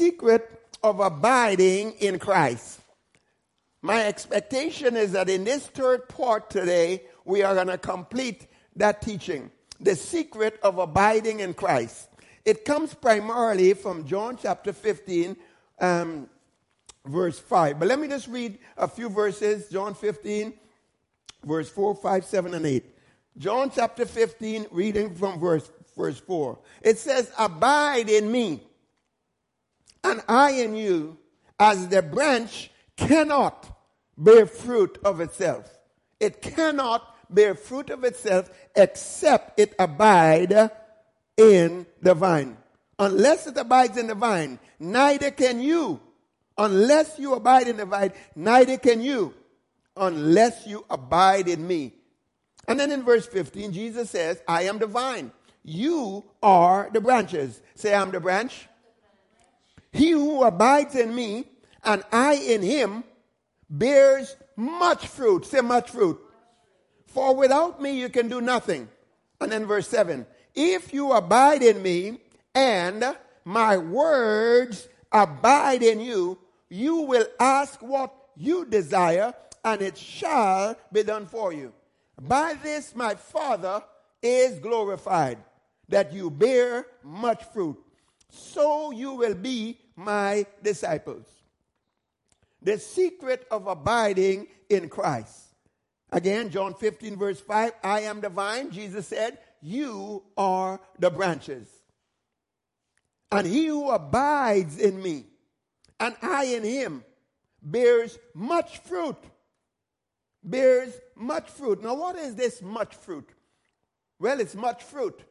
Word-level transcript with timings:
secret 0.00 0.50
of 0.82 0.98
abiding 0.98 1.92
in 2.00 2.18
Christ. 2.18 2.80
My 3.82 4.06
expectation 4.06 4.96
is 4.96 5.12
that 5.12 5.28
in 5.28 5.44
this 5.44 5.66
third 5.66 6.08
part 6.08 6.48
today, 6.48 7.02
we 7.26 7.42
are 7.42 7.54
going 7.54 7.66
to 7.66 7.76
complete 7.76 8.46
that 8.76 9.02
teaching. 9.02 9.50
The 9.78 9.94
secret 9.94 10.58
of 10.62 10.78
abiding 10.78 11.40
in 11.40 11.52
Christ. 11.52 12.08
It 12.46 12.64
comes 12.64 12.94
primarily 12.94 13.74
from 13.74 14.06
John 14.06 14.38
chapter 14.40 14.72
15, 14.72 15.36
um, 15.80 16.30
verse 17.04 17.38
5. 17.38 17.78
But 17.78 17.88
let 17.88 18.00
me 18.00 18.08
just 18.08 18.28
read 18.28 18.58
a 18.78 18.88
few 18.88 19.10
verses. 19.10 19.68
John 19.68 19.92
15, 19.94 20.54
verse 21.44 21.68
4, 21.68 21.94
5, 21.94 22.24
7, 22.24 22.54
and 22.54 22.64
8. 22.64 22.84
John 23.36 23.70
chapter 23.74 24.06
15, 24.06 24.66
reading 24.70 25.14
from 25.14 25.38
verse, 25.38 25.70
verse 25.94 26.18
4. 26.20 26.58
It 26.80 26.96
says, 26.96 27.30
Abide 27.38 28.08
in 28.08 28.32
me, 28.32 28.62
and 30.02 30.22
I 30.28 30.52
in 30.52 30.74
you, 30.74 31.18
as 31.58 31.88
the 31.88 32.02
branch 32.02 32.70
cannot 32.96 33.66
bear 34.16 34.46
fruit 34.46 34.98
of 35.04 35.20
itself. 35.20 35.78
It 36.18 36.42
cannot 36.42 37.16
bear 37.30 37.54
fruit 37.54 37.90
of 37.90 38.04
itself 38.04 38.50
except 38.76 39.58
it 39.58 39.74
abide 39.78 40.70
in 41.36 41.86
the 42.02 42.14
vine. 42.14 42.56
Unless 42.98 43.46
it 43.46 43.56
abides 43.56 43.96
in 43.96 44.08
the 44.08 44.14
vine, 44.14 44.58
neither 44.78 45.30
can 45.30 45.60
you. 45.60 46.00
Unless 46.58 47.18
you 47.18 47.34
abide 47.34 47.68
in 47.68 47.78
the 47.78 47.86
vine, 47.86 48.12
neither 48.36 48.76
can 48.76 49.00
you. 49.00 49.32
Unless 49.96 50.66
you 50.66 50.84
abide 50.90 51.48
in 51.48 51.66
me. 51.66 51.94
And 52.68 52.78
then 52.78 52.92
in 52.92 53.02
verse 53.02 53.26
15, 53.26 53.72
Jesus 53.72 54.10
says, 54.10 54.42
I 54.46 54.62
am 54.64 54.78
the 54.78 54.86
vine. 54.86 55.32
You 55.64 56.24
are 56.42 56.90
the 56.92 57.00
branches. 57.00 57.60
Say, 57.74 57.94
I'm 57.94 58.10
the 58.10 58.20
branch. 58.20 58.68
He 59.92 60.10
who 60.12 60.42
abides 60.44 60.94
in 60.94 61.14
me 61.14 61.46
and 61.84 62.02
I 62.12 62.34
in 62.34 62.62
him 62.62 63.04
bears 63.68 64.36
much 64.56 65.06
fruit. 65.06 65.46
Say, 65.46 65.60
much 65.60 65.90
fruit. 65.90 66.20
For 67.06 67.34
without 67.34 67.82
me 67.82 67.98
you 67.98 68.08
can 68.08 68.28
do 68.28 68.40
nothing. 68.40 68.88
And 69.40 69.50
then 69.50 69.66
verse 69.66 69.88
7 69.88 70.26
If 70.54 70.92
you 70.92 71.12
abide 71.12 71.62
in 71.62 71.82
me 71.82 72.20
and 72.54 73.16
my 73.44 73.76
words 73.76 74.88
abide 75.10 75.82
in 75.82 76.00
you, 76.00 76.38
you 76.68 77.02
will 77.02 77.26
ask 77.40 77.80
what 77.82 78.14
you 78.36 78.64
desire, 78.64 79.34
and 79.64 79.82
it 79.82 79.98
shall 79.98 80.76
be 80.92 81.02
done 81.02 81.26
for 81.26 81.52
you. 81.52 81.72
By 82.20 82.54
this 82.62 82.94
my 82.94 83.14
Father 83.14 83.82
is 84.22 84.58
glorified, 84.60 85.38
that 85.88 86.12
you 86.12 86.30
bear 86.30 86.86
much 87.02 87.42
fruit. 87.52 87.76
So 88.28 88.92
you 88.92 89.14
will 89.14 89.34
be 89.34 89.79
my 90.00 90.46
disciples. 90.62 91.26
The 92.62 92.78
secret 92.78 93.46
of 93.50 93.66
abiding 93.66 94.48
in 94.68 94.88
Christ. 94.88 95.36
Again, 96.10 96.50
John 96.50 96.74
15, 96.74 97.16
verse 97.16 97.40
5 97.40 97.72
I 97.84 98.00
am 98.00 98.20
the 98.20 98.28
vine, 98.28 98.70
Jesus 98.70 99.06
said, 99.06 99.38
You 99.62 100.22
are 100.36 100.80
the 100.98 101.10
branches. 101.10 101.68
And 103.30 103.46
he 103.46 103.66
who 103.66 103.90
abides 103.90 104.78
in 104.78 105.00
me, 105.00 105.26
and 106.00 106.16
I 106.20 106.46
in 106.46 106.64
him, 106.64 107.04
bears 107.62 108.18
much 108.34 108.78
fruit. 108.78 109.18
Bears 110.42 110.92
much 111.14 111.48
fruit. 111.48 111.82
Now, 111.82 111.94
what 111.94 112.16
is 112.16 112.34
this 112.34 112.60
much 112.60 112.94
fruit? 112.96 113.28
Well, 114.18 114.40
it's 114.40 114.54
much 114.54 114.82
fruit. 114.82 115.22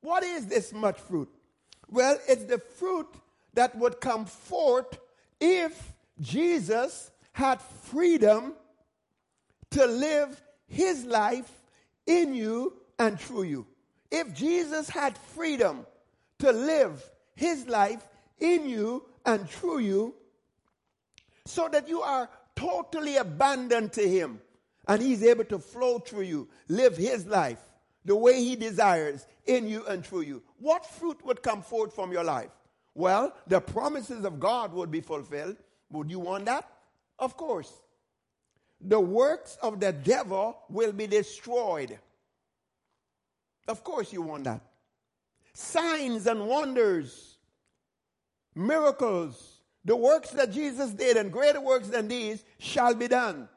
What 0.00 0.22
is 0.22 0.46
this 0.46 0.72
much 0.72 0.98
fruit? 1.00 1.28
Well, 1.90 2.18
it's 2.26 2.44
the 2.44 2.58
fruit 2.58 3.08
that 3.54 3.76
would 3.76 4.00
come 4.00 4.26
forth 4.26 4.98
if 5.40 5.92
Jesus 6.20 7.10
had 7.32 7.60
freedom 7.60 8.54
to 9.70 9.86
live 9.86 10.40
his 10.66 11.04
life 11.04 11.50
in 12.06 12.34
you 12.34 12.74
and 12.98 13.18
through 13.18 13.44
you. 13.44 13.66
If 14.10 14.34
Jesus 14.34 14.88
had 14.88 15.18
freedom 15.18 15.86
to 16.38 16.52
live 16.52 17.02
his 17.34 17.66
life 17.66 18.06
in 18.38 18.68
you 18.68 19.04
and 19.26 19.48
through 19.48 19.78
you, 19.78 20.14
so 21.46 21.68
that 21.68 21.88
you 21.88 22.00
are 22.00 22.28
totally 22.56 23.16
abandoned 23.16 23.92
to 23.92 24.08
him 24.08 24.40
and 24.86 25.02
he's 25.02 25.22
able 25.22 25.44
to 25.44 25.58
flow 25.58 25.98
through 25.98 26.22
you, 26.22 26.48
live 26.68 26.96
his 26.96 27.26
life 27.26 27.58
the 28.04 28.16
way 28.16 28.42
he 28.42 28.54
desires 28.56 29.26
in 29.46 29.66
you 29.66 29.84
and 29.86 30.04
through 30.04 30.22
you, 30.22 30.42
what 30.58 30.86
fruit 30.86 31.24
would 31.24 31.42
come 31.42 31.62
forth 31.62 31.94
from 31.94 32.12
your 32.12 32.24
life? 32.24 32.50
Well, 32.94 33.34
the 33.46 33.60
promises 33.60 34.24
of 34.24 34.38
God 34.38 34.72
would 34.72 34.90
be 34.90 35.00
fulfilled. 35.00 35.56
Would 35.90 36.10
you 36.10 36.20
want 36.20 36.44
that? 36.46 36.68
Of 37.18 37.36
course 37.36 37.72
the 38.84 39.00
works 39.00 39.56
of 39.62 39.80
the 39.80 39.92
devil 39.92 40.58
will 40.68 40.92
be 40.92 41.06
destroyed. 41.06 41.98
Of 43.66 43.82
course, 43.82 44.12
you 44.12 44.20
want 44.20 44.44
that. 44.44 44.60
Signs 45.54 46.26
and 46.26 46.46
wonders, 46.46 47.38
miracles, 48.54 49.62
the 49.84 49.96
works 49.96 50.30
that 50.30 50.52
Jesus 50.52 50.90
did 50.90 51.16
and 51.16 51.32
greater 51.32 51.60
works 51.60 51.88
than 51.88 52.08
these 52.08 52.44
shall 52.58 52.94
be 52.94 53.08
done. 53.08 53.48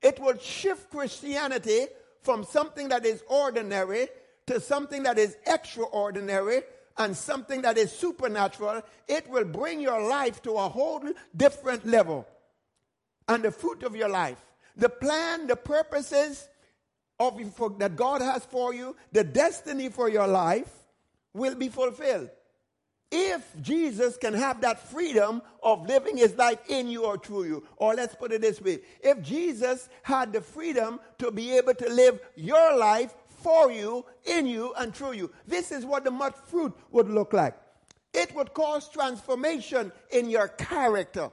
It 0.00 0.20
will 0.20 0.38
shift 0.38 0.90
Christianity 0.90 1.86
from 2.22 2.44
something 2.44 2.88
that 2.88 3.04
is 3.04 3.22
ordinary 3.28 4.08
to 4.46 4.60
something 4.60 5.02
that 5.02 5.18
is 5.18 5.36
extraordinary 5.46 6.62
and 6.98 7.16
something 7.16 7.62
that 7.62 7.78
is 7.78 7.92
supernatural. 7.92 8.82
It 9.06 9.28
will 9.28 9.44
bring 9.44 9.80
your 9.80 10.08
life 10.08 10.42
to 10.42 10.52
a 10.52 10.68
whole 10.68 11.02
different 11.36 11.86
level 11.86 12.26
and 13.28 13.42
the 13.42 13.50
fruit 13.50 13.82
of 13.82 13.94
your 13.94 14.08
life. 14.08 14.38
The 14.76 14.88
plan, 14.88 15.46
the 15.46 15.56
purposes 15.56 16.48
of 17.18 17.40
for, 17.54 17.70
that 17.78 17.96
God 17.96 18.20
has 18.22 18.44
for 18.44 18.74
you, 18.74 18.96
the 19.12 19.24
destiny 19.24 19.88
for 19.88 20.08
your 20.08 20.26
life 20.26 20.70
will 21.34 21.54
be 21.54 21.68
fulfilled. 21.68 22.30
If 23.10 23.42
Jesus 23.62 24.18
can 24.18 24.34
have 24.34 24.60
that 24.60 24.90
freedom 24.90 25.40
of 25.62 25.86
living 25.86 26.18
his 26.18 26.36
life 26.36 26.58
in 26.68 26.88
you 26.88 27.06
or 27.06 27.16
through 27.16 27.44
you, 27.44 27.66
or 27.76 27.94
let's 27.94 28.14
put 28.14 28.32
it 28.32 28.42
this 28.42 28.60
way 28.60 28.80
if 29.02 29.22
Jesus 29.22 29.88
had 30.02 30.32
the 30.32 30.42
freedom 30.42 31.00
to 31.18 31.30
be 31.30 31.56
able 31.56 31.74
to 31.74 31.88
live 31.88 32.20
your 32.36 32.76
life 32.76 33.14
for 33.48 33.72
you, 33.72 34.04
in 34.26 34.44
you, 34.44 34.74
and 34.76 34.94
through 34.94 35.12
you, 35.12 35.30
this 35.46 35.72
is 35.72 35.86
what 35.86 36.04
the 36.04 36.10
much 36.10 36.34
fruit 36.48 36.70
would 36.90 37.08
look 37.08 37.32
like. 37.32 37.54
It 38.12 38.34
would 38.34 38.52
cause 38.52 38.90
transformation 38.90 39.90
in 40.10 40.28
your 40.28 40.48
character. 40.48 41.30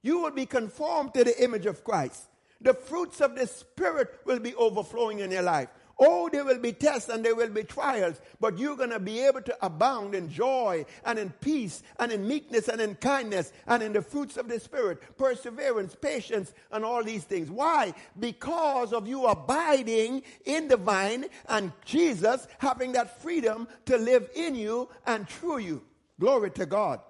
You 0.00 0.20
will 0.20 0.30
be 0.30 0.46
conformed 0.46 1.12
to 1.14 1.24
the 1.24 1.42
image 1.42 1.66
of 1.66 1.82
Christ. 1.82 2.28
The 2.60 2.72
fruits 2.72 3.20
of 3.20 3.34
the 3.34 3.48
Spirit 3.48 4.20
will 4.24 4.38
be 4.38 4.54
overflowing 4.54 5.18
in 5.18 5.32
your 5.32 5.42
life. 5.42 5.68
Oh, 5.98 6.28
there 6.30 6.44
will 6.44 6.58
be 6.58 6.72
tests 6.72 7.08
and 7.08 7.24
there 7.24 7.34
will 7.34 7.48
be 7.48 7.62
trials, 7.64 8.20
but 8.38 8.58
you're 8.58 8.76
going 8.76 8.90
to 8.90 9.00
be 9.00 9.20
able 9.20 9.40
to 9.42 9.56
abound 9.64 10.14
in 10.14 10.28
joy 10.28 10.84
and 11.06 11.18
in 11.18 11.30
peace 11.40 11.82
and 11.98 12.12
in 12.12 12.28
meekness 12.28 12.68
and 12.68 12.82
in 12.82 12.96
kindness 12.96 13.50
and 13.66 13.82
in 13.82 13.94
the 13.94 14.02
fruits 14.02 14.36
of 14.36 14.46
the 14.46 14.60
Spirit, 14.60 15.00
perseverance, 15.16 15.94
patience, 15.94 16.52
and 16.70 16.84
all 16.84 17.02
these 17.02 17.24
things. 17.24 17.50
Why? 17.50 17.94
Because 18.18 18.92
of 18.92 19.08
you 19.08 19.24
abiding 19.24 20.22
in 20.44 20.68
the 20.68 20.76
vine 20.76 21.26
and 21.48 21.72
Jesus 21.86 22.46
having 22.58 22.92
that 22.92 23.22
freedom 23.22 23.66
to 23.86 23.96
live 23.96 24.28
in 24.34 24.54
you 24.54 24.90
and 25.06 25.26
through 25.26 25.58
you. 25.58 25.82
Glory 26.20 26.50
to 26.52 26.66
God. 26.66 27.00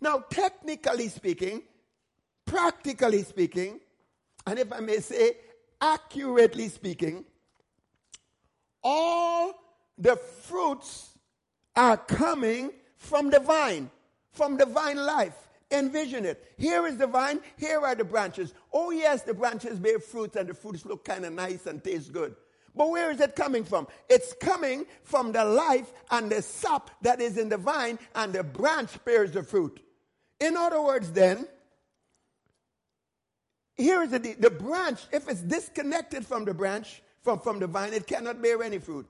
Now, 0.00 0.24
technically 0.30 1.08
speaking, 1.08 1.62
practically 2.46 3.24
speaking, 3.24 3.80
and 4.46 4.58
if 4.58 4.72
I 4.72 4.80
may 4.80 5.00
say, 5.00 5.32
accurately 5.82 6.68
speaking, 6.68 7.26
all 8.84 9.54
the 9.98 10.16
fruits 10.16 11.18
are 11.74 11.96
coming 11.96 12.70
from 12.96 13.30
the 13.30 13.40
vine, 13.40 13.90
from 14.30 14.56
the 14.56 14.66
vine 14.66 14.98
life. 14.98 15.36
Envision 15.70 16.24
it. 16.24 16.52
Here 16.56 16.86
is 16.86 16.98
the 16.98 17.06
vine, 17.06 17.40
here 17.58 17.80
are 17.80 17.96
the 17.96 18.04
branches. 18.04 18.54
Oh, 18.72 18.90
yes, 18.90 19.22
the 19.22 19.34
branches 19.34 19.78
bear 19.78 19.98
fruits 19.98 20.36
and 20.36 20.48
the 20.48 20.54
fruits 20.54 20.84
look 20.84 21.04
kind 21.04 21.24
of 21.24 21.32
nice 21.32 21.66
and 21.66 21.82
taste 21.82 22.12
good. 22.12 22.36
But 22.76 22.90
where 22.90 23.10
is 23.10 23.20
it 23.20 23.34
coming 23.34 23.64
from? 23.64 23.86
It's 24.08 24.34
coming 24.40 24.86
from 25.02 25.32
the 25.32 25.44
life 25.44 25.92
and 26.10 26.30
the 26.30 26.42
sap 26.42 26.90
that 27.02 27.20
is 27.20 27.38
in 27.38 27.48
the 27.48 27.56
vine, 27.56 27.98
and 28.14 28.32
the 28.32 28.42
branch 28.44 29.02
bears 29.04 29.32
the 29.32 29.42
fruit. 29.42 29.80
In 30.40 30.56
other 30.56 30.82
words, 30.82 31.10
then, 31.12 31.46
here 33.76 34.02
is 34.02 34.10
the, 34.10 34.18
the 34.18 34.50
branch, 34.50 35.00
if 35.12 35.28
it's 35.28 35.40
disconnected 35.40 36.26
from 36.26 36.44
the 36.44 36.54
branch, 36.54 37.02
from, 37.24 37.40
from 37.40 37.58
the 37.58 37.66
vine, 37.66 37.94
it 37.94 38.06
cannot 38.06 38.40
bear 38.40 38.62
any 38.62 38.78
fruit. 38.78 39.06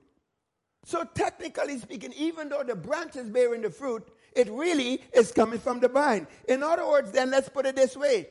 So, 0.85 1.03
technically 1.03 1.77
speaking, 1.79 2.13
even 2.17 2.49
though 2.49 2.63
the 2.63 2.75
branch 2.75 3.15
is 3.15 3.29
bearing 3.29 3.61
the 3.61 3.69
fruit, 3.69 4.07
it 4.35 4.49
really 4.49 5.01
is 5.13 5.31
coming 5.31 5.59
from 5.59 5.79
the 5.79 5.89
vine. 5.89 6.27
In 6.47 6.63
other 6.63 6.87
words, 6.87 7.11
then 7.11 7.31
let's 7.31 7.49
put 7.49 7.65
it 7.65 7.75
this 7.75 7.97
way. 7.97 8.27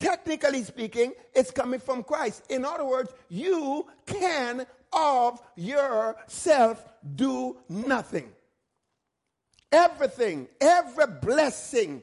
Technically 0.00 0.64
speaking, 0.64 1.12
it's 1.34 1.52
coming 1.52 1.78
from 1.78 2.02
Christ. 2.02 2.42
In 2.50 2.64
other 2.64 2.84
words, 2.84 3.12
you 3.28 3.86
can 4.04 4.66
of 4.92 5.40
yourself 5.54 6.84
do 7.14 7.56
nothing. 7.68 8.30
Everything, 9.70 10.48
every 10.60 11.06
blessing, 11.06 12.02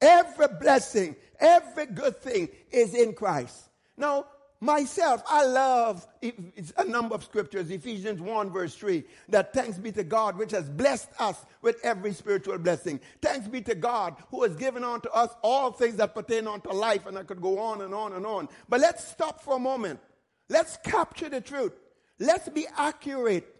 every 0.00 0.48
blessing, 0.60 1.16
every 1.38 1.86
good 1.86 2.20
thing 2.20 2.48
is 2.70 2.94
in 2.94 3.14
Christ. 3.14 3.70
Now, 3.96 4.26
myself, 4.60 5.22
I 5.28 5.44
love 5.46 6.06
a 6.22 6.84
number 6.84 7.14
of 7.14 7.24
scriptures, 7.24 7.70
Ephesians 7.70 8.20
1 8.20 8.50
verse 8.50 8.74
3, 8.74 9.02
that 9.30 9.52
thanks 9.52 9.78
be 9.78 9.90
to 9.92 10.04
God 10.04 10.36
which 10.36 10.50
has 10.52 10.68
blessed 10.68 11.08
us 11.18 11.44
with 11.62 11.76
every 11.82 12.12
spiritual 12.12 12.58
blessing. 12.58 13.00
Thanks 13.22 13.48
be 13.48 13.62
to 13.62 13.74
God 13.74 14.16
who 14.30 14.42
has 14.42 14.54
given 14.56 14.84
unto 14.84 15.08
us 15.08 15.30
all 15.42 15.72
things 15.72 15.96
that 15.96 16.14
pertain 16.14 16.46
unto 16.46 16.70
life, 16.72 17.06
and 17.06 17.18
I 17.18 17.22
could 17.22 17.40
go 17.40 17.58
on 17.58 17.82
and 17.82 17.94
on 17.94 18.12
and 18.12 18.26
on. 18.26 18.48
But 18.68 18.80
let's 18.80 19.06
stop 19.08 19.42
for 19.42 19.56
a 19.56 19.60
moment. 19.60 20.00
Let's 20.48 20.76
capture 20.84 21.28
the 21.28 21.40
truth. 21.40 21.72
Let's 22.18 22.48
be 22.48 22.66
accurate. 22.76 23.56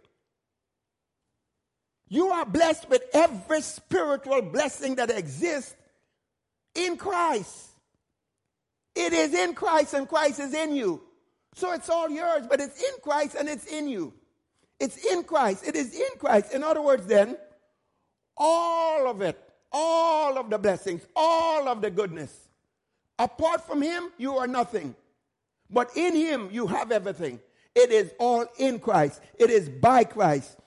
You 2.07 2.27
are 2.27 2.45
blessed 2.45 2.89
with 2.89 3.03
every 3.13 3.61
spiritual 3.61 4.41
blessing 4.41 4.95
that 4.95 5.09
exists 5.09 5.73
in 6.75 6.97
Christ. 6.97 7.70
It 8.95 9.13
is 9.13 9.33
in 9.33 9.53
Christ 9.53 9.93
and 9.93 10.07
Christ 10.07 10.39
is 10.39 10.53
in 10.53 10.75
you. 10.75 11.01
So 11.55 11.73
it's 11.73 11.89
all 11.89 12.09
yours, 12.09 12.45
but 12.49 12.59
it's 12.59 12.81
in 12.81 12.93
Christ 13.01 13.35
and 13.37 13.49
it's 13.49 13.65
in 13.65 13.87
you. 13.87 14.13
It's 14.79 14.97
in 15.05 15.23
Christ. 15.23 15.67
It 15.67 15.75
is 15.75 15.93
in 15.93 16.17
Christ. 16.17 16.53
In 16.53 16.63
other 16.63 16.81
words, 16.81 17.05
then, 17.05 17.37
all 18.37 19.07
of 19.07 19.21
it, 19.21 19.37
all 19.71 20.37
of 20.37 20.49
the 20.49 20.57
blessings, 20.57 21.05
all 21.15 21.67
of 21.67 21.81
the 21.81 21.91
goodness. 21.91 22.47
Apart 23.19 23.65
from 23.67 23.81
Him, 23.81 24.09
you 24.17 24.37
are 24.37 24.47
nothing. 24.47 24.95
But 25.69 25.91
in 25.95 26.15
Him, 26.15 26.49
you 26.51 26.67
have 26.67 26.91
everything. 26.91 27.39
It 27.75 27.91
is 27.91 28.11
all 28.19 28.45
in 28.57 28.79
Christ. 28.79 29.21
It 29.37 29.49
is 29.49 29.69
by 29.69 30.03
Christ. 30.03 30.57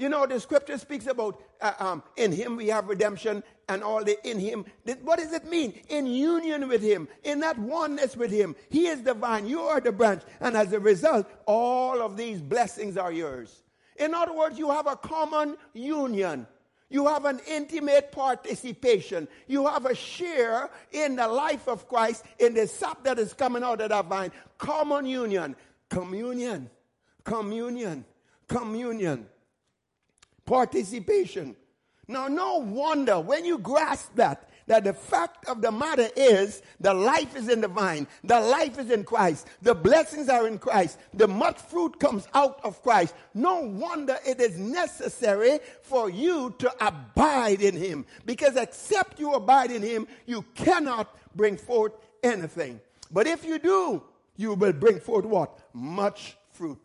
You 0.00 0.08
know, 0.08 0.24
the 0.24 0.40
scripture 0.40 0.78
speaks 0.78 1.06
about 1.06 1.42
uh, 1.60 1.74
um, 1.78 2.02
in 2.16 2.32
Him 2.32 2.56
we 2.56 2.68
have 2.68 2.88
redemption 2.88 3.42
and 3.68 3.82
all 3.82 4.02
the 4.02 4.16
in 4.26 4.38
Him. 4.38 4.64
What 5.02 5.18
does 5.18 5.34
it 5.34 5.44
mean? 5.44 5.74
In 5.90 6.06
union 6.06 6.68
with 6.68 6.80
Him, 6.80 7.06
in 7.22 7.40
that 7.40 7.58
oneness 7.58 8.16
with 8.16 8.30
Him. 8.30 8.56
He 8.70 8.86
is 8.86 9.02
the 9.02 9.12
vine, 9.12 9.46
you 9.46 9.60
are 9.60 9.78
the 9.78 9.92
branch. 9.92 10.22
And 10.40 10.56
as 10.56 10.72
a 10.72 10.80
result, 10.80 11.30
all 11.44 12.00
of 12.00 12.16
these 12.16 12.40
blessings 12.40 12.96
are 12.96 13.12
yours. 13.12 13.62
In 13.98 14.14
other 14.14 14.32
words, 14.32 14.58
you 14.58 14.70
have 14.70 14.86
a 14.86 14.96
common 14.96 15.58
union. 15.74 16.46
You 16.88 17.06
have 17.06 17.26
an 17.26 17.38
intimate 17.46 18.10
participation. 18.10 19.28
You 19.48 19.66
have 19.66 19.84
a 19.84 19.94
share 19.94 20.70
in 20.92 21.16
the 21.16 21.28
life 21.28 21.68
of 21.68 21.86
Christ, 21.86 22.24
in 22.38 22.54
the 22.54 22.66
sap 22.66 23.04
that 23.04 23.18
is 23.18 23.34
coming 23.34 23.62
out 23.62 23.82
of 23.82 23.90
that 23.90 24.06
vine. 24.06 24.32
Common 24.56 25.04
union. 25.04 25.56
Communion. 25.90 26.70
Communion. 27.22 28.06
Communion 28.48 29.26
participation. 30.50 31.54
Now, 32.08 32.26
no 32.26 32.56
wonder 32.56 33.20
when 33.20 33.44
you 33.44 33.56
grasp 33.56 34.16
that, 34.16 34.50
that 34.66 34.82
the 34.82 34.92
fact 34.92 35.48
of 35.48 35.62
the 35.62 35.70
matter 35.70 36.08
is 36.16 36.60
the 36.80 36.92
life 36.92 37.36
is 37.36 37.48
in 37.48 37.60
the 37.60 37.68
vine, 37.68 38.08
the 38.24 38.40
life 38.40 38.76
is 38.76 38.90
in 38.90 39.04
Christ, 39.04 39.46
the 39.62 39.76
blessings 39.76 40.28
are 40.28 40.48
in 40.48 40.58
Christ, 40.58 40.98
the 41.14 41.28
much 41.28 41.58
fruit 41.58 42.00
comes 42.00 42.26
out 42.34 42.58
of 42.64 42.82
Christ. 42.82 43.14
No 43.32 43.60
wonder 43.60 44.18
it 44.26 44.40
is 44.40 44.58
necessary 44.58 45.60
for 45.82 46.10
you 46.10 46.52
to 46.58 46.84
abide 46.84 47.62
in 47.62 47.76
Him. 47.76 48.04
Because 48.26 48.56
except 48.56 49.20
you 49.20 49.34
abide 49.34 49.70
in 49.70 49.82
Him, 49.82 50.08
you 50.26 50.42
cannot 50.56 51.16
bring 51.36 51.56
forth 51.56 51.92
anything. 52.24 52.80
But 53.12 53.28
if 53.28 53.44
you 53.44 53.60
do, 53.60 54.02
you 54.36 54.54
will 54.54 54.72
bring 54.72 54.98
forth 54.98 55.26
what? 55.26 55.60
Much 55.72 56.36
fruit. 56.50 56.84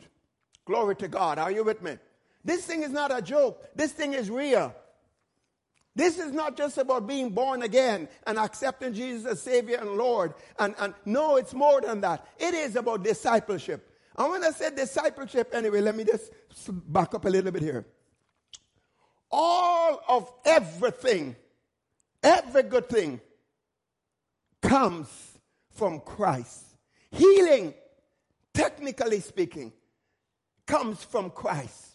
Glory 0.66 0.96
to 0.98 1.08
God. 1.08 1.40
Are 1.40 1.52
you 1.52 1.64
with 1.64 1.82
me? 1.82 1.98
This 2.46 2.64
thing 2.64 2.84
is 2.84 2.92
not 2.92 3.12
a 3.12 3.22
joke. 3.22 3.76
This 3.76 3.92
thing 3.92 4.14
is 4.14 4.30
real. 4.30 4.74
This 5.96 6.20
is 6.20 6.32
not 6.32 6.56
just 6.56 6.78
about 6.78 7.08
being 7.08 7.32
born 7.32 7.64
again 7.64 8.08
and 8.28 8.38
accepting 8.38 8.94
Jesus 8.94 9.26
as 9.26 9.42
Savior 9.42 9.78
and 9.78 9.92
Lord. 9.92 10.34
And, 10.60 10.76
and 10.80 10.94
no, 11.06 11.38
it's 11.38 11.54
more 11.54 11.82
than 11.82 12.02
that. 12.02 12.28
It 12.38 12.54
is 12.54 12.76
about 12.76 13.04
discipleship. 13.04 13.92
And 14.18 14.30
when 14.30 14.44
I 14.44 14.52
say 14.52 14.70
discipleship, 14.76 15.52
anyway, 15.54 15.82
let 15.82 15.96
me 15.96 16.04
just 16.04 16.32
back 16.70 17.16
up 17.16 17.26
a 17.26 17.30
little 17.30 17.52
bit 17.52 17.64
here. 17.64 17.86
All 19.32 20.02
of 20.08 20.32
everything, 20.46 21.36
every 22.22 22.64
good 22.64 22.88
thing, 22.88 23.20
comes 24.62 25.08
from 25.72 26.00
Christ. 26.02 26.64
Healing, 27.12 27.74
technically 28.54 29.22
speaking, 29.22 29.74
comes 30.66 31.04
from 31.04 31.30
Christ. 31.32 31.95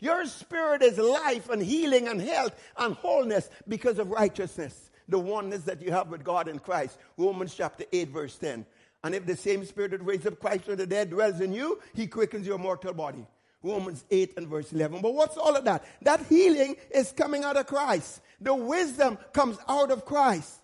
Your 0.00 0.26
spirit 0.26 0.82
is 0.82 0.98
life 0.98 1.50
and 1.50 1.62
healing 1.62 2.08
and 2.08 2.20
health 2.20 2.54
and 2.76 2.94
wholeness 2.94 3.50
because 3.66 3.98
of 3.98 4.10
righteousness, 4.10 4.90
the 5.08 5.18
oneness 5.18 5.62
that 5.62 5.82
you 5.82 5.90
have 5.90 6.08
with 6.08 6.22
God 6.22 6.48
in 6.48 6.58
Christ. 6.58 6.98
Romans 7.16 7.54
chapter 7.54 7.84
8, 7.92 8.08
verse 8.08 8.36
10. 8.38 8.64
And 9.04 9.14
if 9.14 9.26
the 9.26 9.36
same 9.36 9.64
spirit 9.64 9.92
that 9.92 10.04
raised 10.04 10.26
up 10.26 10.40
Christ 10.40 10.64
from 10.64 10.76
the 10.76 10.86
dead 10.86 11.10
dwells 11.10 11.40
in 11.40 11.52
you, 11.52 11.80
he 11.94 12.06
quickens 12.06 12.46
your 12.46 12.58
mortal 12.58 12.94
body. 12.94 13.26
Romans 13.62 14.04
8 14.10 14.34
and 14.36 14.46
verse 14.46 14.72
11. 14.72 15.00
But 15.00 15.14
what's 15.14 15.36
all 15.36 15.56
of 15.56 15.64
that? 15.64 15.84
That 16.02 16.24
healing 16.26 16.76
is 16.90 17.12
coming 17.12 17.42
out 17.44 17.56
of 17.56 17.66
Christ. 17.66 18.20
The 18.40 18.54
wisdom 18.54 19.18
comes 19.32 19.58
out 19.68 19.90
of 19.90 20.04
Christ. 20.04 20.60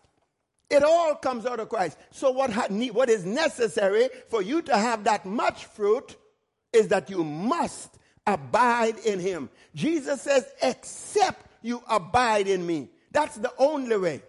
It 0.70 0.82
all 0.82 1.14
comes 1.16 1.44
out 1.44 1.60
of 1.60 1.69
Christ. 1.69 1.98
So 2.10 2.31
what, 2.31 2.50
ha- 2.50 2.69
what 2.69 3.10
is 3.10 3.25
necessary 3.25 4.08
for 4.28 4.42
you 4.42 4.62
to 4.62 4.76
have 4.76 5.04
that 5.04 5.26
much 5.26 5.66
fruit 5.66 6.16
is 6.72 6.88
that 6.88 7.10
you 7.10 7.22
must 7.22 7.98
abide 8.26 8.99
in 9.00 9.21
him. 9.21 9.50
Jesus 9.75 10.23
says, 10.23 10.47
except 10.62 11.47
you 11.62 11.82
abide 11.88 12.49
in 12.49 12.67
me. 12.67 12.88
That's 13.12 13.37
the 13.37 13.53
only 13.59 13.97
way. 13.97 14.23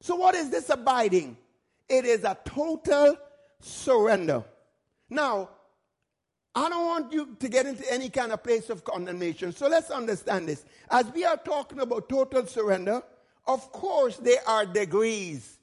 So, 0.00 0.16
what 0.16 0.34
is 0.34 0.50
this 0.50 0.68
abiding? 0.70 1.36
It 1.88 2.04
is 2.04 2.24
a 2.24 2.36
total 2.44 3.16
surrender. 3.60 4.44
Now, 5.08 5.50
I 6.54 6.68
don't 6.68 6.86
want 6.86 7.12
you 7.12 7.36
to 7.40 7.48
get 7.48 7.66
into 7.66 7.90
any 7.92 8.08
kind 8.08 8.32
of 8.32 8.42
place 8.42 8.70
of 8.70 8.84
condemnation. 8.84 9.52
So 9.52 9.68
let's 9.68 9.90
understand 9.90 10.48
this. 10.48 10.64
As 10.90 11.06
we 11.12 11.24
are 11.24 11.36
talking 11.36 11.80
about 11.80 12.08
total 12.08 12.46
surrender, 12.46 13.02
of 13.46 13.72
course, 13.72 14.18
there 14.18 14.40
are 14.46 14.64
degrees. 14.64 15.58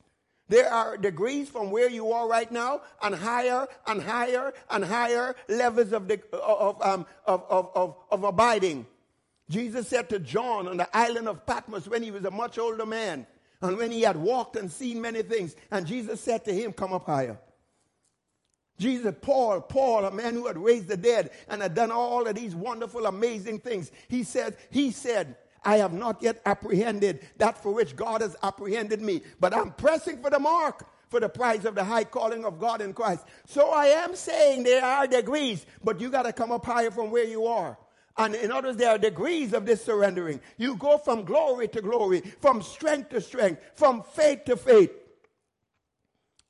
There 0.51 0.69
are 0.69 0.97
degrees 0.97 1.47
from 1.47 1.71
where 1.71 1.89
you 1.89 2.11
are 2.11 2.27
right 2.27 2.51
now 2.51 2.81
and 3.01 3.15
higher 3.15 3.67
and 3.87 4.01
higher 4.01 4.51
and 4.69 4.83
higher 4.83 5.33
levels 5.47 5.93
of, 5.93 6.09
the, 6.09 6.19
of, 6.35 6.81
um, 6.81 7.05
of, 7.25 7.45
of, 7.49 7.95
of, 8.11 8.23
abiding. 8.25 8.85
Jesus 9.49 9.87
said 9.87 10.09
to 10.09 10.19
John 10.19 10.67
on 10.67 10.75
the 10.75 10.89
island 10.93 11.29
of 11.29 11.45
Patmos 11.45 11.87
when 11.87 12.03
he 12.03 12.11
was 12.11 12.25
a 12.25 12.31
much 12.31 12.57
older 12.57 12.85
man 12.85 13.25
and 13.61 13.77
when 13.77 13.91
he 13.91 14.01
had 14.01 14.17
walked 14.17 14.57
and 14.57 14.69
seen 14.69 14.99
many 14.99 15.21
things, 15.21 15.55
and 15.71 15.87
Jesus 15.87 16.19
said 16.19 16.43
to 16.43 16.53
him, 16.53 16.73
Come 16.73 16.91
up 16.91 17.05
higher. 17.05 17.39
Jesus, 18.77 19.15
Paul, 19.21 19.61
Paul, 19.61 20.03
a 20.03 20.11
man 20.11 20.33
who 20.33 20.47
had 20.47 20.57
raised 20.57 20.89
the 20.89 20.97
dead 20.97 21.31
and 21.47 21.61
had 21.61 21.75
done 21.75 21.91
all 21.91 22.27
of 22.27 22.35
these 22.35 22.55
wonderful, 22.55 23.05
amazing 23.05 23.59
things. 23.59 23.89
He 24.09 24.23
said, 24.23 24.57
he 24.69 24.91
said, 24.91 25.37
I 25.63 25.77
have 25.77 25.93
not 25.93 26.21
yet 26.21 26.41
apprehended 26.45 27.27
that 27.37 27.61
for 27.61 27.71
which 27.71 27.95
God 27.95 28.21
has 28.21 28.35
apprehended 28.41 29.01
me, 29.01 29.21
but 29.39 29.53
I'm 29.53 29.71
pressing 29.71 30.21
for 30.21 30.29
the 30.29 30.39
mark 30.39 30.87
for 31.11 31.19
the 31.19 31.29
prize 31.29 31.65
of 31.65 31.75
the 31.75 31.83
high 31.83 32.05
calling 32.05 32.45
of 32.45 32.57
God 32.57 32.81
in 32.81 32.93
Christ. 32.93 33.25
So 33.45 33.69
I 33.69 33.87
am 33.87 34.15
saying 34.15 34.63
there 34.63 34.83
are 34.83 35.05
degrees, 35.05 35.65
but 35.83 35.99
you 35.99 36.09
got 36.09 36.23
to 36.23 36.33
come 36.33 36.51
up 36.51 36.65
higher 36.65 36.89
from 36.89 37.11
where 37.11 37.25
you 37.25 37.45
are. 37.45 37.77
And 38.17 38.33
in 38.33 38.51
others, 38.51 38.77
there 38.77 38.89
are 38.89 38.97
degrees 38.97 39.53
of 39.53 39.65
this 39.65 39.83
surrendering. 39.83 40.39
You 40.57 40.77
go 40.77 40.97
from 40.97 41.25
glory 41.25 41.67
to 41.69 41.81
glory, 41.81 42.21
from 42.39 42.61
strength 42.61 43.09
to 43.09 43.21
strength, 43.21 43.61
from 43.75 44.03
faith 44.03 44.45
to 44.45 44.55
faith. 44.55 44.91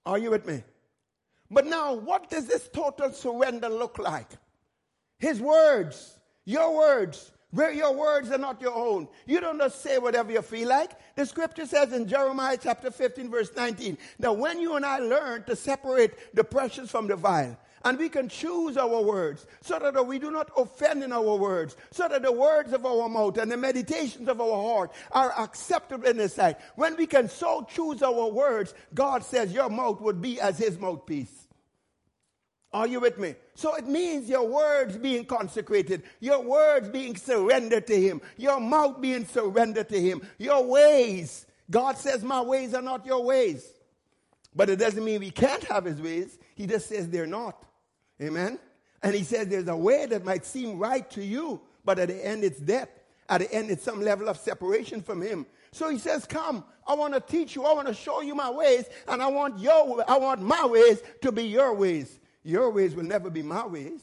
Are 0.06 0.18
you 0.18 0.30
with 0.30 0.46
me? 0.46 0.63
But 1.50 1.65
now, 1.65 1.94
what 1.94 2.30
does 2.30 2.48
this 2.48 2.70
total 2.72 3.12
surrender 3.12 3.68
look 3.68 3.98
like? 4.00 4.30
His 5.18 5.41
words, 5.41 6.20
your 6.46 6.75
words, 6.75 7.32
where 7.51 7.72
your 7.72 7.93
words 7.93 8.31
are 8.31 8.38
not 8.38 8.62
your 8.62 8.74
own. 8.75 9.08
You 9.25 9.39
don't 9.39 9.60
just 9.60 9.81
say 9.81 9.98
whatever 9.98 10.31
you 10.31 10.41
feel 10.41 10.70
like. 10.70 10.91
The 11.15 11.25
scripture 11.25 11.65
says 11.65 11.93
in 11.93 12.08
Jeremiah 12.08 12.58
chapter 12.62 12.91
15 12.91 13.29
verse 13.29 13.51
19 13.55 13.98
that 14.20 14.38
when 14.38 14.60
you 14.60 14.75
and 14.75 14.86
I 14.86 15.00
learn 15.00 15.43
to 15.43 15.55
separate 15.55 16.34
the 16.34 16.43
precious 16.43 16.89
from 16.89 17.08
the 17.08 17.15
vile, 17.15 17.58
and 17.84 17.98
we 17.98 18.10
can 18.10 18.29
choose 18.29 18.77
our 18.77 19.01
words 19.01 19.48
so 19.62 19.79
that 19.79 20.05
we 20.05 20.20
do 20.20 20.29
not 20.31 20.51
offend 20.55 21.03
in 21.03 21.12
our 21.12 21.36
words, 21.36 21.75
so 21.91 22.08
that 22.08 22.22
the 22.22 22.31
words 22.31 22.74
of 22.74 22.86
our 22.86 23.10
mouth 23.10 23.38
and 23.38 23.51
the 23.51 23.58
meditations 23.58 24.29
of 24.29 24.39
our 24.39 24.62
heart 24.62 24.91
are 25.12 25.34
acceptable 25.39 26.08
in 26.08 26.17
His 26.17 26.34
sight. 26.34 26.58
When 26.75 26.96
we 26.96 27.08
can 27.08 27.27
so 27.27 27.65
choose 27.70 28.03
our 28.03 28.29
words, 28.29 28.74
God 28.93 29.24
says 29.24 29.51
your 29.51 29.70
mouth 29.70 30.00
would 30.01 30.22
be 30.22 30.39
as 30.39 30.58
His 30.58 30.79
mouthpiece. 30.79 31.41
Are 32.74 32.88
you 32.88 33.01
with 33.01 33.18
me? 33.18 33.36
So 33.54 33.75
it 33.75 33.86
means 33.86 34.30
your 34.30 34.48
words 34.48 34.98
being 34.98 35.25
consecrated, 35.25 36.04
your 36.22 36.42
words 36.42 36.88
being 36.90 37.16
surrendered 37.18 37.86
to 37.88 38.00
Him, 38.00 38.22
your 38.38 38.60
mouth 38.60 39.01
being 39.01 39.25
surrendered 39.25 39.90
to 39.90 40.00
Him, 40.00 40.22
your 40.38 40.63
ways. 40.63 41.46
God 41.70 41.98
says, 41.98 42.24
My 42.24 42.42
ways 42.42 42.74
are 42.74 42.82
not 42.82 43.06
your 43.06 43.24
ways. 43.24 43.74
But 44.56 44.70
it 44.70 44.78
doesn't 44.78 45.04
mean 45.04 45.20
we 45.20 45.32
can't 45.32 45.63
have 45.66 45.86
His 45.86 46.01
ways. 46.01 46.38
He 46.56 46.66
just 46.66 46.88
says 46.88 47.10
they're 47.10 47.28
not. 47.28 47.66
Amen? 48.22 48.58
And 49.04 49.16
He 49.16 49.24
says 49.24 49.48
there's 49.48 49.68
a 49.68 49.75
way 49.75 50.06
that 50.06 50.24
might 50.24 50.46
seem 50.46 50.78
right 50.78 51.10
to 51.12 51.24
you, 51.24 51.62
but 51.84 52.00
at 52.00 52.08
the 52.08 52.25
end 52.25 52.44
it's 52.44 52.60
death. 52.60 52.90
at 53.32 53.40
the 53.40 53.51
end 53.54 53.72
it's 53.72 53.84
some 53.84 54.01
level 54.01 54.30
of 54.30 54.38
separation 54.38 55.01
from 55.01 55.22
him. 55.22 55.46
So 55.72 55.90
he 55.90 55.98
says, 55.98 56.25
Come, 56.25 56.66
I 56.86 56.94
want 56.94 57.13
to 57.13 57.22
teach 57.22 57.56
you, 57.56 57.63
I 57.63 57.74
want 57.74 57.88
to 57.88 57.94
show 57.94 58.22
you 58.22 58.36
my 58.36 58.50
ways, 58.50 58.86
and 59.08 59.22
I 59.22 59.28
want 59.28 59.60
your 59.60 60.04
I 60.10 60.18
want 60.18 60.42
my 60.42 60.66
ways 60.66 61.01
to 61.22 61.32
be 61.32 61.44
your 61.44 61.74
ways. 61.74 62.20
Your 62.44 62.70
ways 62.70 62.96
will 62.96 63.04
never 63.04 63.30
be 63.30 63.44
my 63.44 63.66
ways. 63.66 64.02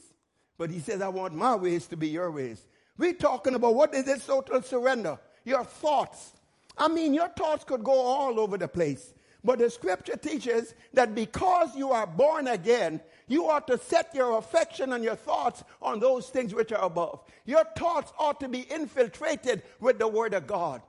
But 0.57 0.71
he 0.71 0.80
says, 0.80 1.00
I 1.00 1.09
want 1.09 1.35
my 1.35 1.54
ways 1.54 1.87
to 1.87 1.97
be 1.97 2.09
your 2.09 2.30
ways. 2.30 2.64
We're 2.97 3.12
talking 3.12 3.54
about 3.54 3.75
what 3.75 3.95
is 3.95 4.04
this 4.04 4.26
total 4.26 4.61
surrender? 4.62 5.18
Your 5.45 5.64
thoughts. 5.64 6.33
I 6.76 6.88
mean, 6.88 7.14
your 7.14 7.28
thoughts 7.28 7.64
could 7.64 7.85
go 7.85 7.92
all 7.92 8.40
over 8.40 8.59
the 8.59 8.68
place. 8.68 9.14
But 9.45 9.61
the 9.61 9.71
scripture 9.71 10.16
teaches 10.16 10.75
that 10.95 11.14
because 11.14 11.76
you 11.76 11.92
are 11.92 12.07
born 12.07 12.49
again, 12.49 13.00
you 13.28 13.49
ought 13.49 13.66
to 13.68 13.78
set 13.78 14.14
your 14.14 14.38
affection 14.38 14.92
and 14.92 15.04
your 15.04 15.14
thoughts 15.14 15.62
on 15.80 16.00
those 16.00 16.28
things 16.28 16.54
which 16.54 16.73
are 16.73 16.85
above. 16.85 17.21
Your 17.45 17.64
thoughts 17.76 18.12
ought 18.18 18.40
to 18.40 18.49
be 18.49 18.61
infiltrated 18.62 19.62
with 19.80 19.99
the 19.99 20.09
word 20.09 20.35
of 20.35 20.47
God. 20.47 20.83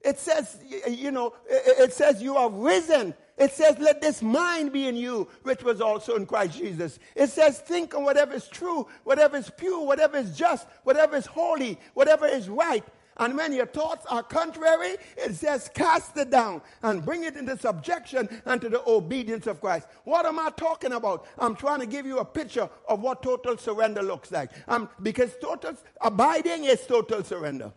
It 0.00 0.18
says, 0.18 0.58
you 0.88 1.12
know, 1.12 1.34
it 1.48 1.92
says 1.92 2.20
you 2.20 2.36
are 2.36 2.50
risen. 2.50 3.14
It 3.42 3.50
says, 3.50 3.76
let 3.80 4.00
this 4.00 4.22
mind 4.22 4.72
be 4.72 4.86
in 4.86 4.94
you, 4.94 5.26
which 5.42 5.64
was 5.64 5.80
also 5.80 6.14
in 6.14 6.26
Christ 6.26 6.56
Jesus. 6.58 7.00
It 7.16 7.28
says, 7.28 7.58
think 7.58 7.92
on 7.92 8.04
whatever 8.04 8.34
is 8.34 8.46
true, 8.46 8.86
whatever 9.02 9.36
is 9.36 9.50
pure, 9.56 9.84
whatever 9.84 10.16
is 10.16 10.36
just, 10.38 10.68
whatever 10.84 11.16
is 11.16 11.26
holy, 11.26 11.76
whatever 11.94 12.24
is 12.24 12.48
right. 12.48 12.84
And 13.16 13.36
when 13.36 13.52
your 13.52 13.66
thoughts 13.66 14.06
are 14.06 14.22
contrary, 14.22 14.94
it 15.16 15.34
says, 15.34 15.68
cast 15.74 16.16
it 16.16 16.30
down 16.30 16.62
and 16.84 17.04
bring 17.04 17.24
it 17.24 17.34
into 17.36 17.58
subjection 17.58 18.28
unto 18.46 18.68
the 18.68 18.88
obedience 18.88 19.48
of 19.48 19.60
Christ. 19.60 19.88
What 20.04 20.24
am 20.24 20.38
I 20.38 20.50
talking 20.56 20.92
about? 20.92 21.26
I'm 21.36 21.56
trying 21.56 21.80
to 21.80 21.86
give 21.86 22.06
you 22.06 22.20
a 22.20 22.24
picture 22.24 22.70
of 22.88 23.00
what 23.00 23.24
total 23.24 23.58
surrender 23.58 24.04
looks 24.04 24.30
like. 24.30 24.52
Um, 24.68 24.88
because 25.02 25.34
total 25.42 25.76
abiding 26.00 26.62
is 26.62 26.86
total 26.86 27.24
surrender. 27.24 27.72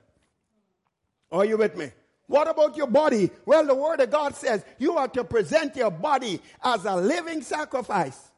Are 1.32 1.44
you 1.44 1.58
with 1.58 1.76
me? 1.76 1.90
What 2.28 2.50
about 2.50 2.76
your 2.76 2.88
body? 2.88 3.30
Well, 3.46 3.66
the 3.66 3.76
Word 3.76 4.00
of 4.00 4.10
God 4.10 4.36
says 4.36 4.64
you 4.80 4.98
are 4.98 5.08
to 5.10 5.24
present 5.24 5.76
your 5.76 5.92
body 5.92 6.42
as 6.64 6.86
a 6.86 6.96
living 6.96 7.42
sacrifice. 7.42 8.32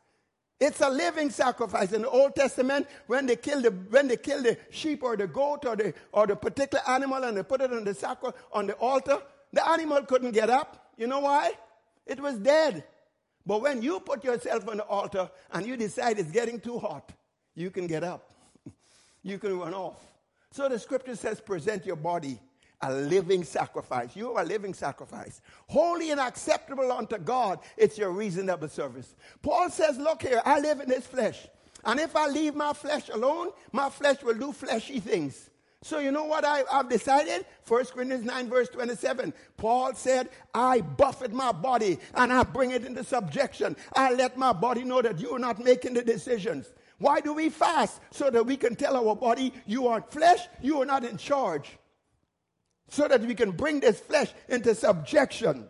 It's 0.60 0.82
a 0.82 0.90
living 0.90 1.30
sacrifice. 1.30 1.94
In 1.94 2.02
the 2.02 2.10
Old 2.10 2.36
Testament, 2.36 2.88
when 3.06 3.28
they 3.28 3.36
kill 3.36 3.62
the 3.62 3.70
when 3.70 4.08
they 4.08 4.18
kill 4.18 4.42
the 4.42 4.58
sheep 4.72 5.04
or 5.04 5.16
the 5.16 5.28
goat 5.28 5.66
or 5.66 5.76
the 5.76 5.94
or 6.12 6.28
the 6.28 6.36
particular 6.36 6.84
animal 6.90 7.24
and 7.24 7.38
they 7.38 7.44
put 7.44 7.62
it 7.62 7.72
on 7.72 7.84
the 7.84 7.94
sacri- 7.94 8.34
on 8.52 8.68
the 8.68 8.74
altar, 8.74 9.22
the 9.54 9.68
animal 9.70 10.02
couldn't 10.02 10.32
get 10.32 10.50
up. 10.50 10.92
You 10.98 11.08
know 11.08 11.20
why? 11.20 11.52
It 12.06 12.20
was 12.20 12.38
dead. 12.38 12.84
But 13.46 13.62
when 13.62 13.82
you 13.82 14.00
put 14.02 14.24
yourself 14.24 14.68
on 14.68 14.78
the 14.78 14.84
altar 14.84 15.30
and 15.52 15.66
you 15.66 15.78
decide 15.78 16.20
it's 16.20 16.32
getting 16.32 16.60
too 16.60 16.80
hot, 16.80 17.14
you 17.56 17.70
can 17.70 17.88
get 17.88 18.04
up. 18.04 18.32
you 19.24 19.38
can 19.38 19.58
run 19.58 19.74
off. 19.74 20.02
So 20.52 20.68
the 20.68 20.80
scripture 20.80 21.16
says, 21.16 21.40
present 21.40 21.86
your 21.86 21.96
body 21.96 22.40
a 22.82 22.94
living 22.94 23.44
sacrifice. 23.44 24.16
You 24.16 24.34
are 24.34 24.44
a 24.44 24.46
living 24.46 24.74
sacrifice. 24.74 25.42
Holy 25.68 26.12
and 26.12 26.20
acceptable 26.20 26.92
unto 26.92 27.18
God. 27.18 27.60
It's 27.76 27.98
your 27.98 28.12
reasonable 28.12 28.70
service. 28.70 29.16
Paul 29.42 29.70
says, 29.70 29.98
Look 29.98 30.22
here, 30.22 30.42
I 30.46 30.60
live 30.60 30.80
in 30.80 30.90
this 30.90 31.08
flesh. 31.08 31.48
And 31.86 32.00
if 32.00 32.16
I 32.16 32.28
leave 32.28 32.56
my 32.56 32.74
flesh 32.74 33.10
alone, 33.10 33.50
my 33.72 33.90
flesh 33.90 34.22
will 34.22 34.36
do 34.36 34.52
fleshy 34.52 35.00
things. 35.00 35.50
So 35.84 36.00
you 36.00 36.12
know 36.12 36.26
what 36.26 36.44
I, 36.44 36.64
have 36.72 36.90
decided? 36.90 37.46
1 37.68 37.86
Corinthians 37.86 38.26
9 38.26 38.50
verse 38.50 38.68
27. 38.70 39.34
Paul 39.58 39.94
said, 39.94 40.30
I 40.54 40.82
buffet 40.82 41.32
my 41.34 41.52
body 41.52 42.00
and 42.16 42.34
I 42.34 42.44
bring 42.44 42.72
it 42.72 42.84
into 42.84 43.04
subjection. 43.04 43.76
I 43.96 44.14
let 44.14 44.38
my 44.38 44.54
body 44.54 44.84
know 44.84 45.02
that 45.02 45.20
you 45.20 45.32
are 45.32 45.40
not 45.40 45.64
making 45.64 45.94
the 45.94 46.02
decisions. 46.02 46.74
Why 46.98 47.22
do 47.22 47.32
we 47.32 47.50
fast? 47.50 48.02
So 48.12 48.32
that 48.32 48.46
we 48.46 48.58
can 48.58 48.76
tell 48.76 48.98
our 48.98 49.16
body, 49.16 49.54
you 49.68 49.88
are 49.88 50.02
flesh, 50.02 50.48
you 50.62 50.82
are 50.82 50.86
not 50.86 51.06
in 51.06 51.16
charge 51.16 51.78
so 52.90 53.08
that 53.08 53.22
we 53.22 53.36
can 53.36 53.52
bring 53.52 53.80
this 53.80 54.00
flesh 54.00 54.34
into 54.48 54.74
subjection. 54.76 55.70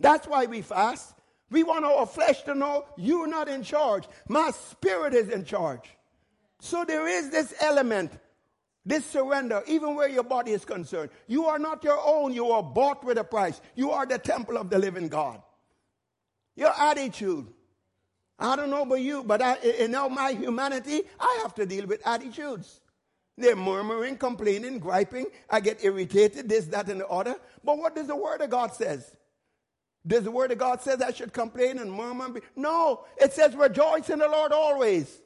That's 0.00 0.26
why 0.26 0.46
we 0.46 0.62
fast. 0.62 1.14
We 1.50 1.62
want 1.62 1.84
our 1.84 2.06
flesh 2.06 2.42
to 2.42 2.54
know 2.54 2.84
you're 2.96 3.26
not 3.26 3.48
in 3.48 3.62
charge. 3.62 4.04
My 4.28 4.50
spirit 4.50 5.14
is 5.14 5.28
in 5.28 5.44
charge. 5.44 5.88
So 6.60 6.84
there 6.84 7.06
is 7.06 7.30
this 7.30 7.54
element, 7.60 8.12
this 8.84 9.04
surrender, 9.06 9.62
even 9.66 9.94
where 9.94 10.08
your 10.08 10.24
body 10.24 10.52
is 10.52 10.64
concerned. 10.64 11.10
You 11.26 11.46
are 11.46 11.58
not 11.58 11.84
your 11.84 11.98
own. 12.04 12.34
You 12.34 12.50
are 12.50 12.62
bought 12.62 13.04
with 13.04 13.16
a 13.18 13.24
price. 13.24 13.60
You 13.74 13.92
are 13.92 14.06
the 14.06 14.18
temple 14.18 14.58
of 14.58 14.68
the 14.68 14.78
living 14.78 15.08
God. 15.08 15.40
Your 16.56 16.72
attitude. 16.78 17.46
I 18.38 18.56
don't 18.56 18.70
know 18.70 18.82
about 18.82 19.00
you, 19.00 19.24
but 19.24 19.40
I, 19.42 19.56
in 19.56 19.94
all 19.94 20.10
my 20.10 20.32
humanity, 20.32 21.02
I 21.18 21.40
have 21.42 21.54
to 21.54 21.66
deal 21.66 21.86
with 21.86 22.06
attitudes. 22.06 22.80
They're 23.38 23.54
murmuring, 23.54 24.16
complaining, 24.16 24.80
griping. 24.80 25.26
I 25.48 25.60
get 25.60 25.84
irritated, 25.84 26.48
this, 26.48 26.66
that, 26.66 26.88
and 26.88 27.00
the 27.00 27.06
other. 27.06 27.36
But 27.62 27.78
what 27.78 27.94
does 27.94 28.08
the 28.08 28.16
Word 28.16 28.40
of 28.40 28.50
God 28.50 28.74
says? 28.74 29.14
Does 30.04 30.24
the 30.24 30.30
Word 30.30 30.50
of 30.50 30.58
God 30.58 30.82
say 30.82 30.96
I 31.04 31.12
should 31.12 31.32
complain 31.32 31.78
and 31.78 31.92
murmur? 31.92 32.40
No, 32.56 33.04
it 33.16 33.32
says 33.32 33.54
rejoice 33.54 34.10
in 34.10 34.18
the 34.18 34.28
Lord 34.28 34.52
always. 34.52 35.20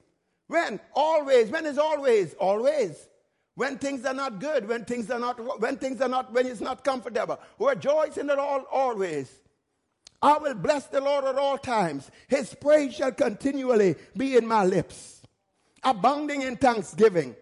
When? 0.47 0.79
Always. 0.95 1.49
When 1.49 1.65
is 1.65 1.79
always? 1.79 2.35
Always. 2.35 3.09
When 3.55 3.79
things 3.79 4.05
are 4.05 4.15
not 4.15 4.41
good, 4.41 4.69
when 4.69 4.85
things 4.85 5.11
are 5.11 5.19
not, 5.19 5.61
when 5.61 5.77
things 5.77 6.01
are 6.03 6.09
not, 6.09 6.33
when 6.33 6.47
it's 6.47 6.61
not 6.61 6.85
comfortable. 6.85 7.39
Rejoice 7.59 8.19
in 8.19 8.27
the 8.27 8.37
Lord 8.37 8.65
always. 8.71 9.31
I 10.21 10.37
will 10.37 10.55
bless 10.55 10.87
the 10.87 11.01
Lord 11.01 11.25
at 11.25 11.37
all 11.37 11.57
times. 11.57 12.11
His 12.29 12.55
praise 12.55 12.95
shall 12.95 13.13
continually 13.13 13.97
be 14.17 14.37
in 14.37 14.47
my 14.47 14.65
lips. 14.65 15.23
Abounding 15.83 16.43
in 16.43 16.57
thanksgiving. 16.57 17.37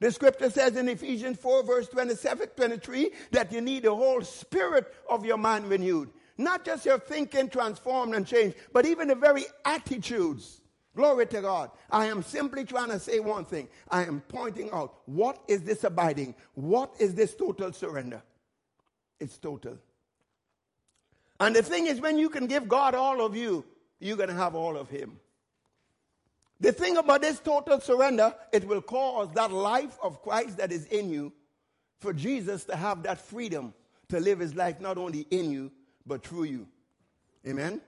The 0.00 0.12
scripture 0.12 0.50
says 0.50 0.76
in 0.76 0.88
Ephesians 0.88 1.38
4, 1.38 1.64
verse 1.64 1.88
27, 1.88 2.48
23, 2.56 3.10
that 3.30 3.50
you 3.50 3.60
need 3.60 3.84
the 3.84 3.94
whole 3.94 4.22
spirit 4.22 4.92
of 5.08 5.24
your 5.24 5.38
mind 5.38 5.68
renewed. 5.68 6.10
Not 6.38 6.64
just 6.64 6.84
your 6.84 6.98
thinking 6.98 7.48
transformed 7.48 8.14
and 8.14 8.26
changed, 8.26 8.56
but 8.72 8.84
even 8.84 9.08
the 9.08 9.14
very 9.14 9.44
attitudes. 9.64 10.60
Glory 10.94 11.26
to 11.26 11.40
God. 11.40 11.70
I 11.90 12.06
am 12.06 12.22
simply 12.22 12.64
trying 12.64 12.90
to 12.90 12.98
say 12.98 13.20
one 13.20 13.44
thing. 13.44 13.68
I 13.90 14.04
am 14.04 14.20
pointing 14.28 14.70
out 14.70 15.00
what 15.06 15.42
is 15.48 15.62
this 15.62 15.84
abiding? 15.84 16.34
What 16.54 16.94
is 16.98 17.14
this 17.14 17.34
total 17.34 17.72
surrender? 17.72 18.22
It's 19.18 19.38
total. 19.38 19.78
And 21.40 21.54
the 21.54 21.62
thing 21.62 21.86
is, 21.86 22.00
when 22.00 22.18
you 22.18 22.30
can 22.30 22.46
give 22.46 22.68
God 22.68 22.94
all 22.94 23.24
of 23.24 23.36
you, 23.36 23.64
you're 23.98 24.16
going 24.16 24.30
to 24.30 24.34
have 24.34 24.54
all 24.54 24.76
of 24.76 24.88
Him. 24.88 25.18
The 26.60 26.72
thing 26.72 26.96
about 26.96 27.20
this 27.20 27.38
total 27.38 27.80
surrender, 27.80 28.34
it 28.52 28.66
will 28.66 28.80
cause 28.80 29.28
that 29.34 29.52
life 29.52 29.98
of 30.02 30.22
Christ 30.22 30.56
that 30.56 30.72
is 30.72 30.86
in 30.86 31.10
you 31.10 31.32
for 31.98 32.12
Jesus 32.12 32.64
to 32.64 32.76
have 32.76 33.02
that 33.02 33.20
freedom 33.20 33.74
to 34.08 34.20
live 34.20 34.38
his 34.38 34.54
life 34.54 34.80
not 34.80 34.96
only 34.96 35.26
in 35.30 35.50
you, 35.50 35.70
but 36.06 36.24
through 36.24 36.44
you. 36.44 36.66
Amen? 37.46 37.80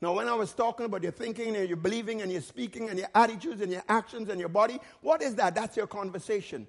Now, 0.00 0.12
when 0.12 0.28
I 0.28 0.34
was 0.34 0.52
talking 0.52 0.86
about 0.86 1.02
your 1.02 1.12
thinking 1.12 1.56
and 1.56 1.68
your 1.68 1.76
believing 1.76 2.20
and 2.20 2.30
your 2.30 2.40
speaking 2.40 2.90
and 2.90 2.98
your 2.98 3.08
attitudes 3.14 3.60
and 3.60 3.70
your 3.70 3.84
actions 3.88 4.28
and 4.28 4.40
your 4.40 4.48
body, 4.48 4.78
what 5.00 5.22
is 5.22 5.34
that? 5.36 5.54
That's 5.54 5.76
your 5.76 5.86
conversation. 5.86 6.66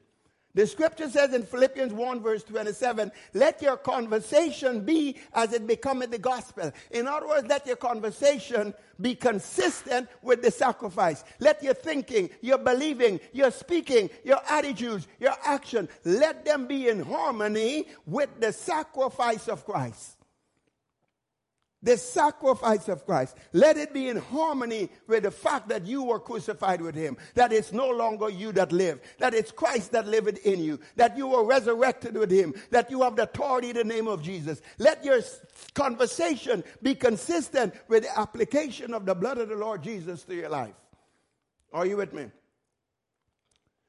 The 0.56 0.66
scripture 0.66 1.10
says 1.10 1.34
in 1.34 1.44
Philippians 1.44 1.94
1 1.94 2.22
verse 2.22 2.44
27, 2.44 3.12
let 3.34 3.62
your 3.62 3.76
conversation 3.76 4.86
be 4.86 5.18
as 5.34 5.52
it 5.54 5.68
becometh 5.68 6.12
the 6.12 6.18
gospel. 6.18 6.72
In 6.92 7.08
other 7.08 7.28
words, 7.28 7.48
let 7.48 7.68
your 7.68 7.76
conversation 7.76 8.74
be 9.00 9.16
consistent 9.16 10.08
with 10.22 10.42
the 10.42 10.50
sacrifice. 10.50 11.26
Let 11.40 11.62
your 11.62 11.74
thinking, 11.74 12.30
your 12.42 12.58
believing, 12.58 13.20
your 13.34 13.52
speaking, 13.52 14.10
your 14.24 14.40
attitudes, 14.50 15.08
your 15.20 15.36
action, 15.44 15.90
let 16.06 16.46
them 16.46 16.68
be 16.68 16.88
in 16.88 17.04
harmony 17.04 17.90
with 18.06 18.30
the 18.40 18.54
sacrifice 18.54 19.50
of 19.50 19.66
Christ 19.66 20.15
the 21.86 21.96
sacrifice 21.98 22.90
of 22.90 23.06
Christ. 23.06 23.38
Let 23.54 23.78
it 23.78 23.94
be 23.94 24.10
in 24.10 24.18
harmony 24.18 24.90
with 25.08 25.24
the 25.24 25.32
fact 25.32 25.70
that 25.70 25.86
you 25.86 26.04
were 26.04 26.20
crucified 26.20 26.82
with 26.82 26.96
him, 26.96 27.16
that 27.36 27.54
it's 27.54 27.72
no 27.72 27.90
longer 27.90 28.28
you 28.28 28.52
that 28.54 28.72
live, 28.72 29.00
that 29.20 29.36
it's 29.36 29.52
Christ 29.52 29.92
that 29.92 30.08
liveth 30.08 30.44
in 30.46 30.60
you, 30.60 30.80
that 30.96 31.16
you 31.16 31.28
were 31.28 31.46
resurrected 31.46 32.18
with 32.18 32.32
him, 32.32 32.56
that 32.72 32.90
you 32.90 33.04
have 33.04 33.16
the 33.16 33.24
authority 33.24 33.70
in 33.70 33.78
the 33.78 33.84
name 33.84 34.08
of 34.08 34.24
Jesus. 34.24 34.62
Let 34.80 35.06
your 35.06 35.22
conversation 35.76 36.64
be 36.82 36.96
consistent 36.96 37.76
with 37.88 38.04
the 38.04 38.20
application 38.20 38.94
of 38.94 39.06
the 39.06 39.14
blood 39.14 39.38
of 39.38 39.50
the 39.50 39.56
Lord 39.56 39.84
Jesus 39.84 40.24
to 40.24 40.36
your 40.36 40.50
life. 40.50 40.74
Are 41.72 41.86
you 41.86 41.98
with 41.98 42.14
me? 42.14 42.32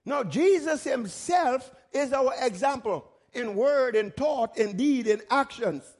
Now, 0.04 0.22
Jesus 0.22 0.84
himself 0.84 1.72
is 1.92 2.12
our 2.12 2.34
example 2.42 3.10
in 3.32 3.56
word, 3.56 3.96
in 3.96 4.10
thought, 4.10 4.58
in 4.58 4.76
deed, 4.76 5.06
in 5.06 5.22
actions. 5.30 5.95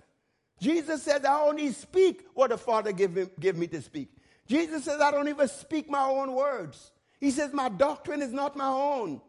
Jesus 0.59 1.03
says, 1.03 1.25
I 1.25 1.41
only 1.41 1.73
speak 1.73 2.27
what 2.35 2.51
the 2.51 2.59
Father 2.59 2.93
give 2.93 3.15
me, 3.15 3.27
give 3.39 3.57
me 3.57 3.67
to 3.69 3.83
speak. 3.83 4.11
Jesus 4.47 4.85
says, 4.85 5.01
I 5.01 5.11
don't 5.11 5.29
even 5.29 5.49
speak 5.49 5.91
my 5.91 6.05
own 6.05 6.33
words. 6.33 6.93
He 7.21 7.31
says, 7.31 7.53
My 7.53 7.69
doctrine 7.69 8.23
is 8.23 8.33
not 8.33 8.57
my 8.57 8.69
own. 8.69 9.21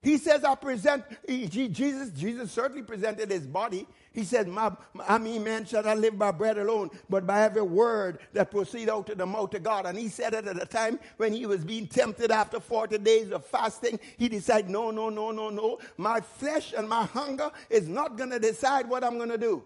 He 0.00 0.16
says, 0.16 0.44
I 0.44 0.54
present, 0.54 1.04
he, 1.26 1.48
Jesus, 1.48 2.10
Jesus 2.10 2.52
certainly 2.52 2.82
presented 2.82 3.30
his 3.30 3.46
body. 3.46 3.86
He 4.18 4.24
said, 4.24 4.48
my, 4.48 4.72
I 5.06 5.16
mean, 5.18 5.44
man 5.44 5.64
shall 5.64 5.84
not 5.84 5.98
live 5.98 6.18
by 6.18 6.32
bread 6.32 6.58
alone, 6.58 6.90
but 7.08 7.24
by 7.24 7.42
every 7.42 7.62
word 7.62 8.18
that 8.32 8.50
proceed 8.50 8.88
out 8.88 9.08
of 9.10 9.16
the 9.16 9.24
mouth 9.24 9.54
of 9.54 9.62
God. 9.62 9.86
And 9.86 9.96
he 9.96 10.08
said 10.08 10.34
it 10.34 10.44
at 10.48 10.60
a 10.60 10.66
time 10.66 10.98
when 11.18 11.32
he 11.32 11.46
was 11.46 11.64
being 11.64 11.86
tempted 11.86 12.32
after 12.32 12.58
40 12.58 12.98
days 12.98 13.30
of 13.30 13.46
fasting. 13.46 14.00
He 14.16 14.28
decided, 14.28 14.70
no, 14.70 14.90
no, 14.90 15.08
no, 15.08 15.30
no, 15.30 15.50
no. 15.50 15.78
My 15.98 16.20
flesh 16.20 16.74
and 16.76 16.88
my 16.88 17.04
hunger 17.04 17.52
is 17.70 17.86
not 17.86 18.16
going 18.16 18.30
to 18.30 18.40
decide 18.40 18.88
what 18.88 19.04
I'm 19.04 19.18
going 19.18 19.28
to 19.28 19.38
do. 19.38 19.62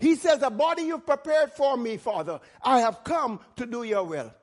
He 0.00 0.16
says, 0.16 0.42
a 0.42 0.50
body 0.50 0.82
you've 0.82 1.06
prepared 1.06 1.52
for 1.52 1.76
me, 1.76 1.98
Father. 1.98 2.40
I 2.64 2.80
have 2.80 3.04
come 3.04 3.38
to 3.54 3.64
do 3.64 3.84
your 3.84 4.02
will. 4.02 4.34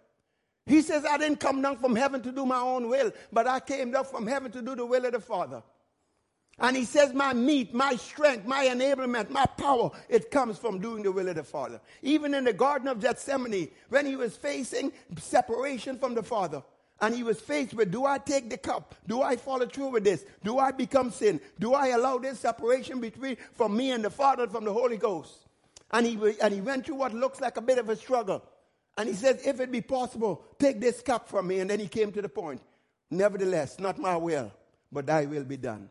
He 0.65 0.81
says, 0.81 1.03
I 1.03 1.17
didn't 1.17 1.41
come 1.41 1.61
down 1.61 1.75
from 1.75 1.93
heaven 1.97 2.21
to 2.21 2.31
do 2.31 2.45
my 2.45 2.61
own 2.61 2.87
will, 2.87 3.11
but 3.33 3.47
I 3.47 3.59
came 3.59 3.91
down 3.91 4.05
from 4.05 4.27
heaven 4.27 4.49
to 4.53 4.61
do 4.61 4.75
the 4.75 4.85
will 4.85 5.03
of 5.05 5.11
the 5.11 5.19
Father. 5.19 5.61
And 6.57 6.77
he 6.77 6.85
says, 6.85 7.13
My 7.13 7.33
meat, 7.33 7.73
my 7.73 7.95
strength, 7.95 8.45
my 8.45 8.65
enablement, 8.65 9.29
my 9.29 9.45
power, 9.45 9.91
it 10.07 10.31
comes 10.31 10.57
from 10.57 10.79
doing 10.79 11.03
the 11.03 11.11
will 11.11 11.27
of 11.27 11.35
the 11.35 11.43
Father. 11.43 11.81
Even 12.01 12.33
in 12.33 12.45
the 12.45 12.53
Garden 12.53 12.87
of 12.87 13.01
Gethsemane, 13.01 13.69
when 13.89 14.05
he 14.05 14.15
was 14.15 14.37
facing 14.37 14.93
separation 15.17 15.97
from 15.97 16.15
the 16.15 16.23
Father, 16.23 16.63
and 17.01 17.13
he 17.13 17.23
was 17.23 17.41
faced 17.41 17.73
with, 17.73 17.91
Do 17.91 18.05
I 18.05 18.17
take 18.17 18.49
the 18.49 18.57
cup? 18.57 18.95
Do 19.05 19.21
I 19.21 19.35
follow 19.35 19.65
through 19.65 19.89
with 19.89 20.05
this? 20.05 20.25
Do 20.43 20.59
I 20.59 20.71
become 20.71 21.11
sin? 21.11 21.41
Do 21.59 21.73
I 21.73 21.87
allow 21.87 22.17
this 22.19 22.39
separation 22.39 23.01
between 23.01 23.35
from 23.53 23.75
me 23.75 23.91
and 23.91 24.03
the 24.03 24.09
Father 24.09 24.47
from 24.47 24.63
the 24.63 24.73
Holy 24.73 24.97
Ghost? 24.97 25.45
And 25.91 26.05
he, 26.05 26.17
and 26.41 26.53
he 26.53 26.61
went 26.61 26.85
through 26.85 26.95
what 26.95 27.13
looks 27.13 27.41
like 27.41 27.57
a 27.57 27.61
bit 27.61 27.77
of 27.77 27.89
a 27.89 27.95
struggle. 27.95 28.43
And 28.97 29.09
he 29.09 29.15
says, 29.15 29.45
If 29.45 29.59
it 29.59 29.71
be 29.71 29.81
possible, 29.81 30.45
take 30.57 30.79
this 30.79 31.01
cup 31.01 31.27
from 31.27 31.47
me. 31.47 31.59
And 31.59 31.69
then 31.69 31.81
he 31.81 31.87
came 31.87 32.13
to 32.13 32.21
the 32.21 32.29
point, 32.29 32.61
Nevertheless, 33.11 33.77
not 33.77 33.99
my 33.99 34.15
will, 34.15 34.51
but 34.89 35.05
thy 35.05 35.25
will 35.25 35.43
be 35.43 35.57
done. 35.57 35.89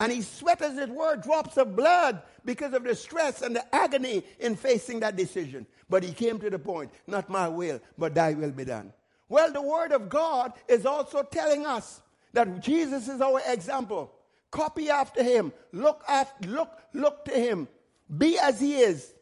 And 0.00 0.10
he 0.10 0.22
sweat, 0.22 0.62
as 0.62 0.78
it 0.78 0.88
were, 0.88 1.16
drops 1.16 1.58
of 1.58 1.76
blood 1.76 2.22
because 2.44 2.72
of 2.72 2.84
the 2.84 2.94
stress 2.94 3.42
and 3.42 3.54
the 3.54 3.74
agony 3.74 4.24
in 4.38 4.56
facing 4.56 5.00
that 5.00 5.14
decision. 5.14 5.66
But 5.90 6.02
he 6.02 6.12
came 6.12 6.38
to 6.40 6.48
the 6.48 6.58
point, 6.58 6.90
Not 7.06 7.28
my 7.28 7.48
will, 7.48 7.80
but 7.98 8.14
thy 8.14 8.32
will 8.32 8.50
be 8.50 8.64
done. 8.64 8.94
Well, 9.28 9.52
the 9.52 9.62
word 9.62 9.92
of 9.92 10.08
God 10.08 10.54
is 10.68 10.86
also 10.86 11.22
telling 11.22 11.66
us 11.66 12.00
that 12.32 12.60
Jesus 12.60 13.08
is 13.08 13.20
our 13.20 13.42
example. 13.46 14.10
Copy 14.50 14.88
after 14.88 15.22
him. 15.22 15.52
Look 15.72 16.02
after, 16.08 16.48
look, 16.48 16.78
look 16.94 17.24
to 17.26 17.32
him. 17.32 17.68
Be 18.16 18.38
as 18.38 18.58
he 18.58 18.78
is. 18.78 19.12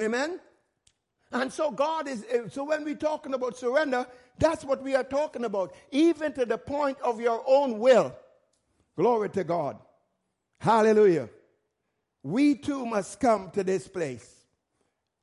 Amen. 0.00 0.40
And 1.30 1.52
so 1.52 1.70
God 1.70 2.08
is, 2.08 2.24
eh, 2.30 2.42
so 2.50 2.64
when 2.64 2.84
we're 2.84 2.94
talking 2.94 3.34
about 3.34 3.56
surrender, 3.56 4.06
that's 4.38 4.64
what 4.64 4.82
we 4.82 4.94
are 4.94 5.04
talking 5.04 5.44
about, 5.44 5.74
even 5.90 6.32
to 6.32 6.44
the 6.44 6.58
point 6.58 6.98
of 7.00 7.20
your 7.20 7.44
own 7.46 7.78
will. 7.78 8.14
Glory 8.96 9.30
to 9.30 9.44
God. 9.44 9.78
Hallelujah. 10.58 11.28
We 12.22 12.54
too 12.54 12.86
must 12.86 13.18
come 13.18 13.50
to 13.50 13.64
this 13.64 13.88
place. 13.88 14.44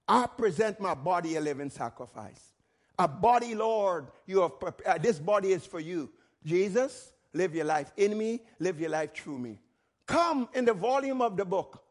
I 0.07 0.25
present 0.27 0.79
my 0.79 0.95
body 0.95 1.35
a 1.35 1.41
living 1.41 1.69
sacrifice. 1.69 2.41
A 2.97 3.07
body, 3.07 3.55
Lord, 3.55 4.07
you 4.25 4.41
have 4.41 4.59
prepared. 4.59 4.99
Uh, 4.99 5.01
this 5.01 5.19
body 5.19 5.51
is 5.51 5.65
for 5.65 5.79
you. 5.79 6.09
Jesus, 6.43 7.13
live 7.33 7.55
your 7.55 7.65
life 7.65 7.91
in 7.95 8.17
me, 8.17 8.41
live 8.59 8.79
your 8.79 8.89
life 8.89 9.13
through 9.15 9.37
me. 9.37 9.59
Come 10.05 10.49
in 10.53 10.65
the 10.65 10.73
volume 10.73 11.21
of 11.21 11.37
the 11.37 11.45
book. 11.45 11.83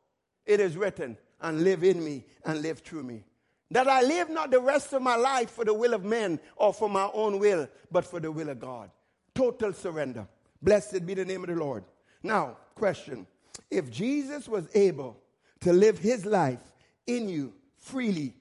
It 0.44 0.60
is 0.60 0.76
written, 0.76 1.16
and 1.40 1.62
live 1.62 1.84
in 1.84 2.04
me 2.04 2.24
and 2.44 2.60
live 2.60 2.80
through 2.80 3.04
me. 3.04 3.24
That 3.70 3.86
I 3.86 4.02
live 4.02 4.30
not 4.30 4.50
the 4.50 4.60
rest 4.60 4.92
of 4.92 5.02
my 5.02 5.16
life 5.16 5.50
for 5.50 5.64
the 5.64 5.74
will 5.74 5.94
of 5.94 6.04
men 6.04 6.40
or 6.56 6.72
for 6.72 6.88
my 6.88 7.08
own 7.12 7.38
will, 7.38 7.68
but 7.90 8.04
for 8.04 8.18
the 8.18 8.32
will 8.32 8.48
of 8.48 8.58
God. 8.58 8.90
Total 9.34 9.72
surrender. 9.72 10.26
Blessed 10.60 11.06
be 11.06 11.14
the 11.14 11.24
name 11.24 11.42
of 11.42 11.48
the 11.48 11.56
Lord. 11.56 11.84
Now, 12.22 12.56
question. 12.74 13.26
If 13.70 13.90
Jesus 13.90 14.48
was 14.48 14.68
able 14.74 15.20
to 15.60 15.72
live 15.72 15.98
his 15.98 16.24
life 16.24 16.62
in 17.06 17.28
you 17.28 17.52
freely, 17.78 18.34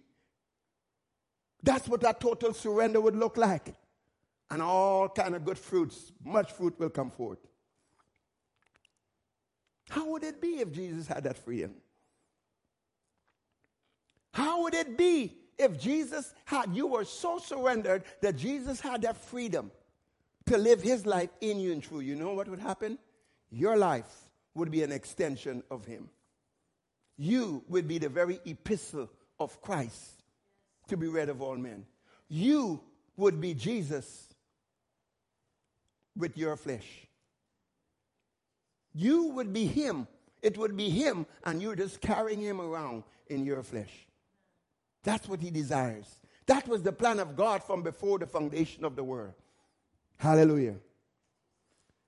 that's 1.63 1.87
what 1.87 2.01
that 2.01 2.19
total 2.19 2.53
surrender 2.53 3.01
would 3.01 3.15
look 3.15 3.37
like. 3.37 3.73
And 4.49 4.61
all 4.61 5.09
kind 5.09 5.35
of 5.35 5.43
good 5.43 5.57
fruits, 5.57 6.11
much 6.23 6.51
fruit 6.53 6.79
will 6.79 6.89
come 6.89 7.11
forth. 7.11 7.39
How 9.89 10.09
would 10.09 10.23
it 10.23 10.41
be 10.41 10.59
if 10.59 10.71
Jesus 10.71 11.07
had 11.07 11.23
that 11.23 11.37
freedom? 11.37 11.73
How 14.33 14.63
would 14.63 14.73
it 14.73 14.97
be 14.97 15.37
if 15.57 15.79
Jesus 15.79 16.33
had, 16.45 16.73
you 16.73 16.87
were 16.87 17.03
so 17.03 17.39
surrendered 17.39 18.03
that 18.21 18.37
Jesus 18.37 18.79
had 18.79 19.01
that 19.01 19.17
freedom 19.17 19.71
to 20.47 20.57
live 20.57 20.81
his 20.81 21.05
life 21.05 21.29
in 21.41 21.59
you 21.59 21.71
and 21.71 21.83
through 21.83 22.01
you? 22.01 22.15
know 22.15 22.33
what 22.33 22.47
would 22.47 22.59
happen? 22.59 22.97
Your 23.49 23.77
life 23.77 24.29
would 24.55 24.71
be 24.71 24.83
an 24.83 24.91
extension 24.91 25.63
of 25.69 25.85
him. 25.85 26.09
You 27.17 27.63
would 27.67 27.87
be 27.87 27.97
the 27.97 28.09
very 28.09 28.39
epistle 28.45 29.09
of 29.39 29.61
Christ 29.61 30.23
to 30.87 30.97
be 30.97 31.07
read 31.07 31.29
of 31.29 31.41
all 31.41 31.55
men. 31.55 31.85
You 32.27 32.81
would 33.15 33.39
be 33.39 33.53
Jesus 33.53 34.27
with 36.15 36.37
your 36.37 36.55
flesh. 36.55 37.07
You 38.93 39.29
would 39.29 39.53
be 39.53 39.65
him. 39.65 40.07
It 40.41 40.57
would 40.57 40.77
be 40.77 40.89
him, 40.89 41.25
and 41.43 41.61
you're 41.61 41.75
just 41.75 42.01
carrying 42.01 42.41
him 42.41 42.61
around 42.61 43.03
in 43.27 43.45
your 43.45 43.63
flesh. 43.63 44.07
That's 45.03 45.27
what 45.27 45.41
he 45.41 45.51
desires. 45.51 46.19
That 46.45 46.67
was 46.67 46.83
the 46.83 46.91
plan 46.91 47.19
of 47.19 47.35
God 47.35 47.63
from 47.63 47.83
before 47.83 48.19
the 48.19 48.27
foundation 48.27 48.85
of 48.85 48.95
the 48.95 49.03
world. 49.03 49.33
Hallelujah. 50.17 50.75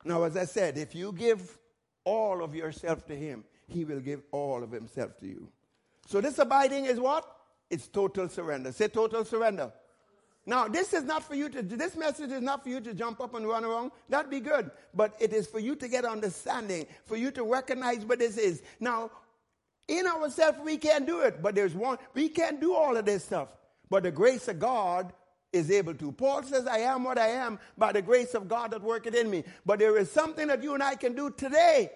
Now, 0.03 0.23
as 0.23 0.35
I 0.35 0.45
said, 0.45 0.77
if 0.77 0.95
you 0.95 1.11
give 1.11 1.57
all 2.03 2.43
of 2.43 2.55
yourself 2.55 3.05
to 3.07 3.15
him, 3.15 3.43
he 3.67 3.85
will 3.85 3.99
give 3.99 4.23
all 4.31 4.63
of 4.63 4.71
himself 4.71 5.17
to 5.19 5.27
you. 5.27 5.49
So 6.07 6.21
this 6.21 6.39
abiding 6.39 6.85
is 6.85 6.99
what? 6.99 7.25
It's 7.69 7.87
total 7.87 8.29
surrender. 8.29 8.71
Say 8.71 8.87
total 8.87 9.23
surrender. 9.25 9.71
Now, 10.45 10.67
this 10.67 10.93
is 10.93 11.03
not 11.03 11.23
for 11.23 11.35
you 11.35 11.49
to, 11.49 11.61
this 11.61 11.95
message 11.95 12.31
is 12.31 12.41
not 12.41 12.63
for 12.63 12.69
you 12.69 12.81
to 12.81 12.93
jump 12.95 13.21
up 13.21 13.35
and 13.35 13.47
run 13.47 13.63
around. 13.63 13.91
That'd 14.07 14.31
be 14.31 14.39
good. 14.39 14.71
But 14.95 15.15
it 15.19 15.31
is 15.33 15.45
for 15.45 15.59
you 15.59 15.75
to 15.75 15.87
get 15.87 16.05
understanding, 16.05 16.87
for 17.05 17.15
you 17.15 17.29
to 17.31 17.43
recognize 17.43 18.03
what 18.05 18.17
this 18.17 18.37
is. 18.37 18.63
Now, 18.79 19.11
in 19.87 20.07
ourselves, 20.07 20.59
we 20.63 20.77
can't 20.77 21.05
do 21.05 21.21
it, 21.21 21.41
but 21.41 21.53
there's 21.53 21.75
one, 21.75 21.97
we 22.15 22.29
can't 22.29 22.59
do 22.59 22.73
all 22.73 22.97
of 22.97 23.05
this 23.05 23.25
stuff. 23.25 23.49
But 23.89 24.03
the 24.03 24.11
grace 24.11 24.47
of 24.47 24.59
God 24.59 25.13
is 25.51 25.71
able 25.71 25.93
to. 25.95 26.11
Paul 26.11 26.43
says, 26.43 26.67
I 26.67 26.79
am 26.79 27.03
what 27.03 27.17
I 27.17 27.27
am 27.27 27.59
by 27.77 27.91
the 27.91 28.01
grace 28.01 28.33
of 28.33 28.47
God 28.47 28.71
that 28.71 28.81
worketh 28.81 29.15
in 29.15 29.29
me. 29.29 29.43
But 29.65 29.79
there 29.79 29.97
is 29.97 30.11
something 30.11 30.47
that 30.47 30.63
you 30.63 30.73
and 30.73 30.83
I 30.83 30.95
can 30.95 31.15
do 31.15 31.31
today, 31.31 31.91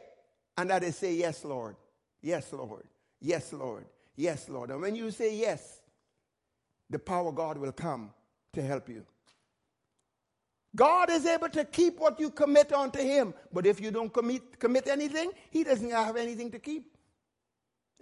and 0.58 0.70
that 0.70 0.84
is 0.84 0.96
say, 0.96 1.14
Yes, 1.14 1.46
Lord. 1.46 1.76
Yes, 2.22 2.52
Lord. 2.54 2.86
Yes, 3.20 3.54
Lord. 3.54 3.86
Yes, 4.16 4.50
Lord. 4.50 4.70
And 4.70 4.82
when 4.82 4.96
you 4.96 5.12
say 5.12 5.36
yes, 5.36 5.82
the 6.90 7.00
power 7.00 7.30
of 7.30 7.36
God 7.36 7.58
will 7.58 7.72
come 7.72 8.12
to 8.54 8.62
help 8.62 8.90
you. 8.90 9.06
God 10.76 11.10
is 11.12 11.26
able 11.26 11.50
to 11.50 11.66
keep 11.66 12.00
what 12.00 12.20
you 12.20 12.30
commit 12.30 12.74
unto 12.74 13.00
Him. 13.00 13.34
But 13.52 13.66
if 13.66 13.80
you 13.80 13.92
don't 13.92 14.12
commit, 14.12 14.60
commit 14.60 14.88
anything, 14.88 15.32
He 15.52 15.64
doesn't 15.64 15.92
have 15.92 16.16
anything 16.16 16.52
to 16.52 16.60
keep. 16.60 16.98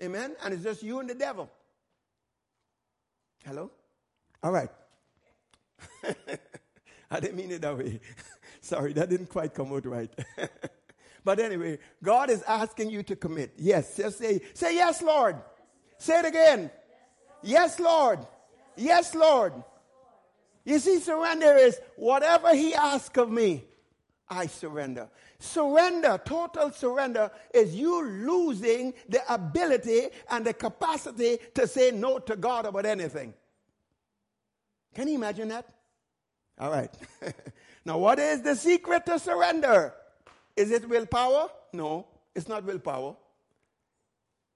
Amen? 0.02 0.36
And 0.44 0.54
it's 0.54 0.64
just 0.64 0.84
you 0.84 1.00
and 1.00 1.10
the 1.10 1.16
devil. 1.16 1.50
Hello? 3.44 3.72
All 4.44 4.52
right. 4.52 4.70
I 7.12 7.20
didn't 7.20 7.36
mean 7.36 7.52
it 7.52 7.62
that 7.62 7.78
way. 7.78 8.00
Sorry, 8.62 8.94
that 8.94 9.10
didn't 9.10 9.28
quite 9.28 9.54
come 9.54 9.74
out 9.74 9.86
right. 9.86 10.10
but 11.24 11.40
anyway, 11.40 11.80
God 12.04 12.30
is 12.30 12.42
asking 12.44 12.90
you 12.90 13.04
to 13.04 13.16
commit. 13.16 13.54
Yes, 13.58 13.98
just 13.98 14.20
say, 14.20 14.42
say 14.54 14.76
yes, 14.76 15.02
Lord. 15.02 15.38
Say 15.98 16.20
it 16.20 16.26
again. 16.26 16.72
Yes, 17.44 17.80
Lord. 17.80 18.20
Yes, 18.76 19.14
Lord. 19.14 19.54
You 20.64 20.80
see, 20.80 21.00
surrender 21.00 21.56
is 21.56 21.80
whatever 21.96 22.56
He 22.56 22.74
asks 22.74 23.18
of 23.18 23.32
me, 23.32 23.66
I 24.30 24.48
surrender. 24.48 25.10
Surrender, 25.40 26.22
total 26.24 26.72
surrender, 26.72 27.32
is 27.54 27.76
you 27.76 28.06
losing 28.06 28.94
the 29.10 29.22
ability 29.34 30.10
and 30.30 30.46
the 30.46 30.54
capacity 30.54 31.40
to 31.56 31.68
say 31.68 31.92
no 31.92 32.20
to 32.20 32.36
God 32.36 32.66
about 32.66 32.86
anything. 32.86 33.34
Can 34.94 35.08
you 35.08 35.16
imagine 35.16 35.50
that? 35.50 35.70
All 36.60 36.72
right. 36.72 36.94
now, 37.86 37.98
what 37.98 38.20
is 38.20 38.42
the 38.42 38.56
secret 38.56 39.06
to 39.06 39.20
surrender? 39.20 39.94
Is 40.56 40.72
it 40.72 40.88
willpower? 40.88 41.50
No, 41.74 42.08
it's 42.36 42.48
not 42.48 42.64
willpower. 42.64 43.16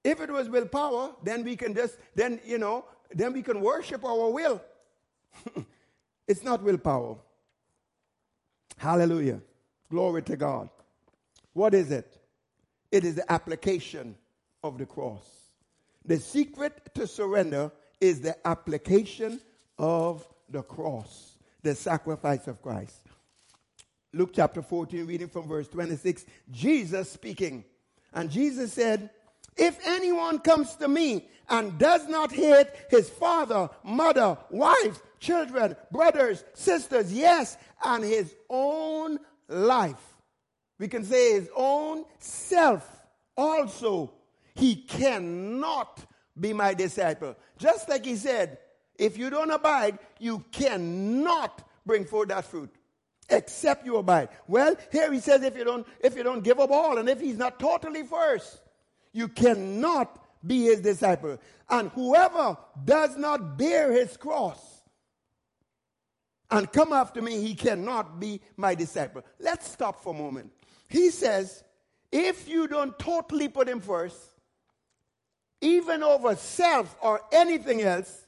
If 0.04 0.22
it 0.22 0.30
was 0.30 0.50
willpower, 0.50 1.16
then 1.24 1.44
we 1.44 1.56
can 1.56 1.74
just, 1.74 1.98
then, 2.14 2.40
you 2.46 2.58
know, 2.58 2.86
then 3.14 3.34
we 3.34 3.42
can 3.42 3.62
worship 3.62 4.04
our 4.06 4.30
will. 4.30 4.62
it's 6.28 6.44
not 6.44 6.62
willpower. 6.62 7.18
Hallelujah. 8.78 9.42
Glory 9.90 10.22
to 10.24 10.36
God. 10.36 10.70
What 11.54 11.74
is 11.74 11.92
it? 11.92 12.18
It 12.92 13.04
is 13.04 13.16
the 13.16 13.32
application 13.32 14.16
of 14.64 14.78
the 14.78 14.86
cross. 14.86 15.26
The 16.06 16.20
secret 16.20 16.94
to 16.96 17.08
surrender 17.08 17.72
is 18.00 18.22
the 18.22 18.36
application 18.48 19.40
of 19.78 20.28
the 20.50 20.62
cross, 20.62 21.38
the 21.64 21.76
sacrifice 21.76 22.48
of 22.48 22.62
Christ. 22.62 23.02
Luke 24.14 24.32
chapter 24.34 24.62
14, 24.62 25.06
reading 25.06 25.28
from 25.28 25.48
verse 25.48 25.68
26, 25.68 26.26
Jesus 26.52 27.12
speaking. 27.12 27.66
And 28.14 28.32
Jesus 28.32 28.72
said, 28.72 29.10
If 29.58 29.78
anyone 29.86 30.40
comes 30.40 30.76
to 30.76 30.88
me 30.88 31.28
and 31.50 31.78
does 31.78 32.08
not 32.08 32.32
hate 32.32 32.68
his 32.90 33.10
father, 33.10 33.70
mother, 33.84 34.38
wife, 34.50 35.02
children, 35.20 35.76
brothers, 35.92 36.46
sisters, 36.54 37.12
yes, 37.12 37.58
and 37.84 38.04
his 38.04 38.34
own 38.50 39.20
life, 39.50 40.16
we 40.80 40.88
can 40.88 41.04
say 41.04 41.34
his 41.34 41.50
own 41.56 42.06
self 42.20 42.90
also, 43.38 44.14
he 44.56 44.76
cannot 44.76 46.06
be 46.40 46.54
my 46.54 46.74
disciple. 46.74 47.36
Just 47.58 47.90
like 47.90 48.06
he 48.06 48.16
said, 48.16 48.60
if 48.98 49.18
you 49.18 49.30
don't 49.30 49.52
abide, 49.52 50.00
you 50.20 50.44
cannot 50.52 51.68
bring 51.86 52.06
forth 52.06 52.30
that 52.30 52.46
fruit 52.46 52.74
except 53.30 53.86
you 53.86 53.98
abide. 53.98 54.30
Well, 54.48 54.76
here 54.92 55.12
he 55.12 55.20
says 55.20 55.44
if 55.44 55.58
you 55.58 55.64
don't 55.64 55.88
if 56.00 56.16
you 56.16 56.24
don't 56.24 56.44
give 56.44 56.60
up 56.60 56.72
all 56.72 56.98
and 56.98 57.10
if 57.10 57.20
he's 57.20 57.38
not 57.38 57.60
totally 57.60 58.04
first, 58.04 58.62
you 59.14 59.28
cannot 59.28 60.22
be 60.46 60.64
his 60.64 60.82
disciple. 60.82 61.40
And 61.70 61.90
whoever 61.92 62.58
does 62.84 63.18
not 63.18 63.58
bear 63.58 63.92
his 63.92 64.16
cross 64.18 64.76
and 66.52 66.72
come 66.72 66.94
after 66.94 67.22
me, 67.22 67.42
he 67.42 67.56
cannot 67.56 68.20
be 68.20 68.40
my 68.56 68.76
disciple. 68.76 69.24
Let's 69.40 69.70
stop 69.70 70.04
for 70.04 70.14
a 70.14 70.18
moment. 70.18 70.52
He 70.88 71.10
says, 71.10 71.64
if 72.12 72.48
you 72.48 72.68
don't 72.68 72.98
totally 73.00 73.48
put 73.48 73.68
him 73.68 73.82
first, 73.82 74.18
even 75.62 76.04
over 76.04 76.36
self 76.36 76.96
or 77.02 77.22
anything 77.32 77.82
else, 77.82 78.25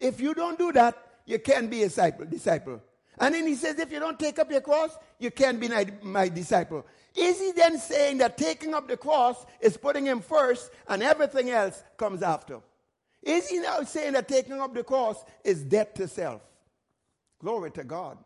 if 0.00 0.20
you 0.20 0.34
don't 0.34 0.58
do 0.58 0.72
that, 0.72 0.96
you 1.26 1.38
can't 1.38 1.70
be 1.70 1.82
a 1.82 1.88
disciple. 1.88 2.26
disciple. 2.26 2.82
And 3.18 3.34
then 3.34 3.46
he 3.46 3.54
says, 3.54 3.78
if 3.78 3.92
you 3.92 4.00
don't 4.00 4.18
take 4.18 4.38
up 4.38 4.50
your 4.50 4.62
cross, 4.62 4.96
you 5.18 5.30
can't 5.30 5.60
be 5.60 5.68
my, 5.68 5.86
my 6.02 6.28
disciple. 6.28 6.86
Is 7.14 7.38
he 7.38 7.52
then 7.52 7.78
saying 7.78 8.18
that 8.18 8.38
taking 8.38 8.72
up 8.72 8.88
the 8.88 8.96
cross 8.96 9.44
is 9.60 9.76
putting 9.76 10.06
him 10.06 10.20
first 10.20 10.70
and 10.88 11.02
everything 11.02 11.50
else 11.50 11.82
comes 11.96 12.22
after? 12.22 12.60
Is 13.22 13.48
he 13.48 13.58
now 13.58 13.82
saying 13.82 14.14
that 14.14 14.26
taking 14.26 14.60
up 14.60 14.74
the 14.74 14.82
cross 14.82 15.22
is 15.44 15.62
death 15.62 15.94
to 15.94 16.08
self? 16.08 16.40
Glory 17.40 17.70
to 17.72 17.84
God. 17.84 18.16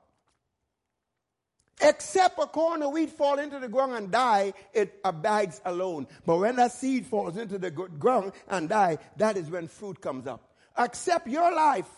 Except 1.80 2.38
a 2.38 2.46
corn 2.46 2.82
of 2.82 2.92
wheat 2.92 3.10
fall 3.10 3.38
into 3.40 3.58
the 3.58 3.68
ground 3.68 3.94
and 3.94 4.10
die, 4.10 4.52
it 4.72 5.00
abides 5.04 5.60
alone. 5.64 6.06
But 6.24 6.38
when 6.38 6.56
that 6.56 6.70
seed 6.70 7.06
falls 7.06 7.36
into 7.36 7.58
the 7.58 7.70
ground 7.70 8.32
and 8.48 8.68
die, 8.68 8.98
that 9.16 9.36
is 9.36 9.50
when 9.50 9.66
fruit 9.66 10.00
comes 10.00 10.28
up. 10.28 10.53
Accept 10.76 11.28
your 11.28 11.54
life 11.54 11.88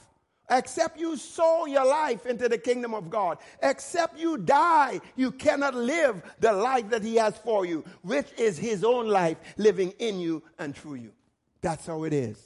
Except 0.48 0.98
you 0.98 1.16
sow 1.16 1.66
your 1.66 1.84
life 1.84 2.24
into 2.26 2.48
the 2.48 2.58
kingdom 2.58 2.94
of 2.94 3.10
God. 3.10 3.38
Except 3.62 4.18
you 4.18 4.38
die, 4.38 5.00
you 5.16 5.32
cannot 5.32 5.74
live 5.74 6.22
the 6.38 6.52
life 6.52 6.88
that 6.90 7.02
He 7.02 7.16
has 7.16 7.36
for 7.38 7.66
you, 7.66 7.84
which 8.02 8.28
is 8.38 8.56
His 8.56 8.84
own 8.84 9.08
life 9.08 9.38
living 9.56 9.92
in 9.98 10.20
you 10.20 10.42
and 10.58 10.76
through 10.76 10.96
you. 10.96 11.12
That's 11.62 11.86
how 11.86 12.04
it 12.04 12.12
is. 12.12 12.40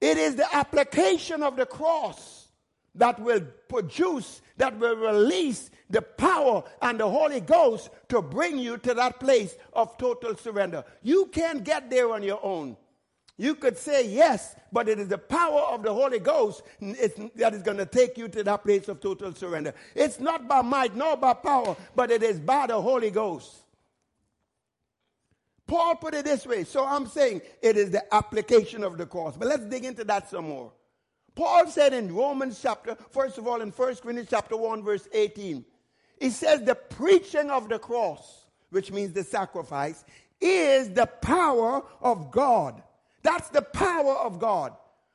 It 0.00 0.18
is 0.18 0.36
the 0.36 0.54
application 0.54 1.42
of 1.42 1.56
the 1.56 1.64
cross 1.64 2.48
that 2.94 3.18
will 3.18 3.40
produce, 3.68 4.42
that 4.58 4.78
will 4.78 4.96
release 4.96 5.70
the 5.88 6.02
power 6.02 6.64
and 6.82 7.00
the 7.00 7.08
Holy 7.08 7.40
Ghost 7.40 7.88
to 8.10 8.20
bring 8.20 8.58
you 8.58 8.76
to 8.78 8.92
that 8.92 9.20
place 9.20 9.56
of 9.72 9.96
total 9.96 10.36
surrender. 10.36 10.84
You 11.02 11.26
can't 11.26 11.64
get 11.64 11.88
there 11.88 12.12
on 12.12 12.22
your 12.22 12.44
own. 12.44 12.76
You 13.38 13.54
could 13.54 13.76
say 13.76 14.08
yes, 14.08 14.56
but 14.72 14.88
it 14.88 14.98
is 14.98 15.08
the 15.08 15.18
power 15.18 15.60
of 15.60 15.82
the 15.82 15.92
Holy 15.92 16.18
Ghost 16.18 16.62
that 16.80 17.52
is 17.52 17.62
going 17.62 17.76
to 17.76 17.86
take 17.86 18.16
you 18.16 18.28
to 18.28 18.42
that 18.42 18.62
place 18.64 18.88
of 18.88 19.00
total 19.00 19.34
surrender. 19.34 19.74
It's 19.94 20.18
not 20.20 20.48
by 20.48 20.62
might 20.62 20.96
nor 20.96 21.16
by 21.16 21.34
power, 21.34 21.76
but 21.94 22.10
it 22.10 22.22
is 22.22 22.40
by 22.40 22.66
the 22.66 22.80
Holy 22.80 23.10
Ghost. 23.10 23.54
Paul 25.66 25.96
put 25.96 26.14
it 26.14 26.24
this 26.24 26.46
way. 26.46 26.64
So 26.64 26.86
I'm 26.86 27.06
saying 27.06 27.42
it 27.60 27.76
is 27.76 27.90
the 27.90 28.14
application 28.14 28.84
of 28.84 28.96
the 28.96 29.04
cross. 29.04 29.36
But 29.36 29.48
let's 29.48 29.64
dig 29.64 29.84
into 29.84 30.04
that 30.04 30.30
some 30.30 30.48
more. 30.48 30.72
Paul 31.34 31.66
said 31.66 31.92
in 31.92 32.14
Romans 32.14 32.58
chapter, 32.62 32.96
first 33.10 33.36
of 33.36 33.46
all, 33.46 33.60
in 33.60 33.70
1 33.70 33.96
Corinthians 33.96 34.28
chapter 34.30 34.56
1, 34.56 34.82
verse 34.82 35.06
18, 35.12 35.64
he 36.18 36.30
says 36.30 36.62
the 36.62 36.74
preaching 36.74 37.50
of 37.50 37.68
the 37.68 37.78
cross, 37.78 38.46
which 38.70 38.90
means 38.90 39.12
the 39.12 39.24
sacrifice, 39.24 40.04
is 40.40 40.88
the 40.90 41.06
power 41.06 41.82
of 42.00 42.30
God 42.30 42.82
that's 43.26 43.48
the 43.48 43.62
power 43.62 44.14
of 44.14 44.38
God. 44.38 44.74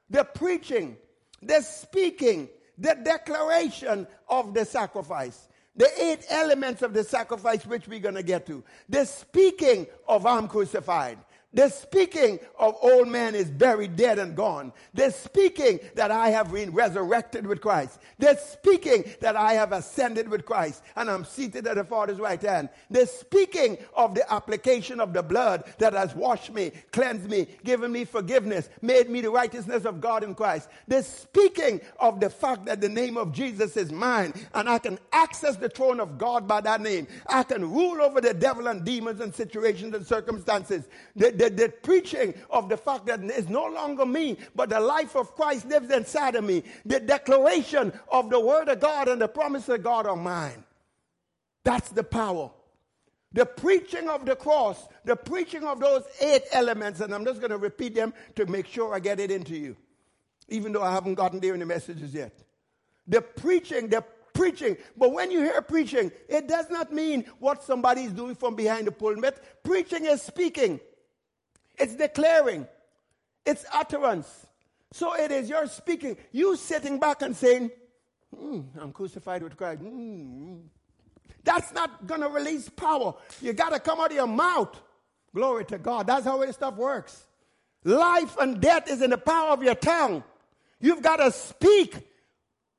The 0.10 0.24
preaching, 0.24 0.98
the 1.42 1.62
speaking, 1.62 2.50
the 2.78 2.96
declaration 3.02 4.06
of 4.28 4.54
the 4.54 4.66
sacrifice. 4.66 5.48
The 5.78 5.90
eight 6.04 6.26
elements 6.30 6.82
of 6.82 6.94
the 6.94 7.06
sacrifice, 7.06 7.66
which 7.66 7.88
we're 7.88 8.00
going 8.00 8.16
to 8.16 8.24
get 8.24 8.46
to. 8.48 8.64
The 8.90 9.06
speaking 9.06 9.88
of 10.08 10.26
I'm 10.26 10.50
crucified. 10.50 11.18
The 11.54 11.68
speaking 11.68 12.40
of 12.58 12.78
old 12.82 13.10
man 13.10 13.36
is 13.36 13.52
buried, 13.52 13.98
dead, 13.98 14.20
and 14.20 14.36
gone. 14.38 14.72
The 14.94 15.12
speaking 15.12 15.82
that 15.96 16.10
I 16.10 16.30
have 16.30 16.54
been 16.54 16.72
resurrected 16.72 17.46
with 17.46 17.60
Christ. 17.60 18.00
The 18.20 18.38
speaking 18.38 19.04
that 19.20 19.36
I 19.36 19.54
have 19.54 19.74
ascended 19.74 20.30
with 20.30 20.46
Christ 20.46 20.82
and 20.96 21.10
I'm 21.10 21.26
seated 21.26 21.68
at 21.68 21.76
the 21.76 21.84
Father's 21.84 22.20
right 22.20 22.42
hand. 22.42 22.70
The 22.90 23.06
speaking 23.06 23.78
of 23.96 24.16
the 24.16 24.32
application 24.32 25.02
of 25.02 25.12
the 25.12 25.24
blood 25.24 25.66
that 25.78 25.92
has 25.92 26.16
washed 26.16 26.54
me, 26.54 26.72
cleansed 26.92 27.30
me, 27.30 27.48
given 27.66 27.92
me 27.92 28.06
forgiveness, 28.06 28.70
made 28.82 29.10
me 29.10 29.20
the 29.20 29.32
righteousness 29.32 29.84
of 29.84 30.00
God 30.00 30.24
in 30.24 30.36
Christ. 30.36 30.70
The 30.88 31.04
speaking 31.04 31.82
of 32.00 32.22
the 32.22 32.30
fact 32.30 32.64
that 32.66 32.80
the 32.80 32.90
name 32.90 33.18
of 33.18 33.34
Jesus 33.34 33.76
is 33.76 33.92
mine 33.92 34.34
and 34.54 34.70
I 34.70 34.80
can 34.80 35.00
access 35.12 35.58
the 35.58 35.70
throne 35.70 36.00
of 36.00 36.18
God 36.18 36.48
by 36.48 36.62
that 36.62 36.80
name. 36.80 37.08
I 37.28 37.44
can 37.44 37.70
rule 37.70 38.02
over 38.02 38.22
the 38.22 38.34
devil 38.34 38.68
and 38.68 38.86
demons 38.86 39.20
and 39.20 39.36
situations 39.36 39.94
and 39.94 40.08
circumstances. 40.08 40.88
The, 41.18 41.41
the, 41.42 41.50
the 41.50 41.70
preaching 41.70 42.36
of 42.52 42.70
the 42.70 42.78
fact 42.78 43.08
that 43.08 43.20
it's 43.24 43.50
no 43.50 43.66
longer 43.66 44.06
me, 44.06 44.38
but 44.54 44.70
the 44.70 44.80
life 44.80 45.16
of 45.16 45.34
Christ 45.34 45.66
lives 45.66 45.90
inside 45.90 46.36
of 46.36 46.44
me. 46.44 46.64
The 46.86 47.00
declaration 47.00 47.92
of 48.12 48.30
the 48.30 48.40
word 48.40 48.70
of 48.70 48.80
God 48.80 49.08
and 49.08 49.20
the 49.20 49.28
promise 49.28 49.68
of 49.70 49.82
God 49.82 50.06
are 50.06 50.16
mine. 50.16 50.64
That's 51.64 51.90
the 51.90 52.04
power. 52.04 52.52
The 53.34 53.46
preaching 53.46 54.08
of 54.08 54.26
the 54.26 54.36
cross, 54.36 54.88
the 55.04 55.16
preaching 55.16 55.64
of 55.64 55.80
those 55.80 56.04
eight 56.20 56.44
elements, 56.52 57.00
and 57.00 57.12
I'm 57.12 57.26
just 57.26 57.40
going 57.40 57.52
to 57.52 57.58
repeat 57.58 57.96
them 57.96 58.14
to 58.36 58.46
make 58.46 58.68
sure 58.68 58.94
I 58.94 59.00
get 59.00 59.20
it 59.20 59.32
into 59.32 59.56
you, 59.56 59.76
even 60.48 60.74
though 60.74 60.84
I 60.84 60.92
haven't 60.92 61.16
gotten 61.16 61.40
there 61.40 61.56
in 61.56 61.62
the 61.62 61.66
messages 61.66 62.14
yet. 62.14 62.38
The 63.08 63.22
preaching, 63.22 63.88
the 63.88 64.04
preaching. 64.34 64.78
But 64.96 65.12
when 65.12 65.32
you 65.32 65.40
hear 65.40 65.62
preaching, 65.64 66.12
it 66.30 66.48
does 66.48 66.70
not 66.70 66.94
mean 66.94 67.26
what 67.40 67.64
somebody 67.64 68.04
is 68.04 68.14
doing 68.14 68.36
from 68.36 68.56
behind 68.56 68.86
the 68.86 68.92
pulpit. 68.92 69.42
Preaching 69.64 70.06
is 70.06 70.22
speaking. 70.22 70.80
It's 71.82 71.96
declaring, 71.96 72.68
it's 73.44 73.66
utterance. 73.74 74.46
So 74.94 75.16
it 75.16 75.32
is 75.32 75.50
your 75.50 75.66
speaking, 75.68 76.16
you 76.32 76.56
sitting 76.56 77.00
back 77.00 77.24
and 77.24 77.36
saying, 77.36 77.72
mm, 78.36 78.66
I'm 78.80 78.92
crucified 78.92 79.42
with 79.42 79.58
Christ. 79.58 79.82
Mm. 79.82 80.62
That's 81.44 81.74
not 81.74 82.06
going 82.06 82.22
to 82.22 82.30
release 82.30 82.70
power. 82.70 83.16
You 83.42 83.54
got 83.54 83.74
to 83.74 83.80
come 83.80 84.00
out 84.00 84.12
of 84.12 84.16
your 84.16 84.28
mouth. 84.28 84.80
Glory 85.34 85.66
to 85.66 85.80
God. 85.80 86.06
That's 86.06 86.26
how 86.26 86.38
this 86.38 86.56
stuff 86.56 86.76
works. 86.76 87.26
Life 87.84 88.38
and 88.40 88.62
death 88.62 88.88
is 88.88 89.02
in 89.02 89.10
the 89.10 89.18
power 89.18 89.52
of 89.52 89.64
your 89.64 89.74
tongue. 89.74 90.24
You've 90.80 91.02
got 91.02 91.16
to 91.16 91.32
speak 91.32 91.96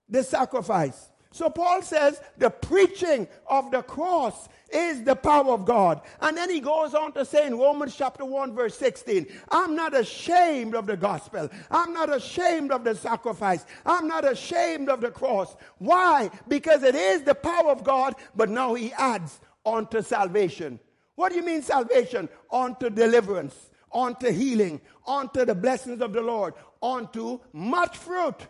the 0.09 0.23
sacrifice. 0.23 1.11
So 1.33 1.51
Paul 1.51 1.83
says 1.83 2.21
the 2.39 2.51
preaching 2.51 3.27
of 3.47 3.71
the 3.71 3.83
cross 3.83 4.49
is 4.73 5.03
the 5.03 5.17
power 5.17 5.53
of 5.53 5.65
God. 5.65 6.01
And 6.21 6.37
then 6.37 6.51
he 6.51 6.61
goes 6.61 6.95
on 6.95 7.13
to 7.13 7.25
say 7.25 7.47
in 7.47 7.59
Romans 7.59 7.97
chapter 7.97 8.25
1 8.25 8.55
verse 8.55 8.77
16, 8.77 9.27
I'm 9.51 9.75
not 9.75 9.97
ashamed 9.97 10.75
of 10.75 10.87
the 10.87 10.97
gospel. 10.97 11.49
I'm 11.71 11.93
not 11.93 12.15
ashamed 12.15 12.71
of 12.71 12.85
the 12.85 12.95
sacrifice. 12.95 13.65
I'm 13.85 14.07
not 14.07 14.31
ashamed 14.31 14.89
of 14.89 15.01
the 15.01 15.11
cross. 15.11 15.57
Why? 15.79 16.31
Because 16.49 16.83
it 16.83 16.95
is 16.95 17.23
the 17.23 17.35
power 17.35 17.71
of 17.71 17.85
God, 17.85 18.15
but 18.37 18.49
now 18.49 18.75
he 18.75 18.93
adds 18.93 19.41
on 19.65 19.87
to 19.89 20.03
salvation. 20.03 20.81
What 21.15 21.31
do 21.31 21.37
you 21.37 21.45
mean 21.45 21.63
salvation? 21.63 22.29
On 22.51 22.75
to 22.77 22.91
deliverance, 22.91 23.71
on 23.91 24.17
to 24.17 24.33
healing, 24.33 24.81
on 25.07 25.29
to 25.31 25.45
the 25.45 25.55
blessings 25.55 26.01
of 26.01 26.13
the 26.13 26.23
Lord, 26.23 26.55
on 26.81 27.13
to 27.13 27.41
much 27.53 27.97
fruit. 27.97 28.47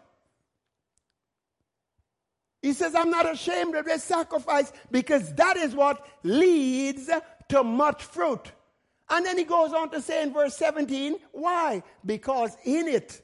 He 2.63 2.73
says, 2.73 2.95
I'm 2.95 3.11
not 3.11 3.31
ashamed 3.31 3.75
of 3.75 3.85
this 3.85 4.05
sacrifice 4.05 4.73
because 4.91 5.35
that 5.35 5.57
is 5.57 5.75
what 5.75 6.07
leads 6.23 7.11
to 7.49 7.65
much 7.65 8.05
fruit. 8.05 8.53
And 9.11 9.27
then 9.27 9.37
he 9.37 9.45
goes 9.45 9.73
on 9.73 9.91
to 9.91 10.01
say 10.01 10.23
in 10.23 10.33
verse 10.33 10.57
17, 10.57 11.17
why? 11.33 11.83
Because 12.07 12.57
in 12.65 12.87
it 12.89 13.21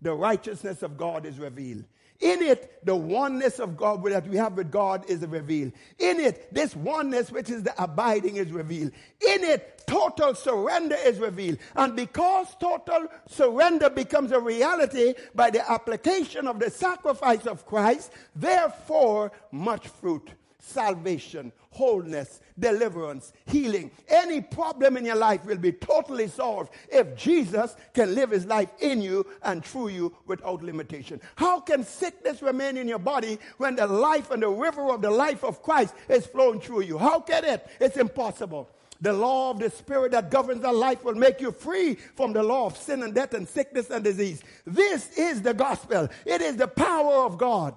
the 0.00 0.12
righteousness 0.12 0.82
of 0.82 0.98
God 0.98 1.24
is 1.24 1.38
revealed. 1.38 1.84
In 2.20 2.42
it, 2.42 2.84
the 2.84 2.96
oneness 2.96 3.58
of 3.58 3.76
God 3.76 4.04
that 4.04 4.26
we 4.26 4.36
have 4.36 4.54
with 4.54 4.70
God 4.70 5.08
is 5.08 5.20
revealed. 5.26 5.72
In 5.98 6.20
it, 6.20 6.52
this 6.52 6.74
oneness, 6.74 7.30
which 7.30 7.50
is 7.50 7.62
the 7.62 7.82
abiding, 7.82 8.36
is 8.36 8.52
revealed. 8.52 8.92
In 9.20 9.44
it, 9.44 9.82
total 9.86 10.34
surrender 10.34 10.96
is 11.04 11.18
revealed. 11.18 11.58
And 11.74 11.94
because 11.94 12.54
total 12.60 13.08
surrender 13.28 13.90
becomes 13.90 14.32
a 14.32 14.40
reality 14.40 15.14
by 15.34 15.50
the 15.50 15.70
application 15.70 16.46
of 16.46 16.58
the 16.58 16.70
sacrifice 16.70 17.46
of 17.46 17.66
Christ, 17.66 18.12
therefore, 18.34 19.32
much 19.52 19.88
fruit 19.88 20.30
salvation, 20.66 21.52
wholeness, 21.70 22.40
deliverance, 22.58 23.32
healing. 23.46 23.90
Any 24.08 24.40
problem 24.40 24.96
in 24.96 25.04
your 25.04 25.16
life 25.16 25.44
will 25.44 25.58
be 25.58 25.72
totally 25.72 26.26
solved 26.28 26.72
if 26.90 27.16
Jesus 27.16 27.76
can 27.94 28.14
live 28.14 28.30
his 28.30 28.46
life 28.46 28.70
in 28.80 29.00
you 29.00 29.26
and 29.42 29.64
through 29.64 29.88
you 29.88 30.14
without 30.26 30.62
limitation. 30.62 31.20
How 31.36 31.60
can 31.60 31.84
sickness 31.84 32.42
remain 32.42 32.76
in 32.76 32.88
your 32.88 32.98
body 32.98 33.38
when 33.58 33.76
the 33.76 33.86
life 33.86 34.30
and 34.30 34.42
the 34.42 34.48
river 34.48 34.90
of 34.90 35.02
the 35.02 35.10
life 35.10 35.44
of 35.44 35.62
Christ 35.62 35.94
is 36.08 36.26
flowing 36.26 36.60
through 36.60 36.82
you? 36.82 36.98
How 36.98 37.20
can 37.20 37.44
it? 37.44 37.66
It's 37.80 37.96
impossible. 37.96 38.68
The 39.00 39.12
law 39.12 39.50
of 39.50 39.58
the 39.58 39.70
Spirit 39.70 40.12
that 40.12 40.30
governs 40.30 40.64
our 40.64 40.74
life 40.74 41.04
will 41.04 41.14
make 41.14 41.40
you 41.40 41.52
free 41.52 41.94
from 41.94 42.32
the 42.32 42.42
law 42.42 42.66
of 42.66 42.76
sin 42.76 43.02
and 43.02 43.14
death 43.14 43.34
and 43.34 43.46
sickness 43.46 43.90
and 43.90 44.02
disease. 44.02 44.42
This 44.66 45.16
is 45.16 45.42
the 45.42 45.54
gospel. 45.54 46.08
It 46.24 46.40
is 46.40 46.56
the 46.56 46.68
power 46.68 47.24
of 47.24 47.36
God. 47.36 47.74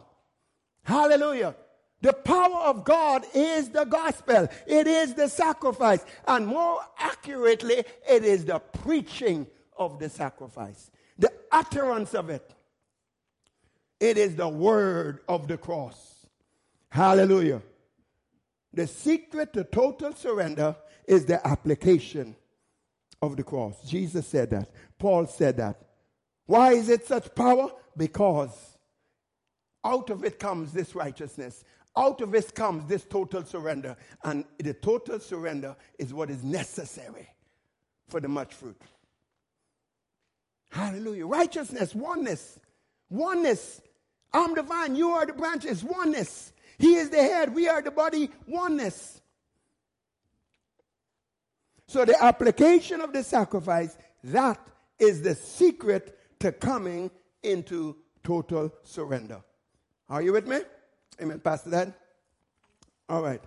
Hallelujah. 0.84 1.56
The 2.02 2.14
power 2.14 2.62
of 2.66 2.86
God 2.86 3.26
is 3.34 3.70
the 3.70 3.84
gospel. 3.84 4.48
It 4.66 4.88
is 4.88 5.14
the 5.16 5.28
sacrifice. 5.28 6.06
And 6.28 6.48
more 6.48 6.80
accurately, 6.98 7.84
it 8.10 8.24
is 8.24 8.46
the 8.46 8.60
preaching 8.60 9.48
of 9.78 10.00
the 10.00 10.10
sacrifice, 10.10 10.92
the 11.18 11.32
utterance 11.52 12.14
of 12.14 12.30
it. 12.30 12.54
It 14.00 14.18
is 14.18 14.36
the 14.36 14.48
word 14.48 15.20
of 15.28 15.48
the 15.48 15.58
cross. 15.58 16.26
Hallelujah. 16.90 17.62
The 18.74 18.88
secret 18.88 19.54
to 19.54 19.64
total 19.66 20.14
surrender 20.14 20.76
is 21.06 21.26
the 21.26 21.46
application 21.46 22.36
of 23.22 23.36
the 23.36 23.44
cross. 23.44 23.82
Jesus 23.84 24.26
said 24.28 24.52
that. 24.52 24.70
Paul 24.98 25.28
said 25.28 25.58
that. 25.58 25.82
Why 26.46 26.74
is 26.74 26.88
it 26.88 27.06
such 27.06 27.34
power? 27.36 27.72
Because 27.98 28.78
out 29.84 30.10
of 30.10 30.24
it 30.24 30.40
comes 30.40 30.72
this 30.72 30.96
righteousness. 30.96 31.64
Out 31.98 32.22
of 32.22 32.32
this 32.32 32.52
comes 32.52 32.86
this 32.86 33.06
total 33.06 33.44
surrender. 33.44 33.98
And 34.24 34.46
the 34.58 34.74
total 34.74 35.20
surrender 35.20 35.76
is 35.98 36.14
what 36.14 36.30
is 36.30 36.44
necessary 36.44 37.28
for 38.08 38.20
the 38.20 38.28
much 38.28 38.54
fruit. 38.54 38.82
Hallelujah. 40.72 41.26
Righteousness, 41.26 41.96
oneness. 41.96 42.60
Oneness. 43.10 43.82
I'm 44.32 44.54
the 44.54 44.62
vine, 44.62 44.96
you 44.96 45.10
are 45.10 45.26
the 45.26 45.34
branches. 45.34 45.84
Oneness. 45.84 46.54
He 46.78 46.96
is 46.96 47.10
the 47.10 47.18
head, 47.22 47.54
we 47.54 47.68
are 47.68 47.82
the 47.82 47.92
body. 47.92 48.30
Oneness. 48.48 49.22
So 51.88 52.06
the 52.06 52.24
application 52.24 53.02
of 53.02 53.14
the 53.14 53.24
sacrifice, 53.24 53.98
that 54.24 54.60
is 55.00 55.24
the 55.24 55.34
secret 55.34 56.18
to 56.40 56.52
coming 56.52 57.10
into 57.42 57.98
total 58.24 58.72
surrender. 58.84 59.42
Are 60.08 60.22
you 60.22 60.34
with 60.34 60.48
me? 60.48 60.60
Amen, 61.22 61.40
Pastor 61.40 61.70
Daad? 61.70 61.94
All 63.10 63.22
right. 63.22 63.42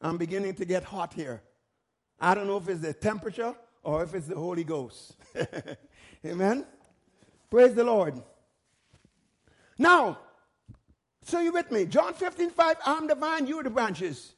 I'm 0.00 0.16
beginning 0.16 0.54
to 0.54 0.64
get 0.64 0.84
hot 0.84 1.12
here. 1.12 1.42
I 2.20 2.34
don't 2.34 2.46
know 2.46 2.56
if 2.56 2.68
it's 2.68 2.80
the 2.80 2.92
temperature 2.92 3.54
or 3.82 4.02
if 4.02 4.14
it's 4.14 4.26
the 4.26 4.36
Holy 4.36 4.64
Ghost. 4.64 5.16
Amen? 6.24 6.64
Praise 7.50 7.74
the 7.74 7.84
Lord. 7.84 8.20
Now, 9.78 10.18
so 11.22 11.40
you 11.40 11.52
with 11.52 11.70
me? 11.70 11.84
John 11.84 12.14
15, 12.14 12.50
5, 12.50 12.76
I'm 12.86 13.06
the 13.06 13.14
vine, 13.14 13.46
you 13.46 13.60
are 13.60 13.62
the 13.62 13.70
branches. 13.70 14.34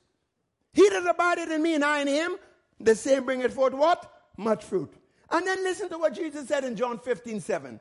He 0.73 0.89
that 0.89 1.07
abideth 1.07 1.51
in 1.51 1.63
me 1.63 1.75
and 1.75 1.85
I 1.85 2.01
in 2.01 2.09
him, 2.09 2.37
the 2.79 2.95
same 2.95 3.25
bringeth 3.25 3.55
forth 3.55 3.75
what? 3.75 4.11
Much 4.37 4.65
fruit. 4.65 4.93
And 5.31 5.47
then 5.47 5.63
listen 5.63 5.89
to 5.91 5.99
what 5.99 6.15
Jesus 6.15 6.49
said 6.49 6.65
in 6.65 6.77
John 6.77 6.99
15, 6.99 7.41
7. 7.41 7.81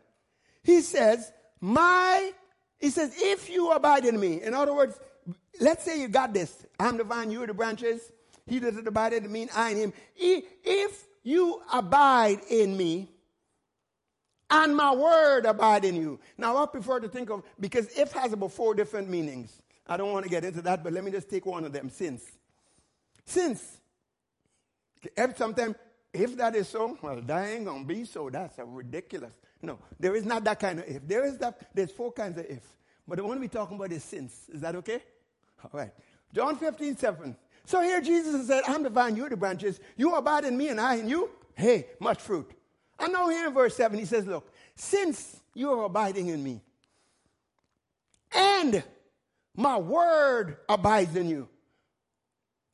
He 0.64 0.82
says, 0.82 1.32
My 1.60 2.32
he 2.80 2.90
says, 2.90 3.14
if 3.18 3.50
you 3.50 3.72
abide 3.72 4.06
in 4.06 4.20
me, 4.20 4.42
in 4.42 4.54
other 4.54 4.74
words, 4.74 5.00
let's 5.60 5.84
say 5.84 6.00
you 6.00 6.08
got 6.08 6.34
this. 6.34 6.66
I'm 6.80 6.98
the 6.98 7.04
vine, 7.04 7.30
you 7.30 7.44
are 7.44 7.48
the 7.48 7.54
branches. 7.54 8.12
He 8.48 8.60
doesn't 8.60 8.88
abide 8.88 9.14
in 9.14 9.32
me, 9.32 9.48
I 9.56 9.72
in 9.72 9.78
him. 9.78 9.94
If 10.16 11.06
you 11.24 11.62
abide 11.72 12.40
in 12.50 12.76
me, 12.76 13.10
and 14.50 14.76
my 14.76 14.94
word 14.96 15.46
abide 15.46 15.86
in 15.86 15.96
you. 15.96 16.20
Now, 16.38 16.58
I 16.58 16.66
prefer 16.66 17.00
to 17.00 17.08
think 17.08 17.30
of, 17.30 17.44
because 17.60 17.88
if 17.98 18.12
has 18.14 18.34
about 18.34 18.52
four 18.52 18.74
different 18.74 19.10
meanings. 19.10 19.62
I 19.86 19.98
don't 19.98 20.12
want 20.12 20.24
to 20.24 20.30
get 20.30 20.44
into 20.44 20.62
that, 20.64 20.84
but 20.84 20.94
let 20.94 21.04
me 21.04 21.12
just 21.12 21.30
take 21.30 21.46
one 21.46 21.66
of 21.66 21.72
them, 21.72 21.90
since. 21.90 22.24
Since. 23.26 23.80
If 25.16 25.38
sometimes, 25.38 25.76
if 26.14 26.36
that 26.38 26.56
is 26.56 26.68
so, 26.68 26.98
well, 27.02 27.22
that 27.22 27.48
ain't 27.48 27.66
going 27.66 27.84
to 27.84 27.88
be 27.88 28.06
so. 28.06 28.30
That's 28.30 28.58
a 28.58 28.66
ridiculous. 28.66 29.34
No, 29.62 29.80
there 30.00 30.16
is 30.16 30.26
not 30.26 30.44
that 30.46 30.60
kind 30.60 30.80
of 30.80 30.88
if. 30.88 31.08
There 31.08 31.26
is 31.26 31.38
that, 31.40 31.70
there's 31.74 31.92
four 31.92 32.12
kinds 32.12 32.38
of 32.38 32.46
if. 32.46 32.64
But 33.08 33.18
the 33.18 33.24
one 33.24 33.40
we're 33.40 33.48
talking 33.48 33.76
about 33.76 33.92
is 33.92 34.04
since. 34.04 34.48
Is 34.50 34.62
that 34.62 34.76
okay? 34.78 35.02
All 35.64 35.72
right. 35.74 35.92
John 36.34 36.56
15, 36.56 36.96
7. 36.96 37.36
So 37.66 37.82
here 37.82 38.02
Jesus 38.02 38.48
said, 38.48 38.64
I'm 38.68 38.84
the 38.84 38.90
vine, 38.90 39.16
you're 39.16 39.30
the 39.30 39.38
branches. 39.38 39.80
You 39.98 40.16
abide 40.16 40.46
in 40.46 40.58
me 40.58 40.70
and 40.70 40.80
I 40.80 40.96
in 40.96 41.10
you. 41.10 41.30
Hey, 41.56 41.88
much 42.00 42.20
fruit. 42.20 42.50
And 43.00 43.14
now 43.14 43.30
here 43.30 43.48
in 43.48 43.54
verse 43.54 43.76
7, 43.76 43.98
he 43.98 44.06
says, 44.06 44.26
Look, 44.26 44.52
since 44.76 45.42
you 45.54 45.72
are 45.72 45.86
abiding 45.86 46.28
in 46.28 46.44
me, 46.44 46.62
and 48.34 48.84
my 49.56 49.78
word 49.78 50.58
abides 50.68 51.16
in 51.16 51.30
you, 51.30 51.50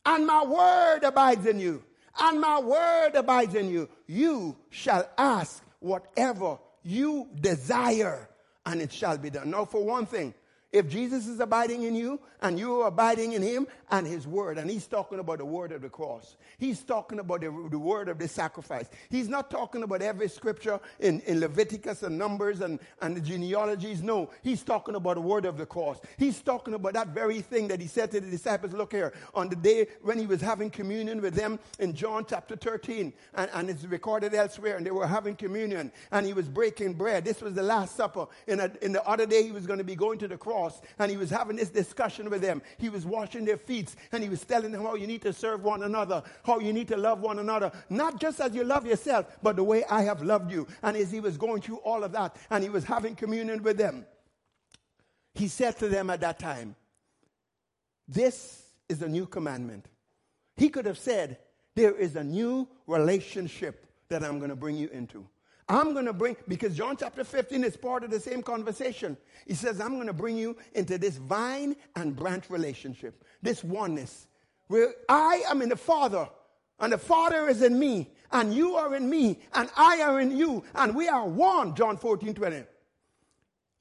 and 0.06 0.28
my 0.28 0.44
word 0.44 1.04
abides 1.04 1.46
in 1.46 1.60
you, 1.60 1.84
and 2.20 2.40
my 2.40 2.60
word 2.60 3.16
abides 3.16 3.56
in 3.56 3.70
you, 3.70 3.90
you 4.08 4.56
shall 4.70 5.10
ask 5.18 5.64
whatever 5.80 6.58
you 6.86 7.28
desire, 7.42 8.30
and 8.66 8.82
it 8.82 8.94
shall 8.94 9.18
be 9.18 9.32
done. 9.32 9.50
Now, 9.50 9.66
for 9.66 9.84
one 9.84 10.06
thing, 10.06 10.34
if 10.72 10.88
Jesus 10.88 11.28
is 11.28 11.40
abiding 11.40 11.84
in 11.84 11.96
you 11.96 12.20
and 12.42 12.60
you 12.60 12.82
are 12.82 12.88
abiding 12.88 13.34
in 13.34 13.42
him 13.42 13.66
and 13.92 14.08
his 14.08 14.28
word, 14.28 14.58
and 14.58 14.70
he's 14.70 14.88
talking 14.88 15.20
about 15.20 15.40
the 15.40 15.46
word 15.46 15.72
of 15.72 15.82
the 15.82 15.90
cross, 15.90 16.38
he's 16.58 16.82
talking 16.82 17.20
about 17.20 17.42
the, 17.42 17.68
the 17.70 17.80
word 17.80 18.10
of 18.10 18.18
the 18.18 18.28
sacrifice. 18.28 18.90
He's 19.10 19.28
not 19.28 19.52
talking 19.52 19.84
about 19.84 20.02
every 20.02 20.30
scripture 20.30 20.80
in, 21.00 21.22
in 21.22 21.40
Leviticus 21.40 22.04
and 22.04 22.18
Numbers 22.18 22.62
and, 22.62 22.80
and 23.02 23.16
the 23.16 23.22
genealogies. 23.22 24.02
No, 24.02 24.30
he's 24.44 24.64
talking 24.64 24.96
about 24.96 25.16
the 25.16 25.22
word 25.22 25.46
of 25.46 25.58
the 25.58 25.66
cross. 25.66 26.00
He's 26.18 26.42
talking 26.42 26.74
about 26.74 26.94
that 26.94 27.10
very 27.10 27.42
thing 27.42 27.68
that 27.68 27.82
he 27.82 27.88
said 27.88 28.12
to 28.12 28.22
the 28.22 28.30
disciples 28.30 28.74
look 28.74 28.94
here, 28.94 29.14
on 29.34 29.50
the 29.50 29.56
day 29.56 29.88
when 30.02 30.18
he 30.18 30.26
was 30.26 30.42
having 30.42 30.70
communion 30.70 31.22
with 31.22 31.36
them 31.36 31.60
in 31.80 31.94
John 31.94 32.26
chapter 32.28 32.56
13, 32.56 33.14
and, 33.36 33.50
and 33.54 33.70
it's 33.70 33.84
recorded 33.84 34.34
elsewhere, 34.34 34.78
and 34.78 34.86
they 34.86 34.92
were 34.92 35.08
having 35.08 35.36
communion, 35.36 35.92
and 36.12 36.26
he 36.26 36.34
was 36.34 36.48
breaking 36.48 36.94
bread. 36.94 37.26
This 37.26 37.42
was 37.42 37.54
the 37.54 37.64
Last 37.64 37.96
Supper. 37.96 38.28
In, 38.48 38.60
a, 38.60 38.72
in 38.82 38.92
the 38.92 39.04
other 39.06 39.26
day, 39.26 39.44
he 39.44 39.52
was 39.52 39.68
going 39.68 39.80
to 39.80 39.84
be 39.84 39.96
going 39.96 40.20
to 40.20 40.28
the 40.28 40.38
cross 40.38 40.82
and 41.00 41.12
he 41.12 41.18
was 41.18 41.30
having 41.30 41.56
this 41.56 41.70
discussion 41.70 42.30
with 42.30 42.42
them. 42.42 42.62
He 42.78 42.90
was 42.90 43.06
washing 43.06 43.46
their 43.46 43.58
feet 43.58 43.75
and 44.12 44.24
he 44.24 44.30
was 44.30 44.44
telling 44.44 44.72
them 44.72 44.84
how 44.84 44.96
you 44.96 45.08
need 45.08 45.22
to 45.24 45.34
serve 45.34 45.64
one 45.64 45.84
another, 45.84 46.24
how 46.44 46.60
you 46.60 46.72
need 46.72 46.88
to 46.88 46.98
love 46.98 47.20
one 47.20 47.40
another, 47.40 47.72
not 47.90 48.20
just 48.20 48.40
as 48.40 48.54
you 48.54 48.64
love 48.64 48.86
yourself, 48.86 49.26
but 49.42 49.56
the 49.56 49.64
way 49.64 49.84
I 49.90 50.04
have 50.04 50.22
loved 50.22 50.52
you. 50.52 50.68
And 50.84 50.96
as 50.96 51.12
he 51.12 51.20
was 51.20 51.38
going 51.38 51.62
through 51.62 51.78
all 51.78 52.04
of 52.04 52.12
that 52.14 52.36
and 52.50 52.64
he 52.64 52.70
was 52.70 52.84
having 52.84 53.16
communion 53.16 53.64
with 53.64 53.78
them, 53.78 54.06
he 55.34 55.48
said 55.48 55.78
to 55.80 55.90
them 55.90 56.10
at 56.10 56.22
that 56.22 56.40
time, 56.40 56.76
This 58.08 58.64
is 58.88 59.02
a 59.02 59.08
new 59.08 59.26
commandment. 59.26 59.86
He 60.56 60.70
could 60.70 60.86
have 60.86 60.98
said, 60.98 61.38
There 61.76 61.96
is 61.96 62.16
a 62.16 62.24
new 62.24 62.68
relationship 62.88 63.86
that 64.10 64.24
I'm 64.24 64.38
going 64.38 64.50
to 64.50 64.56
bring 64.56 64.78
you 64.78 64.88
into. 64.90 65.28
I'm 65.68 65.94
going 65.94 66.06
to 66.06 66.14
bring, 66.14 66.38
because 66.48 66.76
John 66.78 66.96
chapter 66.96 67.24
15 67.24 67.64
is 67.64 67.76
part 67.76 68.04
of 68.04 68.12
the 68.12 68.20
same 68.20 68.44
conversation. 68.44 69.18
He 69.48 69.56
says, 69.56 69.82
I'm 69.82 69.96
going 69.96 70.08
to 70.08 70.14
bring 70.14 70.38
you 70.38 70.56
into 70.74 71.00
this 71.00 71.18
vine 71.18 71.76
and 71.96 72.16
branch 72.16 72.52
relationship, 72.52 73.24
this 73.46 73.64
oneness, 73.64 74.28
where 74.68 74.94
I 75.08 75.44
am 75.48 75.62
in 75.62 75.70
the 75.70 75.78
Father, 75.78 76.28
and 76.80 76.92
the 76.92 76.98
Father 76.98 77.48
is 77.48 77.62
in 77.62 77.80
me, 77.80 78.10
and 78.32 78.54
you 78.54 78.76
are 78.76 78.96
in 78.96 79.10
me, 79.10 79.40
and 79.54 79.70
I 79.78 80.02
are 80.02 80.20
in 80.20 80.36
you, 80.36 80.64
and 80.74 80.94
we 80.94 81.08
are 81.08 81.26
one, 81.26 81.76
John 81.76 81.98
14, 81.98 82.34
20. 82.34 82.64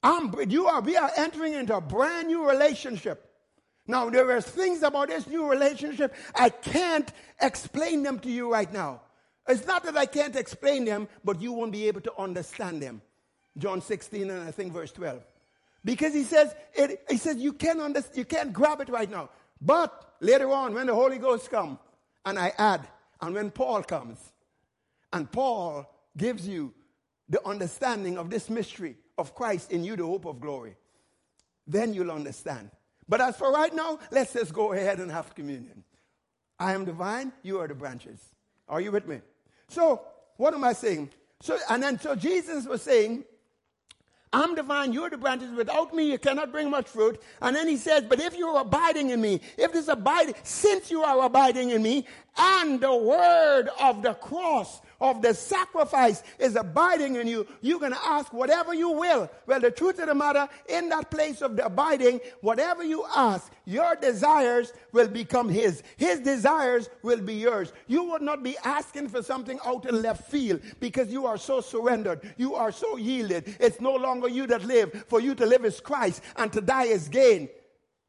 I'm, 0.03 0.33
you 0.49 0.67
are, 0.67 0.81
we 0.81 0.95
are 0.95 1.11
entering 1.17 1.53
into 1.53 1.75
a 1.75 1.81
brand 1.81 2.27
new 2.27 2.47
relationship. 2.47 3.29
Now, 3.87 4.09
there 4.09 4.29
are 4.31 4.41
things 4.41 4.83
about 4.83 5.09
this 5.09 5.27
new 5.27 5.49
relationship, 5.49 6.13
I 6.33 6.49
can't 6.49 7.11
explain 7.41 8.03
them 8.03 8.19
to 8.19 8.29
you 8.29 8.51
right 8.51 8.71
now. 8.71 9.01
It's 9.47 9.67
not 9.67 9.83
that 9.83 9.95
I 9.95 10.05
can't 10.05 10.35
explain 10.35 10.85
them, 10.85 11.07
but 11.23 11.41
you 11.41 11.53
won't 11.53 11.71
be 11.71 11.87
able 11.87 12.01
to 12.01 12.13
understand 12.17 12.81
them. 12.81 13.01
John 13.57 13.81
16 13.81 14.29
and 14.29 14.43
I 14.43 14.51
think 14.51 14.73
verse 14.73 14.91
12. 14.91 15.23
Because 15.83 16.13
he 16.13 16.23
says, 16.23 16.55
it, 16.73 17.03
he 17.09 17.17
says 17.17 17.37
you 17.37 17.53
can't, 17.53 17.79
understand, 17.79 18.17
you 18.17 18.25
can't 18.25 18.51
grab 18.51 18.81
it 18.81 18.89
right 18.89 19.09
now. 19.09 19.29
But 19.61 20.15
later 20.19 20.51
on, 20.51 20.73
when 20.73 20.87
the 20.87 20.95
Holy 20.95 21.17
Ghost 21.17 21.49
comes, 21.49 21.79
and 22.25 22.37
I 22.39 22.53
add, 22.57 22.87
and 23.21 23.35
when 23.35 23.51
Paul 23.51 23.83
comes, 23.83 24.19
and 25.13 25.31
Paul 25.31 25.89
gives 26.17 26.47
you 26.47 26.73
the 27.29 27.45
understanding 27.47 28.17
of 28.17 28.29
this 28.29 28.49
mystery 28.49 28.97
of 29.17 29.33
Christ 29.33 29.71
in 29.71 29.83
you, 29.83 29.95
the 29.95 30.05
hope 30.05 30.25
of 30.25 30.39
glory. 30.39 30.75
then 31.67 31.93
you'll 31.93 32.11
understand. 32.11 32.69
But 33.09 33.21
as 33.21 33.37
for 33.37 33.51
right 33.51 33.73
now, 33.73 33.97
let's 34.11 34.33
just 34.33 34.53
go 34.53 34.73
ahead 34.73 34.99
and 34.99 35.11
have 35.11 35.33
communion. 35.33 35.83
I 36.59 36.73
am 36.73 36.85
the 36.85 36.93
vine, 36.93 37.33
you 37.43 37.59
are 37.59 37.67
the 37.67 37.73
branches. 37.73 38.19
Are 38.67 38.81
you 38.81 38.91
with 38.91 39.07
me? 39.07 39.21
So, 39.67 40.01
what 40.37 40.53
am 40.53 40.63
I 40.63 40.73
saying? 40.73 41.09
So, 41.41 41.57
and 41.69 41.81
then, 41.81 41.99
so 41.99 42.15
Jesus 42.15 42.65
was 42.65 42.81
saying, 42.81 43.25
I'm 44.35 44.53
the 44.53 44.63
vine, 44.63 44.91
you're 44.91 45.09
the 45.09 45.17
branches. 45.17 45.49
Without 45.51 45.93
me, 45.93 46.11
you 46.11 46.17
cannot 46.17 46.51
bring 46.51 46.69
much 46.69 46.89
fruit. 46.89 47.21
And 47.41 47.55
then 47.55 47.69
he 47.69 47.77
says, 47.77 48.03
But 48.03 48.19
if 48.19 48.37
you're 48.37 48.59
abiding 48.59 49.11
in 49.11 49.21
me, 49.21 49.39
if 49.57 49.71
this 49.71 49.87
abiding, 49.87 50.35
since 50.43 50.91
you 50.91 51.03
are 51.03 51.25
abiding 51.25 51.69
in 51.69 51.81
me, 51.81 52.05
and 52.37 52.81
the 52.81 52.93
word 52.93 53.69
of 53.79 54.01
the 54.01 54.13
cross 54.15 54.81
of 55.01 55.21
the 55.21 55.33
sacrifice 55.33 56.23
is 56.39 56.55
abiding 56.55 57.15
in 57.15 57.27
you, 57.27 57.47
you 57.61 57.79
can 57.79 57.93
ask 57.93 58.33
whatever 58.33 58.73
you 58.73 58.91
will. 58.91 59.29
Well, 59.45 59.59
the 59.59 59.71
truth 59.71 59.99
of 59.99 60.07
the 60.07 60.15
matter, 60.15 60.47
in 60.67 60.89
that 60.89 61.11
place 61.11 61.41
of 61.41 61.55
the 61.55 61.65
abiding, 61.65 62.21
whatever 62.41 62.83
you 62.83 63.05
ask, 63.15 63.51
your 63.65 63.95
desires 63.95 64.73
will 64.91 65.07
become 65.07 65.49
His. 65.49 65.83
His 65.97 66.19
desires 66.19 66.89
will 67.01 67.21
be 67.21 67.35
yours. 67.35 67.73
You 67.87 68.03
will 68.03 68.19
not 68.19 68.43
be 68.43 68.57
asking 68.63 69.09
for 69.09 69.21
something 69.21 69.59
out 69.65 69.87
in 69.87 70.01
left 70.01 70.29
field 70.29 70.61
because 70.79 71.11
you 71.11 71.25
are 71.25 71.37
so 71.37 71.61
surrendered. 71.61 72.33
You 72.37 72.55
are 72.55 72.71
so 72.71 72.97
yielded. 72.97 73.55
It's 73.59 73.81
no 73.81 73.95
longer 73.95 74.29
you 74.29 74.47
that 74.47 74.63
live. 74.65 75.05
For 75.07 75.19
you 75.19 75.35
to 75.35 75.45
live 75.45 75.65
is 75.65 75.79
Christ 75.79 76.21
and 76.35 76.51
to 76.53 76.61
die 76.61 76.85
is 76.85 77.07
gain. 77.07 77.49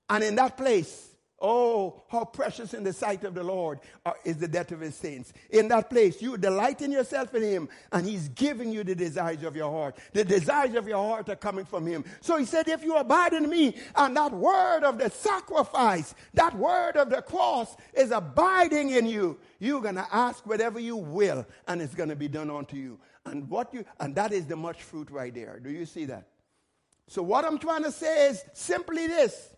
And 0.08 0.22
in 0.22 0.36
that 0.36 0.56
place, 0.56 1.15
Oh, 1.48 2.02
how 2.08 2.24
precious 2.24 2.74
in 2.74 2.82
the 2.82 2.92
sight 2.92 3.22
of 3.22 3.32
the 3.32 3.44
Lord 3.44 3.78
uh, 4.04 4.14
is 4.24 4.38
the 4.38 4.48
death 4.48 4.72
of 4.72 4.80
his 4.80 4.96
saints. 4.96 5.32
In 5.50 5.68
that 5.68 5.88
place, 5.90 6.20
you 6.20 6.36
delight 6.36 6.82
in 6.82 6.90
yourself 6.90 7.36
in 7.36 7.42
him, 7.44 7.68
and 7.92 8.04
he's 8.04 8.28
giving 8.30 8.72
you 8.72 8.82
the 8.82 8.96
desires 8.96 9.44
of 9.44 9.54
your 9.54 9.70
heart. 9.70 9.96
The 10.12 10.24
desires 10.24 10.74
of 10.74 10.88
your 10.88 10.98
heart 10.98 11.28
are 11.28 11.36
coming 11.36 11.64
from 11.64 11.86
him. 11.86 12.04
So 12.20 12.36
he 12.36 12.46
said, 12.46 12.66
if 12.66 12.82
you 12.82 12.96
abide 12.96 13.32
in 13.32 13.48
me, 13.48 13.76
and 13.94 14.16
that 14.16 14.32
word 14.32 14.82
of 14.82 14.98
the 14.98 15.08
sacrifice, 15.08 16.16
that 16.34 16.52
word 16.56 16.96
of 16.96 17.10
the 17.10 17.22
cross 17.22 17.76
is 17.94 18.10
abiding 18.10 18.90
in 18.90 19.06
you, 19.06 19.38
you're 19.60 19.80
going 19.80 19.94
to 19.94 20.08
ask 20.10 20.44
whatever 20.48 20.80
you 20.80 20.96
will, 20.96 21.46
and 21.68 21.80
it's 21.80 21.94
going 21.94 22.08
to 22.08 22.16
be 22.16 22.26
done 22.26 22.50
unto 22.50 22.76
you. 22.76 22.98
And 23.24 23.48
what 23.48 23.72
you, 23.72 23.84
and 24.00 24.16
that 24.16 24.32
is 24.32 24.46
the 24.46 24.56
much 24.56 24.82
fruit 24.82 25.12
right 25.12 25.32
there. 25.32 25.60
Do 25.60 25.70
you 25.70 25.86
see 25.86 26.06
that? 26.06 26.26
So 27.06 27.22
what 27.22 27.44
I'm 27.44 27.58
trying 27.58 27.84
to 27.84 27.92
say 27.92 28.30
is 28.30 28.42
simply 28.52 29.06
this 29.06 29.50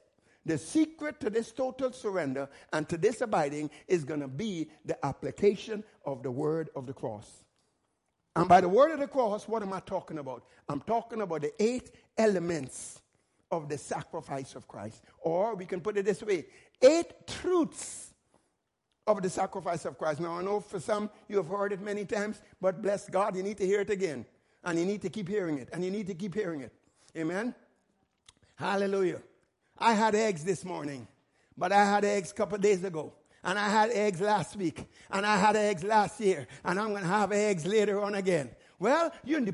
the 0.48 0.58
secret 0.58 1.20
to 1.20 1.30
this 1.30 1.52
total 1.52 1.92
surrender 1.92 2.48
and 2.72 2.88
to 2.88 2.96
this 2.96 3.20
abiding 3.20 3.70
is 3.86 4.02
going 4.04 4.20
to 4.20 4.28
be 4.28 4.68
the 4.84 5.04
application 5.04 5.84
of 6.04 6.22
the 6.22 6.30
word 6.30 6.70
of 6.74 6.86
the 6.86 6.92
cross. 6.92 7.44
And 8.34 8.48
by 8.48 8.60
the 8.60 8.68
word 8.68 8.90
of 8.92 9.00
the 9.00 9.06
cross, 9.06 9.46
what 9.46 9.62
am 9.62 9.72
I 9.72 9.80
talking 9.80 10.18
about? 10.18 10.44
I'm 10.68 10.80
talking 10.80 11.20
about 11.20 11.42
the 11.42 11.52
eight 11.62 11.90
elements 12.16 13.00
of 13.50 13.68
the 13.68 13.78
sacrifice 13.78 14.54
of 14.54 14.66
Christ. 14.66 15.02
Or 15.18 15.54
we 15.54 15.66
can 15.66 15.80
put 15.80 15.96
it 15.96 16.04
this 16.04 16.22
way 16.22 16.46
eight 16.80 17.26
truths 17.26 18.14
of 19.06 19.22
the 19.22 19.30
sacrifice 19.30 19.84
of 19.84 19.98
Christ. 19.98 20.20
Now, 20.20 20.38
I 20.38 20.42
know 20.42 20.60
for 20.60 20.80
some 20.80 21.10
you 21.28 21.36
have 21.38 21.48
heard 21.48 21.72
it 21.72 21.80
many 21.80 22.04
times, 22.04 22.40
but 22.60 22.80
bless 22.82 23.08
God, 23.08 23.36
you 23.36 23.42
need 23.42 23.58
to 23.58 23.66
hear 23.66 23.80
it 23.80 23.90
again. 23.90 24.24
And 24.64 24.78
you 24.78 24.84
need 24.84 25.02
to 25.02 25.08
keep 25.08 25.28
hearing 25.28 25.58
it. 25.58 25.68
And 25.72 25.84
you 25.84 25.90
need 25.90 26.06
to 26.08 26.14
keep 26.14 26.34
hearing 26.34 26.60
it. 26.60 26.72
Amen? 27.16 27.54
Hallelujah. 28.56 29.20
I 29.78 29.94
had 29.94 30.14
eggs 30.14 30.44
this 30.44 30.64
morning, 30.64 31.06
but 31.56 31.72
I 31.72 31.84
had 31.84 32.04
eggs 32.04 32.32
a 32.32 32.34
couple 32.34 32.58
days 32.58 32.82
ago. 32.84 33.12
And 33.44 33.58
I 33.58 33.68
had 33.68 33.90
eggs 33.90 34.20
last 34.20 34.56
week. 34.56 34.84
And 35.10 35.24
I 35.24 35.36
had 35.36 35.54
eggs 35.54 35.84
last 35.84 36.20
year. 36.20 36.46
And 36.64 36.78
I'm 36.78 36.90
going 36.90 37.02
to 37.02 37.08
have 37.08 37.30
eggs 37.32 37.64
later 37.64 38.02
on 38.02 38.16
again. 38.16 38.50
Well, 38.80 39.12
you, 39.24 39.44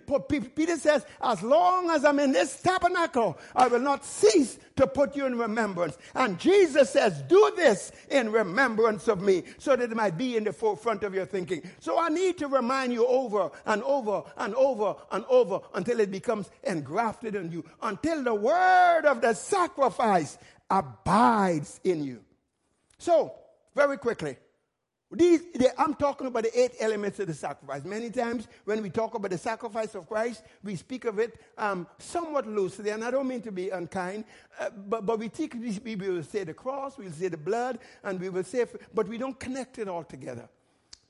Peter 0.55 0.77
says, 0.77 1.07
as 1.23 1.43
long 1.43 1.89
as 1.89 2.05
I'm 2.05 2.19
in 2.19 2.33
this 2.33 2.61
tabernacle, 2.61 3.39
I 3.57 3.69
will 3.69 3.81
not 3.81 4.05
cease 4.05 4.59
to 4.77 4.87
put 4.87 5.17
you 5.17 5.25
in 5.25 5.39
remembrance. 5.39 5.97
And 6.15 6.39
Jesus 6.39 6.91
says, 6.91 7.23
do 7.23 7.53
this 7.57 7.91
in 8.11 8.31
remembrance 8.31 9.09
of 9.09 9.23
me, 9.23 9.45
so 9.57 9.77
that 9.77 9.91
it 9.91 9.97
might 9.97 10.19
be 10.19 10.37
in 10.37 10.45
the 10.45 10.53
forefront 10.53 11.05
of 11.05 11.15
your 11.15 11.25
thinking. 11.25 11.63
So 11.81 11.99
I 11.99 12.11
need 12.11 12.37
to 12.39 12.49
remind 12.49 12.93
you 12.93 13.07
over 13.07 13.51
and 13.65 13.83
over 13.85 14.25
and 14.37 14.55
over 14.57 14.95
and 15.11 15.25
over 15.31 15.61
until 15.73 16.01
it 16.01 16.11
becomes 16.11 16.51
engrafted 16.63 17.35
in 17.35 17.51
you, 17.51 17.65
until 17.81 18.23
the 18.23 18.35
word 18.35 19.07
of 19.07 19.23
the 19.23 19.33
sacrifice 19.33 20.37
abides 20.69 21.81
in 21.83 22.05
you. 22.05 22.21
So, 22.99 23.33
very 23.75 23.97
quickly, 23.97 24.37
these, 25.15 25.43
they, 25.55 25.69
I'm 25.79 25.95
talking 25.95 26.27
about 26.27 26.45
the 26.45 26.61
eight 26.61 26.73
elements 26.81 27.19
of 27.21 27.27
the 27.27 27.35
sacrifice. 27.35 27.85
Many 27.85 28.11
times 28.11 28.49
when 28.65 28.83
we 28.83 28.91
talk 28.91 29.15
about 29.15 29.31
the 29.31 29.39
sacrifice 29.39 29.95
of 29.95 30.09
Christ, 30.09 30.43
we 30.63 30.77
speak 30.77 31.05
of 31.05 31.19
it 31.19 31.41
um, 31.59 31.87
somewhat 31.99 32.47
loosely, 32.47 32.91
and 32.91 33.05
I 33.05 33.11
don't 33.11 33.29
mean 33.29 33.43
to 33.43 33.53
be 33.53 33.71
unkind, 33.71 34.25
uh, 34.59 34.71
but, 34.89 35.07
but 35.07 35.19
we, 35.19 35.29
take, 35.29 35.55
we 35.55 35.97
will 35.97 36.23
say 36.23 36.45
the 36.45 36.55
cross, 36.55 36.99
we'll 36.99 37.13
say 37.13 37.29
the 37.29 37.37
blood, 37.37 37.79
and 38.03 38.21
we 38.21 38.29
will 38.29 38.45
say, 38.45 38.67
but 38.93 39.09
we 39.09 39.19
don't 39.19 39.39
connect 39.39 39.79
it 39.79 39.89
all 39.89 40.05
together. 40.05 40.49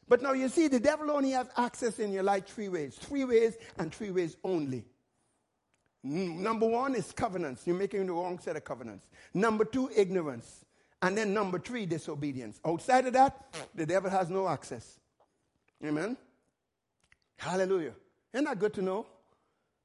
But 0.09 0.23
now 0.23 0.33
you 0.33 0.49
see, 0.49 0.69
the 0.69 0.81
devil 0.81 1.11
only 1.11 1.31
has 1.31 1.49
access 1.57 1.99
in 1.99 2.13
your 2.13 2.23
life 2.23 2.47
three 2.47 2.69
ways. 2.69 2.97
Three 2.97 3.25
ways 3.25 3.57
and 3.79 3.95
three 3.95 4.11
ways 4.11 4.37
only. 4.45 4.85
Number 6.03 6.67
one 6.67 6.95
is 6.95 7.13
covenants. 7.13 7.67
You're 7.67 7.77
making 7.77 8.07
the 8.07 8.13
wrong 8.13 8.39
set 8.39 8.57
of 8.57 8.65
covenants. 8.65 9.07
Number 9.33 9.65
two, 9.65 9.91
ignorance. 9.97 10.64
And 11.05 11.19
then 11.19 11.35
number 11.35 11.59
three, 11.59 11.85
disobedience. 11.85 12.59
Outside 12.65 13.07
of 13.07 13.13
that, 13.13 13.55
the 13.75 13.85
devil 13.85 14.09
has 14.09 14.31
no 14.31 14.49
access. 14.49 14.99
Amen. 15.85 16.17
Hallelujah. 17.37 17.93
Isn't 18.33 18.47
that 18.47 18.59
good 18.59 18.73
to 18.73 18.83
know? 18.83 19.07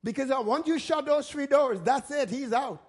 Because 0.01 0.29
once 0.45 0.65
you 0.65 0.79
shut 0.79 1.05
those 1.05 1.29
three 1.29 1.45
doors, 1.45 1.81
that's 1.81 2.09
it. 2.09 2.29
He's 2.29 2.53
out. 2.53 2.81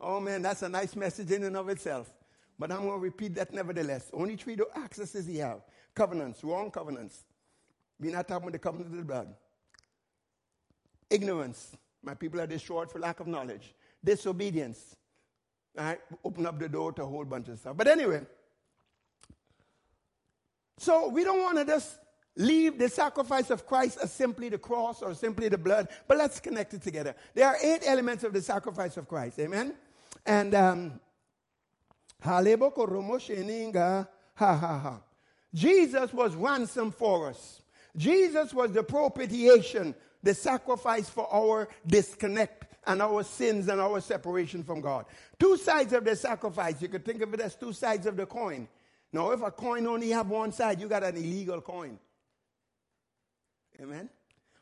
Oh 0.00 0.18
man, 0.18 0.42
that's 0.42 0.62
a 0.62 0.68
nice 0.68 0.96
message 0.96 1.30
in 1.30 1.44
and 1.44 1.56
of 1.56 1.68
itself. 1.68 2.12
But 2.58 2.72
I'm 2.72 2.80
going 2.80 2.94
to 2.94 2.98
repeat 2.98 3.36
that 3.36 3.54
nevertheless. 3.54 4.10
Only 4.12 4.34
three 4.34 4.56
door 4.56 4.66
accesses 4.76 5.28
he 5.28 5.38
have. 5.38 5.60
Covenants, 5.94 6.42
wrong 6.42 6.68
covenants. 6.68 7.22
We're 8.00 8.10
not 8.10 8.26
talking 8.26 8.48
about 8.48 8.52
the 8.54 8.58
covenant 8.58 8.90
of 8.90 8.96
the 8.96 9.04
blood. 9.04 9.32
Ignorance. 11.08 11.76
My 12.02 12.14
people 12.14 12.40
are 12.40 12.46
destroyed 12.48 12.90
for 12.90 12.98
lack 12.98 13.20
of 13.20 13.28
knowledge. 13.28 13.72
Disobedience. 14.04 14.96
I 15.78 15.98
open 16.24 16.46
up 16.46 16.58
the 16.58 16.68
door 16.68 16.92
to 16.92 17.02
a 17.02 17.06
whole 17.06 17.24
bunch 17.24 17.48
of 17.48 17.58
stuff. 17.58 17.76
But 17.76 17.88
anyway, 17.88 18.22
so 20.78 21.08
we 21.08 21.24
don't 21.24 21.40
want 21.40 21.58
to 21.58 21.64
just 21.64 21.98
leave 22.36 22.78
the 22.78 22.88
sacrifice 22.88 23.50
of 23.50 23.66
Christ 23.66 23.98
as 24.02 24.12
simply 24.12 24.48
the 24.48 24.58
cross 24.58 25.02
or 25.02 25.14
simply 25.14 25.48
the 25.48 25.58
blood, 25.58 25.88
but 26.08 26.16
let's 26.18 26.40
connect 26.40 26.74
it 26.74 26.82
together. 26.82 27.14
There 27.34 27.46
are 27.46 27.56
eight 27.62 27.82
elements 27.84 28.24
of 28.24 28.32
the 28.32 28.42
sacrifice 28.42 28.96
of 28.96 29.08
Christ. 29.08 29.38
Amen? 29.38 29.74
And 30.26 30.54
um, 30.54 31.00
ha 32.22 32.42
ha 34.56 34.78
ha. 34.78 35.00
Jesus 35.54 36.12
was 36.12 36.34
ransom 36.34 36.90
for 36.90 37.28
us. 37.28 37.62
Jesus 37.96 38.54
was 38.54 38.72
the 38.72 38.82
propitiation, 38.82 39.94
the 40.22 40.32
sacrifice 40.32 41.10
for 41.10 41.32
our 41.32 41.68
disconnect 41.86 42.61
and 42.86 43.00
our 43.00 43.22
sins 43.22 43.68
and 43.68 43.80
our 43.80 44.00
separation 44.00 44.62
from 44.62 44.80
God. 44.80 45.06
Two 45.38 45.56
sides 45.56 45.92
of 45.92 46.04
the 46.04 46.16
sacrifice. 46.16 46.80
You 46.80 46.88
could 46.88 47.04
think 47.04 47.22
of 47.22 47.32
it 47.34 47.40
as 47.40 47.54
two 47.54 47.72
sides 47.72 48.06
of 48.06 48.16
the 48.16 48.26
coin. 48.26 48.68
Now, 49.12 49.30
if 49.30 49.42
a 49.42 49.50
coin 49.50 49.86
only 49.86 50.10
have 50.10 50.28
one 50.28 50.52
side, 50.52 50.80
you 50.80 50.88
got 50.88 51.02
an 51.02 51.16
illegal 51.16 51.60
coin. 51.60 51.98
Amen. 53.80 54.08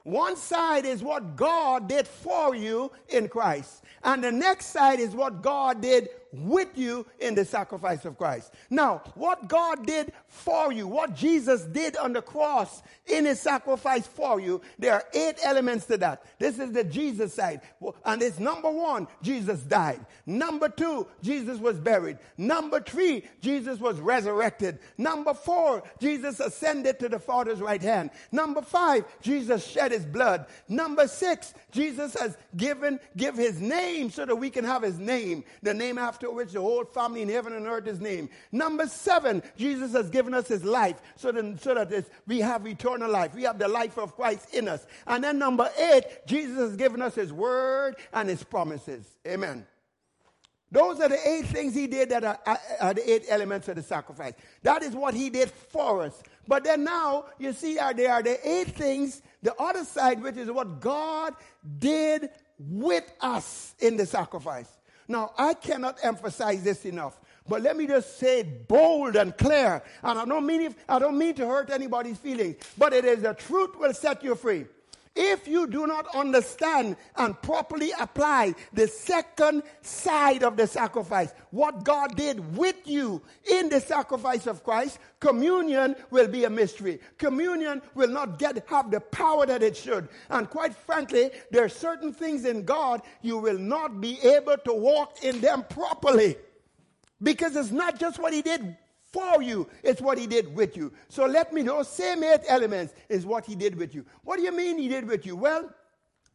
One 0.03 0.37
side 0.37 0.87
is 0.87 1.03
what 1.03 1.37
God 1.37 1.89
did 1.89 2.07
for 2.07 2.55
you 2.55 2.91
in 3.09 3.29
Christ, 3.29 3.85
and 4.03 4.25
the 4.25 4.33
next 4.33 4.67
side 4.67 4.99
is 4.99 5.15
what 5.15 5.43
God 5.43 5.83
did 5.83 6.09
with 6.33 6.77
you 6.77 7.07
in 7.19 7.35
the 7.35 7.45
sacrifice 7.45 8.05
of 8.05 8.17
Christ. 8.17 8.53
Now, 8.69 9.03
what 9.15 9.49
God 9.49 9.87
did 9.87 10.13
for 10.29 10.73
you, 10.73 10.87
what 10.87 11.15
Jesus 11.15 11.63
did 11.63 11.97
on 11.97 12.13
the 12.13 12.23
cross 12.23 12.83
in 13.07 13.25
his 13.25 13.41
sacrifice 13.41 14.07
for 14.07 14.41
you, 14.41 14.61
there 14.79 14.95
are 14.95 15.05
eight 15.13 15.37
elements 15.43 15.87
to 15.87 15.97
that. 15.99 16.25
This 16.39 16.59
is 16.59 16.73
the 16.73 16.85
Jesus 16.85 17.35
side. 17.35 17.61
And 18.05 18.23
it's 18.23 18.39
number 18.39 18.71
one, 18.71 19.09
Jesus 19.23 19.61
died. 19.61 20.05
Number 20.27 20.69
two, 20.69 21.07
Jesus 21.23 21.59
was 21.59 21.79
buried. 21.79 22.19
Number 22.37 22.81
three, 22.81 23.25
Jesus 23.41 23.81
was 23.81 23.99
resurrected. 23.99 24.79
Number 24.99 25.35
four, 25.35 25.83
Jesus 25.99 26.41
ascended 26.41 26.99
to 27.01 27.09
the 27.09 27.19
Father's 27.19 27.61
right 27.61 27.83
hand. 27.83 28.11
Number 28.31 28.63
five, 28.63 29.05
Jesus 29.21 29.67
shed 29.67 29.93
his 29.93 30.05
blood. 30.05 30.47
Number 30.69 31.09
six, 31.09 31.55
Jesus 31.73 32.15
has 32.15 32.37
given, 32.57 33.01
give 33.17 33.37
his 33.37 33.61
name 33.61 34.11
so 34.11 34.25
that 34.27 34.37
we 34.37 34.51
can 34.51 34.65
have 34.65 34.83
his 34.83 34.99
name. 34.99 35.45
The 35.63 35.75
name 35.75 35.99
after 35.99 36.20
after 36.21 36.31
which 36.31 36.53
the 36.53 36.61
whole 36.61 36.85
family 36.85 37.23
in 37.23 37.31
heaven 37.31 37.55
and 37.55 37.67
earth 37.67 37.87
is 37.87 37.99
named. 37.99 38.29
Number 38.53 38.87
seven, 38.87 39.43
Jesus 39.57 39.93
has 39.93 40.11
given 40.11 40.35
us 40.35 40.47
his 40.49 40.63
life 40.63 41.01
so 41.17 41.33
that, 41.33 41.63
so 41.63 41.75
that 41.75 42.05
we 42.27 42.41
have 42.41 42.67
eternal 42.67 43.11
life. 43.11 43.35
We 43.35 43.45
have 43.45 43.59
the 43.59 43.69
life 43.69 43.97
of 43.97 44.15
Christ 44.15 44.53
in 44.55 44.69
us. 44.69 44.87
And 45.07 45.25
then 45.25 45.39
number 45.39 45.71
eight, 45.79 46.05
Jesus 46.27 46.59
has 46.59 46.77
given 46.77 47.01
us 47.01 47.15
his 47.15 47.33
word 47.33 47.97
and 48.13 48.29
his 48.29 48.45
promises. 48.45 49.07
Amen. 49.27 49.67
Those 50.71 51.01
are 51.01 51.09
the 51.09 51.29
eight 51.29 51.47
things 51.47 51.75
he 51.75 51.87
did 51.87 52.11
that 52.11 52.23
are, 52.23 52.39
uh, 52.45 52.57
are, 52.83 52.95
the 52.95 53.11
eight 53.11 53.25
elements 53.31 53.69
of 53.69 53.77
the 53.77 53.83
sacrifice. 53.83 54.35
That 54.63 54.83
is 54.83 54.95
what 54.95 55.15
he 55.15 55.31
did 55.31 55.51
for 55.51 56.03
us. 56.03 56.23
But 56.47 56.65
then 56.65 56.85
now, 56.85 57.25
you 57.39 57.55
see, 57.55 57.77
there 57.97 58.13
are 58.13 58.23
the 58.23 58.39
eight 58.47 58.69
things, 58.69 59.23
the 59.43 59.55
other 59.57 59.85
side, 59.85 60.23
which 60.23 60.37
is 60.37 60.51
what 60.51 60.81
God 60.81 61.35
did 61.79 62.29
with 62.59 63.11
us 63.23 63.75
in 63.81 63.97
the 63.97 64.05
sacrifice. 64.05 64.69
Now, 65.11 65.33
I 65.37 65.55
cannot 65.55 65.99
emphasize 66.05 66.63
this 66.63 66.85
enough. 66.85 67.19
But 67.49 67.63
let 67.63 67.77
me 67.77 67.89
just 67.89 68.19
say 68.19 68.41
it 68.41 68.69
bold 68.69 69.17
and 69.17 69.37
clear. 69.37 69.83
And 70.05 70.17
I 70.21 70.25
don't 70.25 70.47
mean 70.47 70.61
if, 70.61 70.77
I 70.89 71.01
don't 71.01 71.19
mean 71.19 71.35
to 71.35 71.47
hurt 71.49 71.69
anybody's 71.71 72.17
feelings, 72.17 72.57
but 72.79 72.93
it 72.93 73.05
is 73.05 73.23
the 73.23 73.35
truth 73.35 73.77
will 73.77 73.93
set 73.93 74.23
you 74.23 74.37
free. 74.37 74.67
If 75.17 75.49
you 75.49 75.67
do 75.67 75.89
not 75.89 76.07
understand 76.15 76.97
and 77.17 77.41
properly 77.43 77.91
apply 77.99 78.55
the 78.73 78.87
second 78.87 79.65
side 79.83 80.45
of 80.45 80.57
the 80.57 80.69
sacrifice, 80.69 81.35
what 81.51 81.83
God 81.83 82.17
did 82.17 82.57
with 82.57 82.77
you 82.87 83.21
in 83.51 83.69
the 83.69 83.81
sacrifice 83.81 84.47
of 84.47 84.63
Christ, 84.63 85.01
communion 85.19 85.97
will 86.11 86.29
be 86.29 86.45
a 86.45 86.51
mystery. 86.51 87.01
Communion 87.19 87.83
will 87.95 88.09
not 88.09 88.39
get 88.39 88.65
have 88.69 88.91
the 88.91 89.01
power 89.01 89.47
that 89.47 89.65
it 89.65 89.77
should. 89.77 90.09
And 90.31 90.49
quite 90.49 90.75
frankly, 90.75 91.31
there 91.51 91.65
are 91.65 91.69
certain 91.69 92.13
things 92.13 92.45
in 92.45 92.65
God 92.65 93.03
you 93.21 93.37
will 93.39 93.59
not 93.59 94.01
be 94.01 94.21
able 94.21 94.59
to 94.59 94.73
walk 94.73 95.25
in 95.25 95.41
them 95.41 95.65
properly. 95.69 96.37
Because 97.21 97.57
it's 97.57 97.73
not 97.73 97.99
just 97.99 98.19
what 98.19 98.33
he 98.33 98.43
did 98.43 98.77
for 99.13 99.43
you. 99.43 99.69
It's 99.83 100.01
what 100.01 100.19
he 100.19 100.27
did 100.27 100.55
with 100.55 100.77
you. 100.77 100.93
So 101.09 101.27
let 101.27 101.53
me 101.53 101.63
know, 101.63 101.83
same 101.83 102.23
eight 102.25 102.43
elements 102.49 102.95
is 103.09 103.27
what 103.27 103.47
he 103.47 103.55
did 103.55 103.77
with 103.77 103.95
you. 103.95 104.05
What 104.23 104.37
do 104.37 104.43
you 104.43 104.53
mean 104.53 104.79
he 104.79 104.89
did 104.89 105.07
with 105.07 105.27
you? 105.27 105.37
Well, 105.37 105.73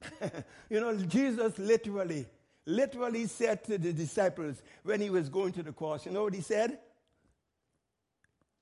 you 0.70 0.80
know, 0.80 0.96
Jesus 0.98 1.58
literally, 1.58 2.26
literally 2.66 3.28
said 3.28 3.64
to 3.66 3.78
the 3.78 3.94
disciples 3.94 4.62
when 4.84 5.02
he 5.02 5.10
was 5.10 5.30
going 5.30 5.54
to 5.54 5.64
the 5.64 5.72
cross, 5.72 6.06
you 6.06 6.12
know 6.12 6.24
what 6.24 6.34
he 6.34 6.42
said? 6.42 6.80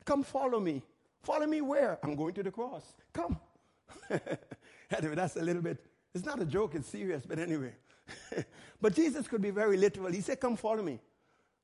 Come 0.06 0.24
follow 0.24 0.60
me. 0.60 0.82
Follow 1.24 1.48
me 1.48 1.62
where? 1.62 1.98
I'm 2.04 2.16
going 2.16 2.34
to 2.34 2.44
the 2.44 2.52
cross. 2.52 2.84
Come. 3.14 3.40
anyway, 4.10 5.16
that's 5.16 5.38
a 5.38 5.42
little 5.42 5.62
bit, 5.62 5.78
it's 6.14 6.26
not 6.26 6.42
a 6.42 6.46
joke, 6.46 6.76
it's 6.76 6.90
serious, 6.90 7.24
but 7.26 7.40
anyway. 7.40 7.74
but 8.82 8.94
Jesus 8.94 9.28
could 9.28 9.42
be 9.42 9.50
very 9.50 9.78
literal. 9.78 10.12
He 10.12 10.22
said, 10.22 10.40
Come 10.40 10.58
follow 10.58 10.84
me. 10.84 11.00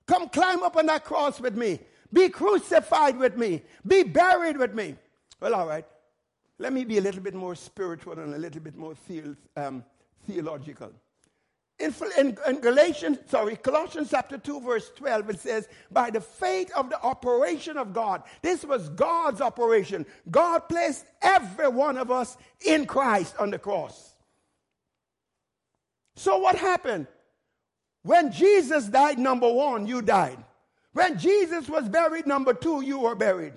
Come 0.08 0.30
climb 0.30 0.64
up 0.64 0.76
on 0.76 0.86
that 0.88 1.04
cross 1.04 1.40
with 1.40 1.56
me. 1.56 1.80
Be 2.12 2.30
crucified 2.30 3.18
with 3.18 3.38
me. 3.38 3.62
Be 3.86 4.04
buried 4.04 4.58
with 4.58 4.74
me. 4.74 4.96
Well, 5.40 5.56
all 5.56 5.68
right. 5.68 5.86
Let 6.58 6.74
me 6.74 6.84
be 6.84 6.98
a 6.98 7.02
little 7.02 7.22
bit 7.22 7.34
more 7.34 7.56
spiritual 7.56 8.20
and 8.20 8.34
a 8.34 8.38
little 8.38 8.62
bit 8.62 8.76
more 8.76 8.94
the, 9.08 9.36
um, 9.56 9.84
theological. 10.28 10.92
In, 11.80 11.94
in, 12.18 12.38
in, 12.46 12.60
Galatians, 12.60 13.20
sorry, 13.28 13.56
Colossians 13.56 14.10
chapter 14.12 14.38
2, 14.38 14.60
verse 14.60 14.92
12, 14.98 15.30
it 15.30 15.40
says, 15.40 15.70
by 15.90 16.10
the 16.10 16.20
faith 16.20 16.70
of 16.76 16.90
the 16.90 17.02
operation 17.02 17.78
of 17.78 17.94
God. 17.94 18.24
This 18.42 18.66
was 18.66 18.90
God's 18.90 19.40
operation. 19.40 20.06
God 20.30 20.68
placed 20.68 21.06
every 21.22 21.70
one 21.70 21.98
of 21.98 22.12
us 22.12 22.36
in 22.66 22.86
Christ 22.86 23.36
on 23.40 23.52
the 23.52 23.60
cross. 23.60 24.16
So 26.18 26.38
what 26.40 26.58
happened? 26.58 27.08
When 28.04 28.34
Jesus 28.34 28.88
died, 28.88 29.18
number 29.18 29.50
one, 29.50 29.88
you 29.88 30.02
died. 30.02 30.44
When 30.94 31.18
Jesus 31.18 31.70
was 31.70 31.88
buried, 31.88 32.26
number 32.28 32.54
two, 32.54 32.82
you 32.82 33.00
were 33.00 33.16
buried. 33.16 33.54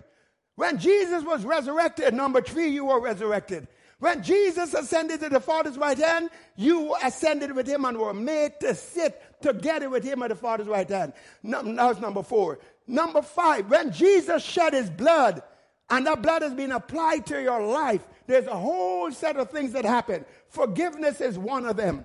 When 0.56 0.78
Jesus 0.78 1.24
was 1.24 1.44
resurrected, 1.44 2.12
number 2.14 2.42
three, 2.42 2.68
you 2.68 2.84
were 2.86 3.00
resurrected. 3.00 3.68
When 3.98 4.22
Jesus 4.22 4.74
ascended 4.74 5.20
to 5.20 5.28
the 5.28 5.40
Father's 5.40 5.78
right 5.78 5.96
hand, 5.96 6.30
you 6.56 6.94
ascended 7.02 7.54
with 7.54 7.66
him 7.66 7.84
and 7.84 7.96
were 7.96 8.12
made 8.12 8.58
to 8.60 8.74
sit 8.74 9.22
together 9.40 9.88
with 9.88 10.04
him 10.04 10.22
at 10.22 10.28
the 10.28 10.34
Father's 10.34 10.66
right 10.66 10.88
hand. 10.88 11.12
That's 11.42 12.00
number 12.00 12.22
four. 12.22 12.58
Number 12.86 13.22
five, 13.22 13.70
when 13.70 13.92
Jesus 13.92 14.42
shed 14.42 14.72
his 14.72 14.90
blood 14.90 15.42
and 15.88 16.06
that 16.06 16.20
blood 16.20 16.42
has 16.42 16.52
been 16.52 16.72
applied 16.72 17.26
to 17.26 17.40
your 17.40 17.64
life, 17.64 18.06
there's 18.26 18.46
a 18.46 18.56
whole 18.56 19.10
set 19.12 19.36
of 19.36 19.50
things 19.50 19.72
that 19.72 19.84
happen. 19.84 20.24
Forgiveness 20.48 21.20
is 21.20 21.38
one 21.38 21.64
of 21.64 21.76
them. 21.76 22.04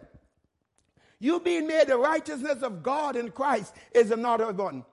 You 1.19 1.39
being 1.39 1.65
made 1.65 1.88
the 1.88 1.97
righteousness 1.97 2.61
of 2.61 2.84
God 2.84 3.15
in 3.15 3.32
Christ 3.32 3.73
is 3.91 4.11
another 4.11 4.51
one. 4.51 4.86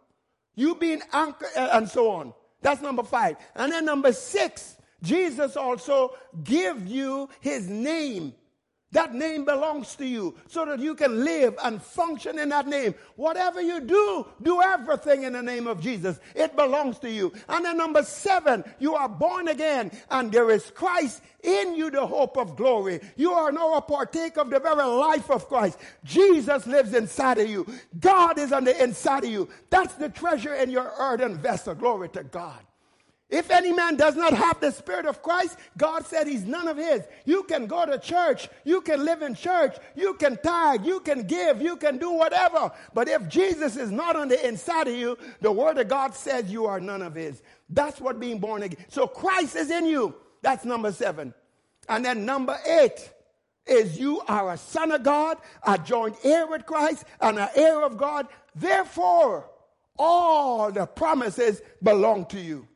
You 0.54 0.74
being 0.76 1.02
anchored 1.12 1.48
eh, 1.54 1.68
and 1.72 1.88
so 1.88 2.10
on. 2.10 2.32
That's 2.62 2.80
number 2.80 3.02
five. 3.02 3.36
And 3.54 3.72
then 3.72 3.84
number 3.84 4.12
six, 4.12 4.76
Jesus 5.02 5.56
also 5.56 6.16
give 6.42 6.86
you 6.86 7.28
his 7.40 7.68
name. 7.68 8.34
That 8.94 9.12
name 9.12 9.44
belongs 9.44 9.96
to 9.96 10.06
you 10.06 10.36
so 10.46 10.64
that 10.66 10.78
you 10.78 10.94
can 10.94 11.24
live 11.24 11.56
and 11.64 11.82
function 11.82 12.38
in 12.38 12.50
that 12.50 12.68
name. 12.68 12.94
Whatever 13.16 13.60
you 13.60 13.80
do, 13.80 14.24
do 14.40 14.62
everything 14.62 15.24
in 15.24 15.32
the 15.32 15.42
name 15.42 15.66
of 15.66 15.80
Jesus. 15.80 16.20
It 16.36 16.54
belongs 16.54 17.00
to 17.00 17.10
you. 17.10 17.32
And 17.48 17.64
then 17.64 17.76
number 17.76 18.04
seven, 18.04 18.62
you 18.78 18.94
are 18.94 19.08
born 19.08 19.48
again 19.48 19.90
and 20.10 20.30
there 20.30 20.48
is 20.48 20.70
Christ 20.70 21.22
in 21.42 21.74
you, 21.74 21.90
the 21.90 22.06
hope 22.06 22.38
of 22.38 22.54
glory. 22.54 23.00
You 23.16 23.32
are 23.32 23.50
now 23.50 23.74
a 23.74 23.82
partake 23.82 24.36
of 24.36 24.48
the 24.48 24.60
very 24.60 24.84
life 24.84 25.28
of 25.28 25.48
Christ. 25.48 25.76
Jesus 26.04 26.64
lives 26.64 26.94
inside 26.94 27.38
of 27.38 27.50
you. 27.50 27.66
God 27.98 28.38
is 28.38 28.52
on 28.52 28.62
the 28.62 28.80
inside 28.80 29.24
of 29.24 29.30
you. 29.30 29.48
That's 29.70 29.94
the 29.94 30.08
treasure 30.08 30.54
in 30.54 30.70
your 30.70 30.92
earthen 31.00 31.36
vessel. 31.36 31.74
Glory 31.74 32.10
to 32.10 32.22
God. 32.22 32.60
If 33.30 33.50
any 33.50 33.72
man 33.72 33.96
does 33.96 34.16
not 34.16 34.34
have 34.34 34.60
the 34.60 34.70
Spirit 34.70 35.06
of 35.06 35.22
Christ, 35.22 35.58
God 35.78 36.04
said 36.06 36.26
he's 36.26 36.44
none 36.44 36.68
of 36.68 36.76
his. 36.76 37.02
You 37.24 37.42
can 37.44 37.66
go 37.66 37.86
to 37.86 37.98
church, 37.98 38.48
you 38.64 38.82
can 38.82 39.04
live 39.04 39.22
in 39.22 39.34
church, 39.34 39.76
you 39.96 40.14
can 40.14 40.36
tithe, 40.36 40.84
you 40.84 41.00
can 41.00 41.26
give, 41.26 41.62
you 41.62 41.76
can 41.76 41.98
do 41.98 42.12
whatever. 42.12 42.70
But 42.92 43.08
if 43.08 43.26
Jesus 43.28 43.76
is 43.76 43.90
not 43.90 44.14
on 44.14 44.28
the 44.28 44.46
inside 44.46 44.88
of 44.88 44.94
you, 44.94 45.16
the 45.40 45.50
Word 45.50 45.78
of 45.78 45.88
God 45.88 46.14
says 46.14 46.50
you 46.50 46.66
are 46.66 46.80
none 46.80 47.02
of 47.02 47.14
his. 47.14 47.42
That's 47.70 48.00
what 48.00 48.20
being 48.20 48.38
born 48.38 48.62
again. 48.62 48.84
So 48.88 49.06
Christ 49.06 49.56
is 49.56 49.70
in 49.70 49.86
you. 49.86 50.14
That's 50.42 50.66
number 50.66 50.92
seven. 50.92 51.32
And 51.88 52.04
then 52.04 52.26
number 52.26 52.58
eight 52.66 53.10
is 53.66 53.98
you 53.98 54.20
are 54.28 54.52
a 54.52 54.58
son 54.58 54.92
of 54.92 55.02
God, 55.02 55.38
a 55.66 55.78
joint 55.78 56.16
heir 56.22 56.46
with 56.46 56.66
Christ, 56.66 57.04
and 57.20 57.38
an 57.38 57.48
heir 57.54 57.82
of 57.82 57.96
God. 57.96 58.28
Therefore, 58.54 59.50
all 59.98 60.70
the 60.70 60.86
promises 60.86 61.62
belong 61.82 62.26
to 62.26 62.38
you. 62.40 62.68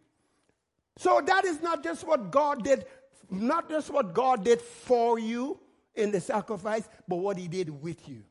So 0.98 1.22
that 1.24 1.44
is 1.44 1.62
not 1.62 1.84
just 1.84 2.04
what 2.04 2.32
God 2.32 2.64
did, 2.64 2.84
not 3.30 3.70
just 3.70 3.88
what 3.88 4.12
God 4.12 4.44
did 4.44 4.60
for 4.60 5.16
you 5.18 5.60
in 5.94 6.10
the 6.10 6.20
sacrifice, 6.20 6.88
but 7.06 7.16
what 7.16 7.38
he 7.38 7.46
did 7.46 7.82
with 7.82 8.08
you. 8.08 8.24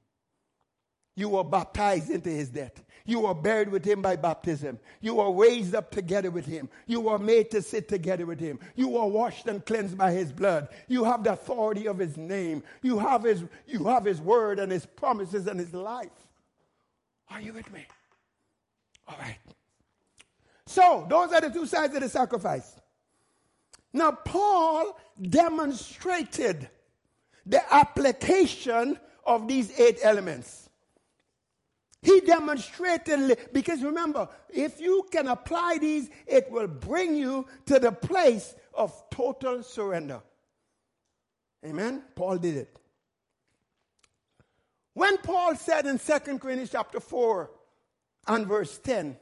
You 1.16 1.30
were 1.30 1.46
baptized 1.46 2.10
into 2.10 2.30
his 2.30 2.50
death. 2.50 2.84
You 3.06 3.22
were 3.22 3.34
buried 3.34 3.70
with 3.70 3.86
him 3.86 4.02
by 4.02 4.18
baptism. 4.18 4.80
You 5.00 5.16
were 5.16 5.32
raised 5.32 5.76
up 5.76 5.92
together 5.92 6.30
with 6.30 6.46
him. 6.46 6.68
You 6.88 7.00
were 7.00 7.18
made 7.18 7.50
to 7.52 7.62
sit 7.62 7.88
together 7.88 8.26
with 8.26 8.40
him. 8.40 8.60
You 8.76 8.90
were 8.90 9.06
washed 9.06 9.48
and 9.48 9.66
cleansed 9.66 9.98
by 9.98 10.12
his 10.12 10.34
blood. 10.34 10.68
You 10.90 11.06
have 11.06 11.24
the 11.24 11.34
authority 11.34 11.88
of 11.88 11.98
his 11.98 12.18
name. 12.18 12.64
You 12.82 13.00
have 13.00 13.24
his, 13.24 13.46
you 13.66 13.86
have 13.86 14.04
his 14.04 14.20
word 14.20 14.60
and 14.60 14.70
his 14.70 14.86
promises 14.86 15.48
and 15.48 15.58
his 15.58 15.74
life. 15.74 16.12
Are 17.32 17.40
you 17.40 17.54
with 17.54 17.72
me? 17.72 17.86
All 19.08 19.18
right. 19.20 19.38
So, 20.68 21.08
those 21.10 21.32
are 21.32 21.40
the 21.40 21.50
two 21.50 21.66
sides 21.66 21.96
of 21.96 22.02
the 22.02 22.10
sacrifice. 22.10 22.76
Now, 23.94 24.12
Paul 24.12 25.00
demonstrated 25.20 26.70
the 27.46 27.74
application 27.74 29.00
of 29.26 29.48
these 29.48 29.72
eight 29.80 30.00
elements. 30.04 30.70
He 32.02 32.20
demonstrated, 32.20 33.38
because 33.54 33.82
remember, 33.82 34.28
if 34.50 34.82
you 34.82 35.08
can 35.10 35.30
apply 35.30 35.78
these, 35.80 36.10
it 36.28 36.52
will 36.52 36.68
bring 36.68 37.16
you 37.16 37.48
to 37.68 37.80
the 37.80 37.94
place 37.94 38.54
of 38.74 38.94
total 39.10 39.64
surrender. 39.64 40.22
Amen? 41.66 42.04
Paul 42.14 42.38
did 42.40 42.58
it. 42.58 42.78
When 44.94 45.18
Paul 45.20 45.56
said 45.56 45.86
in 45.86 45.98
2 45.98 46.40
Corinthians 46.40 46.72
chapter 46.72 47.00
4 47.00 47.50
and 48.28 48.46
verse 48.46 48.78
10, 48.80 49.18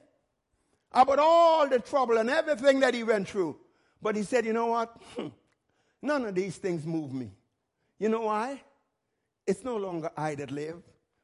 about 0.96 1.20
all 1.20 1.68
the 1.68 1.80
trouble 1.80 2.18
and 2.18 2.30
everything 2.30 2.80
that 2.80 2.94
he 2.94 3.04
went 3.04 3.28
through. 3.28 3.58
But 4.02 4.16
he 4.16 4.24
said, 4.24 4.46
you 4.46 4.54
know 4.54 4.68
what? 4.68 4.96
Hmm. 5.16 5.28
None 6.02 6.26
of 6.26 6.36
these 6.36 6.56
things 6.58 6.86
move 6.86 7.14
me. 7.14 7.32
You 8.00 8.10
know 8.10 8.22
why? 8.22 8.62
It's 9.46 9.64
no 9.64 9.76
longer 9.78 10.10
I 10.16 10.36
that 10.36 10.52
live, 10.52 10.82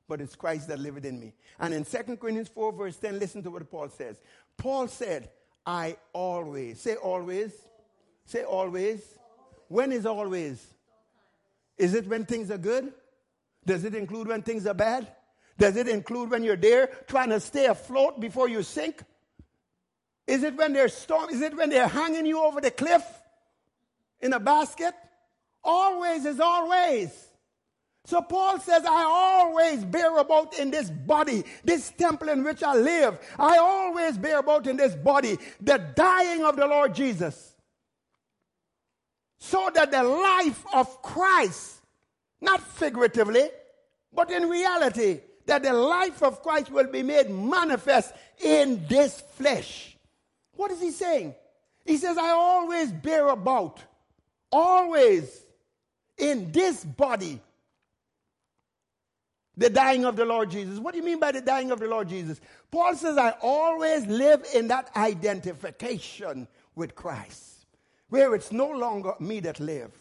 but 0.07 0.19
it's 0.21 0.35
Christ 0.35 0.67
that 0.67 0.79
liveth 0.79 1.05
in 1.05 1.19
me. 1.19 1.33
And 1.59 1.73
in 1.73 1.85
2 1.85 2.17
Corinthians 2.17 2.49
4, 2.49 2.73
verse 2.73 2.97
10, 2.97 3.17
listen 3.17 3.43
to 3.43 3.51
what 3.51 3.69
Paul 3.71 3.89
says. 3.89 4.19
Paul 4.57 4.87
said, 4.87 5.29
I 5.65 5.95
always, 6.13 6.81
say 6.81 6.95
always, 6.95 7.53
say 8.25 8.43
always. 8.43 9.01
When 9.67 9.91
is 9.91 10.05
always? 10.05 10.65
Is 11.77 11.93
it 11.93 12.07
when 12.07 12.25
things 12.25 12.51
are 12.51 12.57
good? 12.57 12.91
Does 13.65 13.83
it 13.85 13.95
include 13.95 14.27
when 14.27 14.41
things 14.41 14.67
are 14.67 14.73
bad? 14.73 15.07
Does 15.57 15.75
it 15.77 15.87
include 15.87 16.31
when 16.31 16.43
you're 16.43 16.55
there 16.55 16.89
trying 17.07 17.29
to 17.29 17.39
stay 17.39 17.67
afloat 17.67 18.19
before 18.19 18.49
you 18.49 18.63
sink? 18.63 19.03
Is 20.27 20.43
it 20.43 20.55
when 20.55 20.73
they're 20.73 20.89
storm? 20.89 21.29
Is 21.29 21.41
it 21.41 21.55
when 21.55 21.69
they're 21.69 21.87
hanging 21.87 22.25
you 22.25 22.41
over 22.41 22.61
the 22.61 22.71
cliff 22.71 23.03
in 24.19 24.33
a 24.33 24.39
basket? 24.39 24.93
Always 25.63 26.25
is 26.25 26.39
always. 26.39 27.27
So 28.05 28.21
Paul 28.21 28.59
says, 28.59 28.83
I 28.83 29.03
always 29.03 29.85
bear 29.85 30.17
about 30.17 30.57
in 30.57 30.71
this 30.71 30.89
body, 30.89 31.43
this 31.63 31.91
temple 31.91 32.29
in 32.29 32.43
which 32.43 32.63
I 32.63 32.75
live. 32.75 33.19
I 33.37 33.57
always 33.57 34.17
bear 34.17 34.39
about 34.39 34.65
in 34.67 34.77
this 34.77 34.95
body 34.95 35.37
the 35.59 35.77
dying 35.77 36.43
of 36.43 36.55
the 36.55 36.65
Lord 36.65 36.95
Jesus. 36.95 37.55
So 39.39 39.69
that 39.73 39.91
the 39.91 40.03
life 40.03 40.63
of 40.73 41.01
Christ, 41.01 41.81
not 42.39 42.61
figuratively, 42.61 43.49
but 44.13 44.31
in 44.31 44.49
reality, 44.49 45.21
that 45.45 45.63
the 45.63 45.73
life 45.73 46.23
of 46.23 46.41
Christ 46.41 46.71
will 46.71 46.87
be 46.87 47.03
made 47.03 47.29
manifest 47.29 48.13
in 48.39 48.85
this 48.87 49.21
flesh. 49.35 49.90
What 50.55 50.71
is 50.71 50.81
he 50.81 50.91
saying? 50.91 51.35
He 51.85 51.97
says, 51.97 52.17
I 52.17 52.29
always 52.29 52.91
bear 52.91 53.29
about, 53.29 53.79
always 54.51 55.45
in 56.17 56.51
this 56.51 56.83
body, 56.85 57.39
the 59.57 59.69
dying 59.69 60.05
of 60.05 60.15
the 60.15 60.25
Lord 60.25 60.51
Jesus. 60.51 60.79
What 60.79 60.93
do 60.93 60.99
you 60.99 61.05
mean 61.05 61.19
by 61.19 61.31
the 61.31 61.41
dying 61.41 61.71
of 61.71 61.79
the 61.79 61.87
Lord 61.87 62.09
Jesus? 62.09 62.39
Paul 62.69 62.95
says, 62.95 63.17
I 63.17 63.31
always 63.41 64.05
live 64.07 64.45
in 64.53 64.67
that 64.69 64.89
identification 64.95 66.47
with 66.75 66.95
Christ, 66.95 67.65
where 68.09 68.33
it's 68.35 68.51
no 68.51 68.69
longer 68.69 69.13
me 69.19 69.39
that 69.41 69.59
live, 69.59 69.91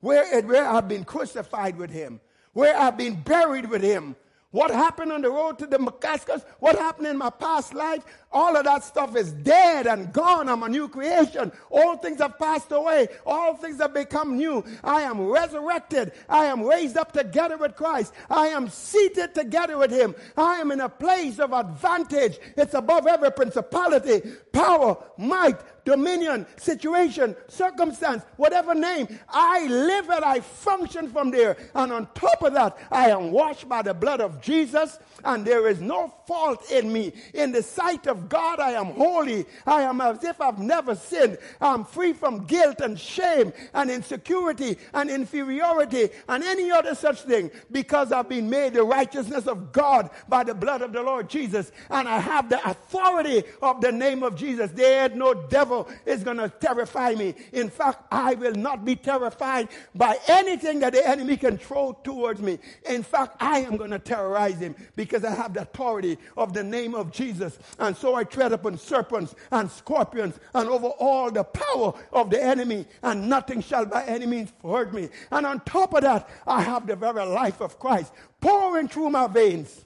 where, 0.00 0.38
it, 0.38 0.46
where 0.46 0.66
I've 0.66 0.88
been 0.88 1.04
crucified 1.04 1.76
with 1.76 1.90
him, 1.90 2.20
where 2.52 2.76
I've 2.76 2.98
been 2.98 3.20
buried 3.20 3.70
with 3.70 3.82
him, 3.82 4.16
what 4.50 4.70
happened 4.70 5.12
on 5.12 5.20
the 5.20 5.30
road 5.30 5.58
to 5.58 5.66
the 5.66 5.76
Damascus, 5.76 6.42
what 6.58 6.76
happened 6.76 7.06
in 7.06 7.18
my 7.18 7.28
past 7.28 7.74
life, 7.74 8.02
all 8.32 8.56
of 8.56 8.64
that 8.64 8.82
stuff 8.82 9.14
is 9.16 9.32
dead 9.32 9.86
and 9.86 10.12
gone. 10.12 10.48
I'm 10.48 10.62
a 10.62 10.68
new 10.68 10.88
creation. 10.88 11.52
All 11.70 11.96
things 11.96 12.18
have 12.20 12.38
passed 12.38 12.72
away. 12.72 13.08
All 13.26 13.54
things 13.54 13.78
have 13.78 13.92
become 13.92 14.36
new. 14.36 14.64
I 14.82 15.02
am 15.02 15.20
resurrected. 15.20 16.12
I 16.28 16.46
am 16.46 16.62
raised 16.62 16.96
up 16.96 17.12
together 17.12 17.56
with 17.56 17.74
Christ. 17.74 18.12
I 18.30 18.48
am 18.48 18.68
seated 18.68 19.34
together 19.34 19.76
with 19.76 19.90
Him. 19.90 20.14
I 20.36 20.56
am 20.56 20.72
in 20.72 20.80
a 20.80 20.88
place 20.88 21.38
of 21.38 21.52
advantage. 21.52 22.38
It's 22.56 22.74
above 22.74 23.06
every 23.06 23.32
principality, 23.32 24.22
power, 24.52 24.96
might, 25.16 25.58
dominion, 25.88 26.46
situation, 26.58 27.34
circumstance, 27.48 28.22
whatever 28.36 28.74
name. 28.74 29.08
I 29.28 29.66
live 29.68 30.10
and 30.10 30.22
I 30.22 30.40
function 30.40 31.08
from 31.08 31.30
there. 31.30 31.56
And 31.74 31.90
on 31.90 32.08
top 32.14 32.42
of 32.42 32.52
that, 32.52 32.76
I 32.90 33.08
am 33.08 33.32
washed 33.32 33.68
by 33.68 33.80
the 33.80 33.94
blood 33.94 34.20
of 34.20 34.42
Jesus, 34.42 34.98
and 35.24 35.46
there 35.46 35.66
is 35.66 35.80
no 35.80 36.12
fault 36.26 36.70
in 36.70 36.92
me. 36.92 37.12
In 37.32 37.52
the 37.52 37.62
sight 37.62 38.06
of 38.06 38.28
God, 38.28 38.60
I 38.60 38.72
am 38.72 38.86
holy. 38.86 39.46
I 39.66 39.82
am 39.82 40.02
as 40.02 40.22
if 40.22 40.40
I've 40.42 40.58
never 40.58 40.94
sinned. 40.94 41.38
I'm 41.58 41.84
free 41.84 42.12
from 42.12 42.44
guilt 42.44 42.80
and 42.82 43.00
shame 43.00 43.54
and 43.72 43.90
insecurity 43.90 44.76
and 44.92 45.08
inferiority 45.08 46.10
and 46.28 46.44
any 46.44 46.70
other 46.70 46.94
such 46.94 47.22
thing 47.22 47.50
because 47.72 48.12
I've 48.12 48.28
been 48.28 48.50
made 48.50 48.74
the 48.74 48.82
righteousness 48.82 49.46
of 49.46 49.72
God 49.72 50.10
by 50.28 50.44
the 50.44 50.54
blood 50.54 50.82
of 50.82 50.92
the 50.92 51.02
Lord 51.02 51.30
Jesus. 51.30 51.72
And 51.88 52.06
I 52.06 52.18
have 52.18 52.50
the 52.50 52.62
authority 52.68 53.44
of 53.62 53.80
the 53.80 53.90
name 53.90 54.22
of 54.22 54.36
Jesus. 54.36 54.70
There 54.72 55.08
no 55.14 55.34
devil 55.34 55.77
is 56.06 56.24
going 56.24 56.38
to 56.38 56.48
terrify 56.48 57.14
me. 57.14 57.34
In 57.52 57.68
fact, 57.68 58.04
I 58.10 58.34
will 58.34 58.54
not 58.54 58.84
be 58.84 58.96
terrified 58.96 59.68
by 59.94 60.18
anything 60.28 60.80
that 60.80 60.92
the 60.92 61.06
enemy 61.06 61.36
can 61.36 61.58
throw 61.58 61.98
towards 62.04 62.40
me. 62.40 62.58
In 62.88 63.02
fact, 63.02 63.36
I 63.40 63.60
am 63.60 63.76
going 63.76 63.90
to 63.90 63.98
terrorize 63.98 64.58
him 64.58 64.74
because 64.96 65.24
I 65.24 65.34
have 65.34 65.54
the 65.54 65.62
authority 65.62 66.18
of 66.36 66.52
the 66.52 66.62
name 66.62 66.94
of 66.94 67.12
Jesus. 67.12 67.58
And 67.78 67.96
so 67.96 68.14
I 68.14 68.24
tread 68.24 68.52
upon 68.52 68.78
serpents 68.78 69.34
and 69.50 69.70
scorpions 69.70 70.38
and 70.54 70.68
over 70.68 70.88
all 70.88 71.30
the 71.30 71.44
power 71.44 71.92
of 72.12 72.30
the 72.30 72.42
enemy, 72.42 72.86
and 73.02 73.28
nothing 73.28 73.60
shall 73.60 73.86
by 73.86 74.04
any 74.04 74.26
means 74.26 74.52
hurt 74.62 74.92
me. 74.94 75.08
And 75.30 75.46
on 75.46 75.60
top 75.60 75.94
of 75.94 76.02
that, 76.02 76.28
I 76.46 76.62
have 76.62 76.86
the 76.86 76.96
very 76.96 77.24
life 77.24 77.60
of 77.60 77.78
Christ 77.78 78.12
pouring 78.40 78.88
through 78.88 79.10
my 79.10 79.26
veins. 79.26 79.84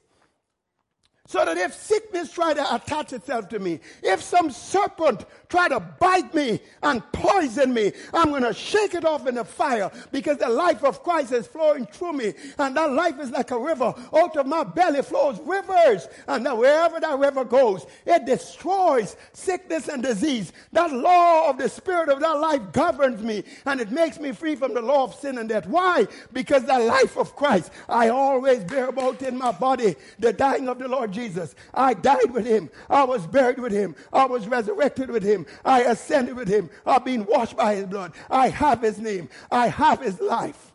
So 1.28 1.44
that 1.44 1.56
if 1.56 1.72
sickness 1.72 2.32
try 2.32 2.52
to 2.52 2.74
attach 2.74 3.12
itself 3.12 3.48
to 3.50 3.60
me, 3.60 3.78
if 4.02 4.20
some 4.20 4.50
serpent 4.50 5.24
try 5.48 5.68
to 5.68 5.78
bite 5.78 6.34
me 6.34 6.60
and 6.82 7.00
poison 7.12 7.72
me, 7.72 7.92
I'm 8.12 8.30
going 8.30 8.42
to 8.42 8.52
shake 8.52 8.94
it 8.94 9.04
off 9.04 9.28
in 9.28 9.36
the 9.36 9.44
fire 9.44 9.90
because 10.10 10.38
the 10.38 10.48
life 10.48 10.82
of 10.82 11.04
Christ 11.04 11.32
is 11.32 11.46
flowing 11.46 11.86
through 11.86 12.14
me. 12.14 12.34
And 12.58 12.76
that 12.76 12.90
life 12.90 13.20
is 13.20 13.30
like 13.30 13.52
a 13.52 13.58
river. 13.58 13.94
Out 14.12 14.36
of 14.36 14.46
my 14.46 14.64
belly 14.64 15.00
flows 15.02 15.38
rivers. 15.40 16.08
And 16.26 16.44
that 16.44 16.58
wherever 16.58 16.98
that 16.98 17.18
river 17.18 17.44
goes, 17.44 17.86
it 18.04 18.26
destroys 18.26 19.16
sickness 19.32 19.88
and 19.88 20.02
disease. 20.02 20.52
That 20.72 20.92
law 20.92 21.48
of 21.48 21.56
the 21.56 21.68
spirit 21.68 22.08
of 22.08 22.18
that 22.20 22.40
life 22.40 22.72
governs 22.72 23.22
me 23.22 23.44
and 23.64 23.80
it 23.80 23.92
makes 23.92 24.18
me 24.18 24.32
free 24.32 24.56
from 24.56 24.74
the 24.74 24.82
law 24.82 25.04
of 25.04 25.14
sin 25.14 25.38
and 25.38 25.48
death. 25.48 25.66
Why? 25.66 26.08
Because 26.32 26.64
the 26.64 26.78
life 26.80 27.16
of 27.16 27.36
Christ, 27.36 27.70
I 27.88 28.08
always 28.08 28.64
bear 28.64 28.88
about 28.88 29.22
in 29.22 29.38
my 29.38 29.52
body 29.52 29.94
the 30.18 30.32
dying 30.32 30.68
of 30.68 30.78
the 30.78 30.88
Lord 30.88 31.11
Jesus. 31.12 31.54
I 31.74 31.94
died 31.94 32.30
with 32.32 32.46
him. 32.46 32.70
I 32.88 33.04
was 33.04 33.26
buried 33.26 33.58
with 33.58 33.72
him. 33.72 33.94
I 34.12 34.26
was 34.26 34.48
resurrected 34.48 35.10
with 35.10 35.22
him. 35.22 35.46
I 35.64 35.82
ascended 35.82 36.36
with 36.36 36.48
him. 36.48 36.70
I've 36.86 37.04
been 37.04 37.26
washed 37.26 37.56
by 37.56 37.76
his 37.76 37.86
blood. 37.86 38.12
I 38.30 38.48
have 38.48 38.82
his 38.82 38.98
name. 38.98 39.28
I 39.50 39.68
have 39.68 40.00
his 40.00 40.20
life. 40.20 40.72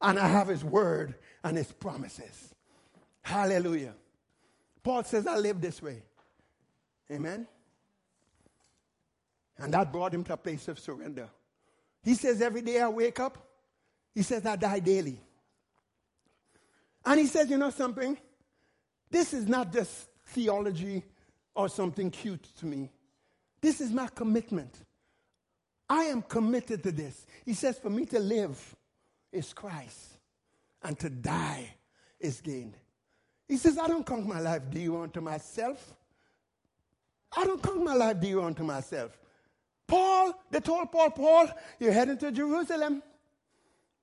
And 0.00 0.18
I 0.18 0.28
have 0.28 0.48
his 0.48 0.64
word 0.64 1.14
and 1.44 1.56
his 1.56 1.70
promises. 1.72 2.54
Hallelujah. 3.22 3.94
Paul 4.82 5.04
says, 5.04 5.26
I 5.26 5.36
live 5.36 5.60
this 5.60 5.82
way. 5.82 6.02
Amen. 7.10 7.46
And 9.58 9.74
that 9.74 9.92
brought 9.92 10.14
him 10.14 10.24
to 10.24 10.32
a 10.32 10.36
place 10.36 10.68
of 10.68 10.78
surrender. 10.78 11.28
He 12.02 12.14
says, 12.14 12.40
Every 12.40 12.62
day 12.62 12.80
I 12.80 12.88
wake 12.88 13.20
up, 13.20 13.38
he 14.14 14.22
says, 14.22 14.46
I 14.46 14.56
die 14.56 14.78
daily. 14.78 15.18
And 17.04 17.20
he 17.20 17.26
says, 17.26 17.50
You 17.50 17.58
know 17.58 17.70
something? 17.70 18.16
This 19.10 19.32
is 19.32 19.48
not 19.48 19.72
just 19.72 20.08
theology 20.26 21.02
or 21.54 21.68
something 21.68 22.10
cute 22.10 22.46
to 22.58 22.66
me. 22.66 22.90
This 23.60 23.80
is 23.80 23.90
my 23.90 24.08
commitment. 24.08 24.74
I 25.88 26.04
am 26.04 26.22
committed 26.22 26.82
to 26.84 26.92
this. 26.92 27.26
He 27.44 27.54
says, 27.54 27.78
For 27.78 27.90
me 27.90 28.06
to 28.06 28.20
live 28.20 28.76
is 29.32 29.52
Christ, 29.52 30.18
and 30.82 30.98
to 31.00 31.10
die 31.10 31.74
is 32.20 32.40
gain. 32.40 32.74
He 33.48 33.56
says, 33.56 33.78
I 33.78 33.88
don't 33.88 34.06
count 34.06 34.26
my 34.26 34.38
life 34.38 34.62
dear 34.70 34.94
unto 34.94 35.20
myself. 35.20 35.94
I 37.36 37.44
don't 37.44 37.62
count 37.62 37.82
my 37.82 37.94
life 37.94 38.20
dear 38.20 38.40
unto 38.40 38.62
myself. 38.62 39.18
Paul, 39.88 40.32
they 40.52 40.60
told 40.60 40.92
Paul, 40.92 41.10
Paul, 41.10 41.48
you're 41.80 41.92
heading 41.92 42.18
to 42.18 42.30
Jerusalem. 42.30 43.02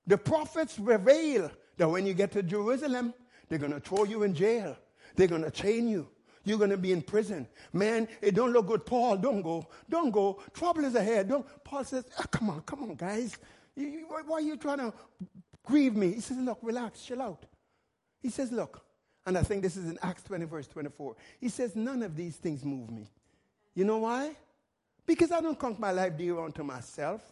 The 0.06 0.18
prophets 0.18 0.78
reveal 0.78 1.50
that 1.78 1.88
when 1.88 2.04
you 2.04 2.12
get 2.12 2.32
to 2.32 2.42
Jerusalem, 2.42 3.14
they're 3.48 3.58
going 3.58 3.72
to 3.72 3.80
throw 3.80 4.04
you 4.04 4.22
in 4.22 4.34
jail. 4.34 4.76
They're 5.18 5.26
going 5.26 5.42
to 5.42 5.50
chain 5.50 5.88
you. 5.88 6.06
You're 6.44 6.58
going 6.58 6.70
to 6.70 6.76
be 6.76 6.92
in 6.92 7.02
prison. 7.02 7.48
Man, 7.72 8.06
it 8.22 8.36
don't 8.36 8.52
look 8.52 8.68
good. 8.68 8.86
Paul, 8.86 9.16
don't 9.16 9.42
go. 9.42 9.66
Don't 9.90 10.12
go. 10.12 10.40
Trouble 10.54 10.84
is 10.84 10.94
ahead. 10.94 11.28
Don't. 11.28 11.44
Paul 11.64 11.82
says, 11.82 12.04
oh, 12.20 12.24
come 12.30 12.50
on, 12.50 12.60
come 12.60 12.84
on, 12.84 12.94
guys. 12.94 13.36
You, 13.74 14.06
why 14.08 14.36
are 14.36 14.40
you 14.40 14.56
trying 14.56 14.78
to 14.78 14.92
grieve 15.64 15.96
me? 15.96 16.12
He 16.12 16.20
says, 16.20 16.36
look, 16.36 16.60
relax, 16.62 17.02
chill 17.02 17.20
out. 17.20 17.46
He 18.22 18.28
says, 18.28 18.52
look, 18.52 18.80
and 19.26 19.36
I 19.36 19.42
think 19.42 19.62
this 19.62 19.76
is 19.76 19.90
in 19.90 19.98
Acts 20.02 20.22
20, 20.22 20.44
verse 20.44 20.68
24. 20.68 21.16
He 21.40 21.48
says, 21.48 21.74
none 21.74 22.04
of 22.04 22.14
these 22.14 22.36
things 22.36 22.64
move 22.64 22.88
me. 22.88 23.10
You 23.74 23.86
know 23.86 23.98
why? 23.98 24.36
Because 25.04 25.32
I 25.32 25.40
don't 25.40 25.58
count 25.58 25.80
my 25.80 25.90
life 25.90 26.16
dear 26.16 26.38
unto 26.38 26.62
myself. 26.62 27.22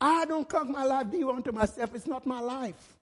I 0.00 0.24
don't 0.24 0.48
count 0.48 0.70
my 0.70 0.84
life 0.84 1.10
dear 1.10 1.28
unto 1.30 1.50
myself. 1.50 1.96
It's 1.96 2.06
not 2.06 2.24
my 2.26 2.38
life. 2.38 2.99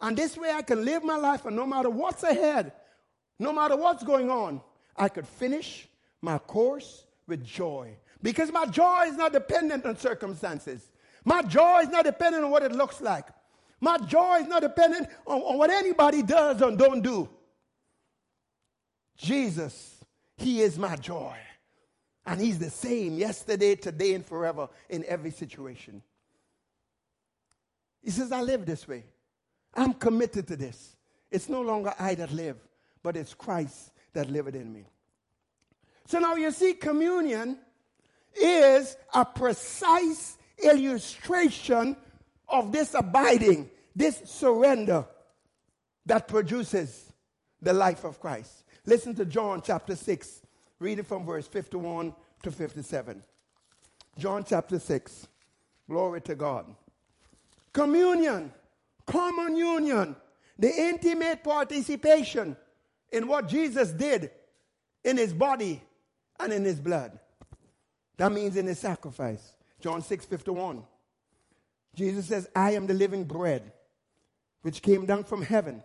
And 0.00 0.16
this 0.16 0.36
way 0.36 0.50
I 0.50 0.62
can 0.62 0.84
live 0.84 1.04
my 1.04 1.16
life, 1.16 1.44
and 1.44 1.54
no 1.54 1.66
matter 1.66 1.90
what's 1.90 2.22
ahead, 2.22 2.72
no 3.38 3.52
matter 3.52 3.76
what's 3.76 4.02
going 4.02 4.30
on, 4.30 4.60
I 4.96 5.08
could 5.08 5.26
finish 5.26 5.88
my 6.22 6.38
course 6.38 7.04
with 7.26 7.44
joy. 7.44 7.96
Because 8.22 8.52
my 8.52 8.66
joy 8.66 9.04
is 9.06 9.16
not 9.16 9.32
dependent 9.32 9.86
on 9.86 9.96
circumstances. 9.96 10.90
My 11.24 11.42
joy 11.42 11.80
is 11.80 11.88
not 11.88 12.04
dependent 12.04 12.44
on 12.44 12.50
what 12.50 12.62
it 12.62 12.72
looks 12.72 13.00
like. 13.00 13.26
My 13.80 13.96
joy 13.98 14.40
is 14.40 14.46
not 14.46 14.62
dependent 14.62 15.08
on, 15.26 15.40
on 15.40 15.58
what 15.58 15.70
anybody 15.70 16.22
does 16.22 16.60
or 16.60 16.74
don't 16.76 17.00
do. 17.02 17.28
Jesus, 19.16 20.04
He 20.36 20.60
is 20.60 20.78
my 20.78 20.96
joy. 20.96 21.36
And 22.26 22.40
He's 22.40 22.58
the 22.58 22.70
same 22.70 23.16
yesterday, 23.16 23.74
today, 23.74 24.14
and 24.14 24.24
forever 24.24 24.68
in 24.88 25.04
every 25.06 25.30
situation. 25.30 26.02
He 28.02 28.10
says, 28.10 28.32
I 28.32 28.42
live 28.42 28.66
this 28.66 28.86
way. 28.86 29.04
I'm 29.74 29.94
committed 29.94 30.46
to 30.48 30.56
this. 30.56 30.96
It's 31.30 31.48
no 31.48 31.62
longer 31.62 31.94
I 31.98 32.14
that 32.16 32.32
live, 32.32 32.56
but 33.02 33.16
it's 33.16 33.34
Christ 33.34 33.92
that 34.12 34.30
liveth 34.30 34.54
in 34.54 34.72
me. 34.72 34.84
So 36.06 36.18
now 36.18 36.34
you 36.34 36.50
see, 36.50 36.74
communion 36.74 37.58
is 38.34 38.96
a 39.14 39.24
precise 39.24 40.36
illustration 40.62 41.96
of 42.48 42.72
this 42.72 42.94
abiding, 42.94 43.70
this 43.94 44.20
surrender 44.24 45.06
that 46.06 46.26
produces 46.26 47.12
the 47.62 47.72
life 47.72 48.04
of 48.04 48.20
Christ. 48.20 48.64
Listen 48.86 49.14
to 49.14 49.24
John 49.24 49.62
chapter 49.64 49.94
6, 49.94 50.42
read 50.80 50.98
it 50.98 51.06
from 51.06 51.24
verse 51.24 51.46
51 51.46 52.12
to 52.42 52.50
57. 52.50 53.22
John 54.18 54.44
chapter 54.44 54.78
6. 54.78 55.28
Glory 55.88 56.20
to 56.22 56.34
God. 56.34 56.66
Communion 57.72 58.52
common 59.10 59.56
union, 59.56 60.16
the 60.58 60.70
intimate 60.70 61.42
participation 61.42 62.56
in 63.10 63.26
what 63.26 63.48
Jesus 63.48 63.90
did 63.90 64.30
in 65.04 65.16
his 65.16 65.32
body 65.32 65.82
and 66.38 66.52
in 66.52 66.64
his 66.64 66.80
blood. 66.80 67.18
That 68.16 68.32
means 68.32 68.56
in 68.56 68.66
his 68.66 68.78
sacrifice. 68.78 69.54
John 69.80 70.02
6 70.02 70.24
51. 70.26 70.82
Jesus 71.94 72.26
says, 72.26 72.48
I 72.54 72.72
am 72.72 72.86
the 72.86 72.94
living 72.94 73.24
bread 73.24 73.72
which 74.62 74.82
came 74.82 75.06
down 75.06 75.24
from 75.24 75.42
heaven. 75.42 75.82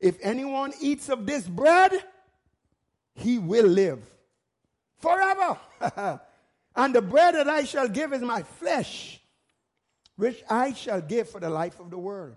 If 0.00 0.18
anyone 0.20 0.72
eats 0.80 1.08
of 1.08 1.26
this 1.26 1.46
bread, 1.46 1.92
he 3.14 3.38
will 3.38 3.66
live 3.66 4.02
forever. 4.98 5.58
and 6.74 6.94
the 6.94 7.02
bread 7.02 7.34
that 7.34 7.48
I 7.48 7.64
shall 7.64 7.88
give 7.88 8.12
is 8.12 8.22
my 8.22 8.42
flesh, 8.42 9.20
which 10.16 10.42
I 10.48 10.72
shall 10.72 11.00
give 11.00 11.28
for 11.28 11.40
the 11.40 11.50
life 11.50 11.80
of 11.80 11.90
the 11.90 11.98
world. 11.98 12.36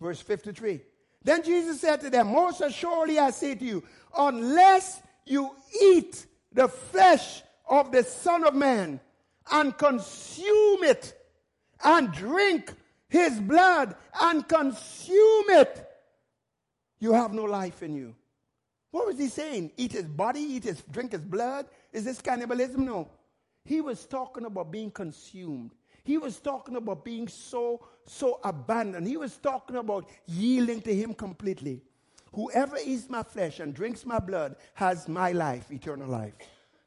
Verse 0.00 0.20
53. 0.20 0.80
Then 1.22 1.42
Jesus 1.42 1.80
said 1.80 2.00
to 2.02 2.10
them, 2.10 2.32
Most 2.32 2.60
assuredly 2.60 3.18
I 3.18 3.30
say 3.30 3.54
to 3.54 3.64
you, 3.64 3.82
unless 4.16 5.00
you 5.24 5.50
eat 5.82 6.26
the 6.52 6.68
flesh 6.68 7.42
of 7.68 7.90
the 7.90 8.02
Son 8.02 8.44
of 8.44 8.54
Man 8.54 9.00
and 9.50 9.76
consume 9.76 10.84
it 10.84 11.14
and 11.82 12.12
drink 12.12 12.72
his 13.08 13.40
blood 13.40 13.96
and 14.20 14.46
consume 14.46 15.44
it, 15.48 15.86
you 16.98 17.12
have 17.12 17.32
no 17.32 17.44
life 17.44 17.82
in 17.82 17.94
you. 17.94 18.14
What 18.90 19.06
was 19.06 19.18
he 19.18 19.28
saying? 19.28 19.72
Eat 19.76 19.92
his 19.92 20.04
body, 20.04 20.40
eat 20.40 20.64
his, 20.64 20.82
drink 20.90 21.12
his 21.12 21.20
blood? 21.20 21.66
Is 21.92 22.04
this 22.04 22.20
cannibalism? 22.20 22.84
No. 22.84 23.08
He 23.64 23.80
was 23.80 24.06
talking 24.06 24.44
about 24.44 24.70
being 24.70 24.90
consumed. 24.90 25.72
He 26.04 26.18
was 26.18 26.38
talking 26.38 26.76
about 26.76 27.04
being 27.04 27.28
so, 27.28 27.80
so 28.06 28.38
abandoned. 28.44 29.06
He 29.06 29.16
was 29.16 29.36
talking 29.36 29.76
about 29.76 30.08
yielding 30.26 30.82
to 30.82 30.94
him 30.94 31.14
completely. 31.14 31.82
Whoever 32.34 32.76
eats 32.84 33.08
my 33.08 33.22
flesh 33.22 33.60
and 33.60 33.72
drinks 33.72 34.04
my 34.04 34.18
blood 34.18 34.56
has 34.74 35.08
my 35.08 35.32
life, 35.32 35.70
eternal 35.70 36.08
life. 36.08 36.34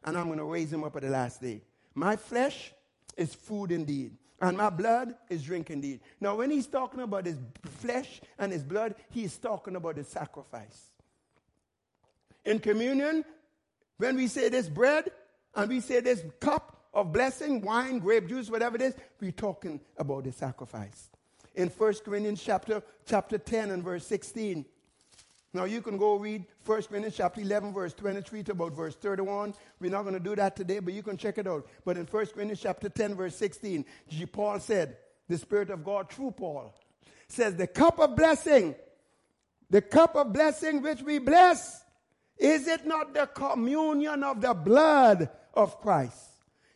And 0.03 0.17
I'm 0.17 0.27
going 0.27 0.37
to 0.37 0.45
raise 0.45 0.71
him 0.71 0.83
up 0.83 0.95
at 0.95 1.01
the 1.01 1.09
last 1.09 1.41
day. 1.41 1.61
My 1.95 2.15
flesh 2.15 2.73
is 3.15 3.33
food 3.33 3.71
indeed. 3.71 4.17
And 4.39 4.55
my 4.55 4.69
blood 4.69 5.15
is 5.29 5.43
drink 5.43 5.71
indeed. 5.71 6.01
Now, 6.21 6.35
when 6.35 6.51
he's 6.51 6.67
talking 6.67 6.99
about 6.99 7.25
his 7.25 7.37
flesh 7.79 8.21
and 8.37 8.51
his 8.51 8.61
blood, 8.61 8.93
he's 9.09 9.35
talking 9.37 9.75
about 9.75 9.95
the 9.95 10.03
sacrifice. 10.03 10.91
In 12.45 12.59
communion, 12.59 13.25
when 13.97 14.15
we 14.15 14.27
say 14.27 14.49
this 14.49 14.69
bread 14.69 15.09
and 15.55 15.67
we 15.67 15.79
say 15.79 16.01
this 16.01 16.23
cup 16.39 16.76
of 16.97 17.13
blessing, 17.13 17.61
wine, 17.61 17.99
grape 17.99 18.27
juice, 18.27 18.49
whatever 18.49 18.75
it 18.75 18.81
is, 18.81 18.95
we're 19.21 19.31
talking 19.31 19.79
about 19.97 20.23
the 20.23 20.31
sacrifice. 20.31 21.11
In 21.53 21.69
1 21.69 21.93
Corinthians 22.03 22.41
chapter, 22.41 22.81
chapter 23.05 23.37
10 23.37 23.69
and 23.69 23.83
verse 23.83 24.03
16, 24.07 24.65
now 25.53 25.65
you 25.65 25.83
can 25.83 25.99
go 25.99 26.15
read 26.15 26.43
1 26.65 26.81
Corinthians 26.83 27.15
chapter 27.15 27.39
11, 27.41 27.71
verse 27.71 27.93
23 27.93 28.41
to 28.43 28.51
about 28.53 28.73
verse 28.73 28.95
31. 28.95 29.53
We're 29.79 29.91
not 29.91 30.01
going 30.01 30.15
to 30.15 30.19
do 30.19 30.35
that 30.37 30.55
today, 30.55 30.79
but 30.79 30.91
you 30.91 31.03
can 31.03 31.17
check 31.17 31.37
it 31.37 31.45
out. 31.45 31.67
But 31.85 31.97
in 31.97 32.07
1 32.07 32.25
Corinthians 32.25 32.61
chapter 32.61 32.89
10, 32.89 33.13
verse 33.13 33.35
16, 33.35 33.85
Paul 34.31 34.59
said, 34.59 34.97
the 35.29 35.37
Spirit 35.37 35.69
of 35.69 35.83
God 35.83 36.11
through 36.11 36.31
Paul 36.31 36.73
says, 37.27 37.55
the 37.55 37.67
cup 37.67 37.99
of 37.99 38.15
blessing, 38.15 38.73
the 39.69 39.83
cup 39.83 40.15
of 40.15 40.33
blessing 40.33 40.81
which 40.81 41.03
we 41.03 41.19
bless, 41.19 41.79
is 42.39 42.67
it 42.67 42.87
not 42.87 43.13
the 43.13 43.27
communion 43.27 44.23
of 44.23 44.41
the 44.41 44.55
blood 44.55 45.29
of 45.53 45.79
Christ? 45.79 46.23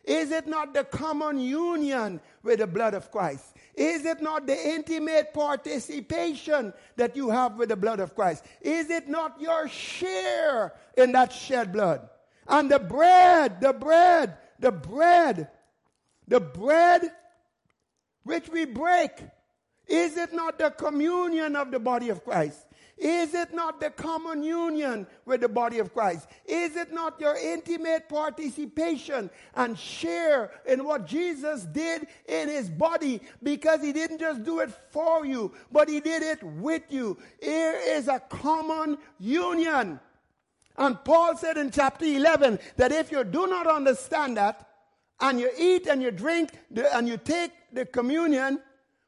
Is 0.04 0.32
it 0.32 0.48
not 0.48 0.74
the 0.74 0.84
common 0.84 1.38
union 1.38 2.20
with 2.42 2.58
the 2.58 2.66
blood 2.66 2.94
of 2.94 3.10
Christ? 3.10 3.44
Is 3.74 4.04
it 4.04 4.20
not 4.20 4.46
the 4.46 4.68
intimate 4.70 5.32
participation 5.32 6.74
that 6.96 7.16
you 7.16 7.30
have 7.30 7.56
with 7.56 7.68
the 7.68 7.76
blood 7.76 8.00
of 8.00 8.14
Christ? 8.14 8.44
Is 8.60 8.90
it 8.90 9.08
not 9.08 9.40
your 9.40 9.68
share 9.68 10.74
in 10.96 11.12
that 11.12 11.32
shed 11.32 11.72
blood? 11.72 12.08
And 12.48 12.70
the 12.70 12.80
bread, 12.80 13.60
the 13.60 13.72
bread, 13.72 14.36
the 14.58 14.72
bread, 14.72 15.48
the 16.26 16.40
bread 16.40 17.12
which 18.24 18.48
we 18.48 18.64
break, 18.64 19.12
is 19.86 20.16
it 20.16 20.32
not 20.32 20.58
the 20.58 20.70
communion 20.70 21.54
of 21.56 21.70
the 21.70 21.78
body 21.78 22.08
of 22.08 22.24
Christ? 22.24 22.66
Is 23.02 23.34
it 23.34 23.52
not 23.52 23.80
the 23.80 23.90
common 23.90 24.44
union 24.44 25.08
with 25.24 25.40
the 25.40 25.48
body 25.48 25.80
of 25.80 25.92
Christ? 25.92 26.28
Is 26.46 26.76
it 26.76 26.92
not 26.92 27.20
your 27.20 27.36
intimate 27.36 28.08
participation 28.08 29.28
and 29.56 29.76
share 29.76 30.52
in 30.66 30.84
what 30.84 31.04
Jesus 31.04 31.64
did 31.64 32.06
in 32.28 32.48
his 32.48 32.70
body? 32.70 33.20
Because 33.42 33.82
he 33.82 33.92
didn't 33.92 34.20
just 34.20 34.44
do 34.44 34.60
it 34.60 34.70
for 34.90 35.26
you, 35.26 35.52
but 35.72 35.88
he 35.88 35.98
did 35.98 36.22
it 36.22 36.44
with 36.44 36.82
you. 36.90 37.18
Here 37.40 37.76
is 37.84 38.06
a 38.06 38.20
common 38.20 38.98
union. 39.18 39.98
And 40.76 41.04
Paul 41.04 41.36
said 41.36 41.56
in 41.56 41.72
chapter 41.72 42.04
11 42.04 42.60
that 42.76 42.92
if 42.92 43.10
you 43.10 43.24
do 43.24 43.48
not 43.48 43.66
understand 43.66 44.36
that, 44.36 44.68
and 45.18 45.40
you 45.40 45.50
eat 45.58 45.88
and 45.88 46.00
you 46.00 46.12
drink 46.12 46.50
and 46.92 47.08
you 47.08 47.16
take 47.16 47.50
the 47.72 47.84
communion, 47.84 48.60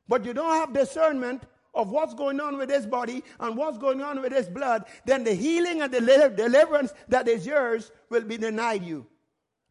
but 0.09 0.25
you 0.25 0.35
don't 0.35 0.55
have 0.55 0.73
discernment, 0.73 1.45
of 1.75 1.91
what's 1.91 2.15
going 2.15 2.41
on 2.41 2.57
with 2.57 2.69
this 2.69 2.87
body 2.87 3.23
and 3.41 3.57
what's 3.57 3.79
going 3.79 4.01
on 4.01 4.23
with 4.23 4.33
this 4.33 4.49
blood, 4.49 4.85
then 5.05 5.25
the 5.25 5.35
healing 5.35 5.83
and 5.83 5.93
the 5.93 6.01
deliverance 6.37 6.93
that 7.09 7.29
is 7.29 7.47
yours 7.47 7.91
will 8.11 8.23
be 8.23 8.37
denied 8.37 8.85
you. 8.85 9.07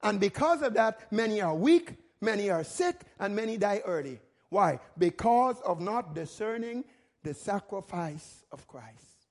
And 0.01 0.19
because 0.19 0.61
of 0.61 0.73
that, 0.73 1.11
many 1.11 1.41
are 1.41 1.55
weak, 1.55 1.95
many 2.21 2.49
are 2.49 2.63
sick, 2.63 3.01
and 3.19 3.35
many 3.35 3.57
die 3.57 3.81
early. 3.85 4.19
Why? 4.49 4.79
Because 4.97 5.59
of 5.61 5.79
not 5.79 6.13
discerning 6.13 6.83
the 7.23 7.33
sacrifice 7.33 8.43
of 8.51 8.67
Christ. 8.67 9.29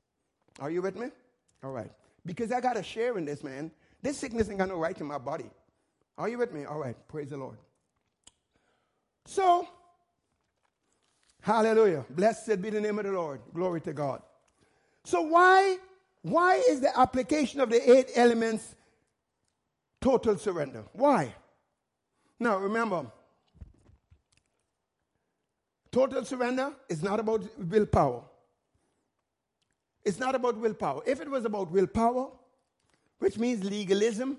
Are 0.59 0.71
you 0.71 0.83
with 0.83 0.97
me? 0.97 1.09
All 1.63 1.71
right. 1.71 1.91
Because 2.25 2.53
I 2.53 2.61
got 2.61 2.77
a 2.77 2.83
share 2.83 3.19
in 3.19 3.25
this, 3.25 3.45
man. 3.45 3.71
This 4.01 4.19
sickness 4.19 4.49
ain't 4.49 4.59
got 4.59 4.69
no 4.69 4.79
right 4.79 4.99
in 4.99 5.07
my 5.07 5.19
body. 5.19 5.51
Are 6.19 6.29
you 6.29 6.39
with 6.39 6.53
me? 6.53 6.65
All 6.65 6.79
right. 6.79 6.97
Praise 7.09 7.31
the 7.31 7.37
Lord. 7.37 7.59
So, 9.27 9.69
Hallelujah. 11.43 12.07
Blessed 12.09 12.63
be 12.63 12.71
the 12.71 12.81
name 12.81 12.99
of 13.01 13.05
the 13.05 13.11
Lord. 13.11 13.41
Glory 13.53 13.81
to 13.83 13.93
God. 13.93 14.23
So 15.05 15.23
why, 15.23 15.77
why 16.23 16.63
is 16.69 16.81
the 16.81 16.97
application 16.99 17.61
of 17.61 17.69
the 17.69 17.91
eight 17.91 18.11
elements 18.15 18.77
total 20.01 20.39
surrender? 20.39 20.85
Why? 20.93 21.35
Now 22.39 22.59
remember, 22.59 23.07
total 25.91 26.25
surrender 26.25 26.73
is 26.89 27.03
not 27.03 27.19
about 27.19 27.45
willpower. 27.59 28.23
It's 30.05 30.21
not 30.21 30.37
about 30.37 30.57
willpower. 30.59 31.03
If 31.07 31.21
it 31.21 31.29
was 31.29 31.45
about 31.45 31.73
willpower, 31.73 32.29
which 33.19 33.37
means 33.37 33.65
legalism, 33.65 34.39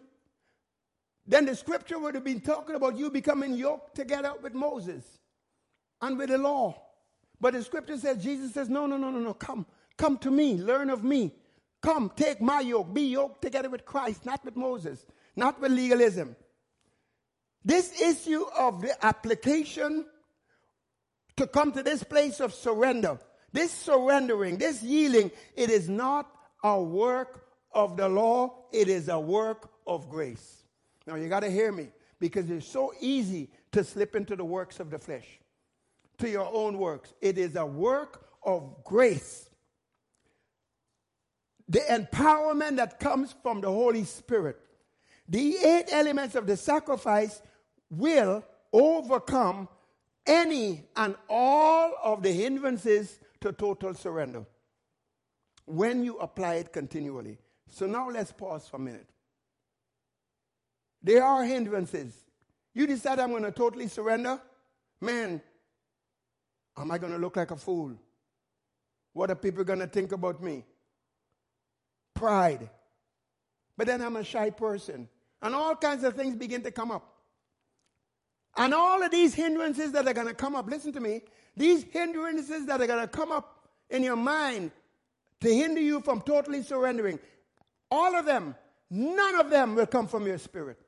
then 1.28 1.46
the 1.46 1.56
scripture 1.56 2.00
would 2.00 2.16
have 2.16 2.24
been 2.24 2.42
talking 2.42 2.76
about 2.76 2.98
you 2.98 3.10
becoming 3.10 3.56
yoked 3.56 3.94
together 3.96 4.34
with 4.42 4.54
Moses 4.54 5.20
and 6.02 6.18
with 6.18 6.30
the 6.30 6.38
law. 6.38 6.82
But 7.44 7.56
the 7.56 7.62
scripture 7.62 7.98
says, 7.98 8.24
Jesus 8.24 8.54
says, 8.54 8.70
no, 8.70 8.86
no, 8.86 8.96
no, 8.96 9.10
no, 9.10 9.20
no, 9.20 9.34
come, 9.34 9.66
come 9.98 10.18
to 10.20 10.32
me, 10.32 10.56
learn 10.56 10.90
of 10.90 11.04
me. 11.04 11.34
Come, 11.82 12.10
take 12.16 12.40
my 12.40 12.62
yoke, 12.62 12.94
be 12.94 13.02
yoked 13.02 13.42
together 13.42 13.70
with 13.70 13.84
Christ, 13.84 14.26
not 14.26 14.46
with 14.46 14.56
Moses, 14.56 15.06
not 15.36 15.60
with 15.60 15.74
legalism. 15.74 16.38
This 17.66 18.02
issue 18.02 18.46
of 18.58 18.82
the 18.82 19.06
application 19.06 20.06
to 21.36 21.46
come 21.46 21.74
to 21.74 21.84
this 21.84 22.02
place 22.02 22.40
of 22.40 22.54
surrender, 22.54 23.20
this 23.52 23.74
surrendering, 23.74 24.58
this 24.58 24.82
yielding, 24.82 25.30
it 25.58 25.70
is 25.70 25.90
not 25.90 26.32
a 26.64 26.82
work 26.82 27.46
of 27.74 27.98
the 27.98 28.08
law, 28.08 28.56
it 28.72 28.88
is 28.88 29.10
a 29.10 29.20
work 29.20 29.70
of 29.86 30.10
grace. 30.10 30.64
Now 31.06 31.16
you 31.16 31.28
got 31.28 31.42
to 31.42 31.52
hear 31.52 31.74
me 31.74 31.90
because 32.22 32.50
it's 32.50 32.66
so 32.66 32.94
easy 33.02 33.50
to 33.74 33.84
slip 33.84 34.16
into 34.16 34.38
the 34.38 34.46
works 34.46 34.80
of 34.80 34.90
the 34.90 34.98
flesh 34.98 35.28
to 36.20 36.30
your 36.30 36.50
own 36.54 36.78
works. 36.78 37.14
It 37.22 37.38
is 37.38 37.56
a 37.56 37.66
work 37.66 38.26
of 38.44 38.84
grace. 38.84 39.50
The 41.70 41.80
empowerment 41.80 42.78
that 42.78 43.00
comes 43.00 43.34
from 43.42 43.62
the 43.62 43.70
Holy 43.70 44.04
Spirit. 44.04 44.60
The 45.28 45.56
eight 45.58 45.86
elements 45.92 46.36
of 46.36 46.46
the 46.46 46.58
sacrifice 46.58 47.42
will 47.90 48.44
overcome 48.72 49.70
any 50.26 50.84
and 50.96 51.16
all 51.30 51.94
of 52.04 52.24
the 52.24 52.32
hindrances 52.32 53.20
to 53.42 53.52
total 53.52 53.94
surrender 53.94 54.46
when 55.66 56.04
you 56.04 56.18
apply 56.18 56.56
it 56.56 56.74
continually. 56.74 57.38
So 57.70 57.88
now 57.88 58.10
let's 58.10 58.32
pause 58.32 58.68
for 58.68 58.78
a 58.78 58.80
minute. 58.80 59.08
There 61.02 61.24
are 61.24 61.44
hindrances. 61.44 62.16
You 62.74 62.88
decide 62.88 63.20
I'm 63.20 63.32
going 63.32 63.44
to 63.44 63.52
totally 63.52 63.88
surrender. 63.88 64.40
Man, 65.02 65.42
Am 66.78 66.92
I 66.92 66.98
going 66.98 67.14
to 67.14 67.20
look 67.20 67.36
like 67.36 67.52
a 67.52 67.56
fool? 67.56 67.94
What 69.14 69.30
are 69.30 69.36
people 69.36 69.64
going 69.64 69.80
to 69.80 69.88
think 69.88 70.12
about 70.12 70.42
me? 70.42 70.66
Pride. 72.14 72.70
But 73.78 73.88
then 73.88 74.02
I'm 74.02 74.16
a 74.16 74.24
shy 74.24 74.50
person. 74.50 75.08
And 75.42 75.54
all 75.54 75.76
kinds 75.76 76.04
of 76.04 76.16
things 76.16 76.36
begin 76.36 76.64
to 76.64 76.72
come 76.72 76.92
up. 76.92 77.14
And 78.56 78.74
all 78.74 79.02
of 79.02 79.12
these 79.12 79.34
hindrances 79.34 79.92
that 79.94 80.08
are 80.08 80.14
going 80.14 80.28
to 80.28 80.34
come 80.34 80.56
up, 80.56 80.70
listen 80.70 80.94
to 80.94 81.00
me, 81.00 81.22
these 81.56 81.84
hindrances 81.84 82.66
that 82.68 82.82
are 82.82 82.88
going 82.88 83.02
to 83.02 83.08
come 83.08 83.32
up 83.32 83.68
in 83.90 84.04
your 84.04 84.16
mind 84.16 84.72
to 85.42 85.54
hinder 85.54 85.82
you 85.82 86.00
from 86.02 86.22
totally 86.22 86.64
surrendering, 86.64 87.20
all 87.92 88.16
of 88.16 88.26
them, 88.26 88.56
none 88.90 89.40
of 89.40 89.50
them 89.50 89.76
will 89.76 89.86
come 89.86 90.08
from 90.08 90.26
your 90.26 90.38
spirit. 90.38 90.80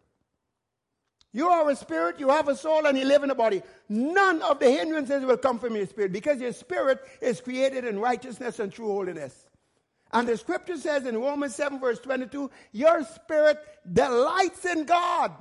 You 1.35 1.49
are 1.49 1.69
a 1.69 1.75
spirit, 1.75 2.17
you 2.17 2.29
have 2.29 2.47
a 2.47 2.55
soul, 2.55 2.85
and 2.85 2.97
you 2.97 3.03
live 3.03 3.23
in 3.23 3.29
a 3.29 3.35
body. 3.35 3.61
None 3.89 4.41
of 4.41 4.57
the 4.59 4.71
hindrances 4.71 5.25
will 5.25 5.35
come 5.35 5.59
from 5.59 5.75
your 5.75 5.85
spirit 5.85 6.13
because 6.13 6.39
your 6.39 6.53
spirit 6.53 7.01
is 7.21 7.41
created 7.41 7.83
in 7.83 7.99
righteousness 7.99 8.59
and 8.59 8.71
true 8.71 8.87
holiness. 8.87 9.45
And 10.13 10.29
the 10.29 10.37
scripture 10.37 10.77
says 10.77 11.05
in 11.05 11.17
Romans 11.17 11.53
7, 11.53 11.81
verse 11.81 11.99
22, 11.99 12.49
your 12.71 13.03
spirit 13.03 13.57
delights 13.91 14.63
in 14.63 14.85
God. 14.85 15.33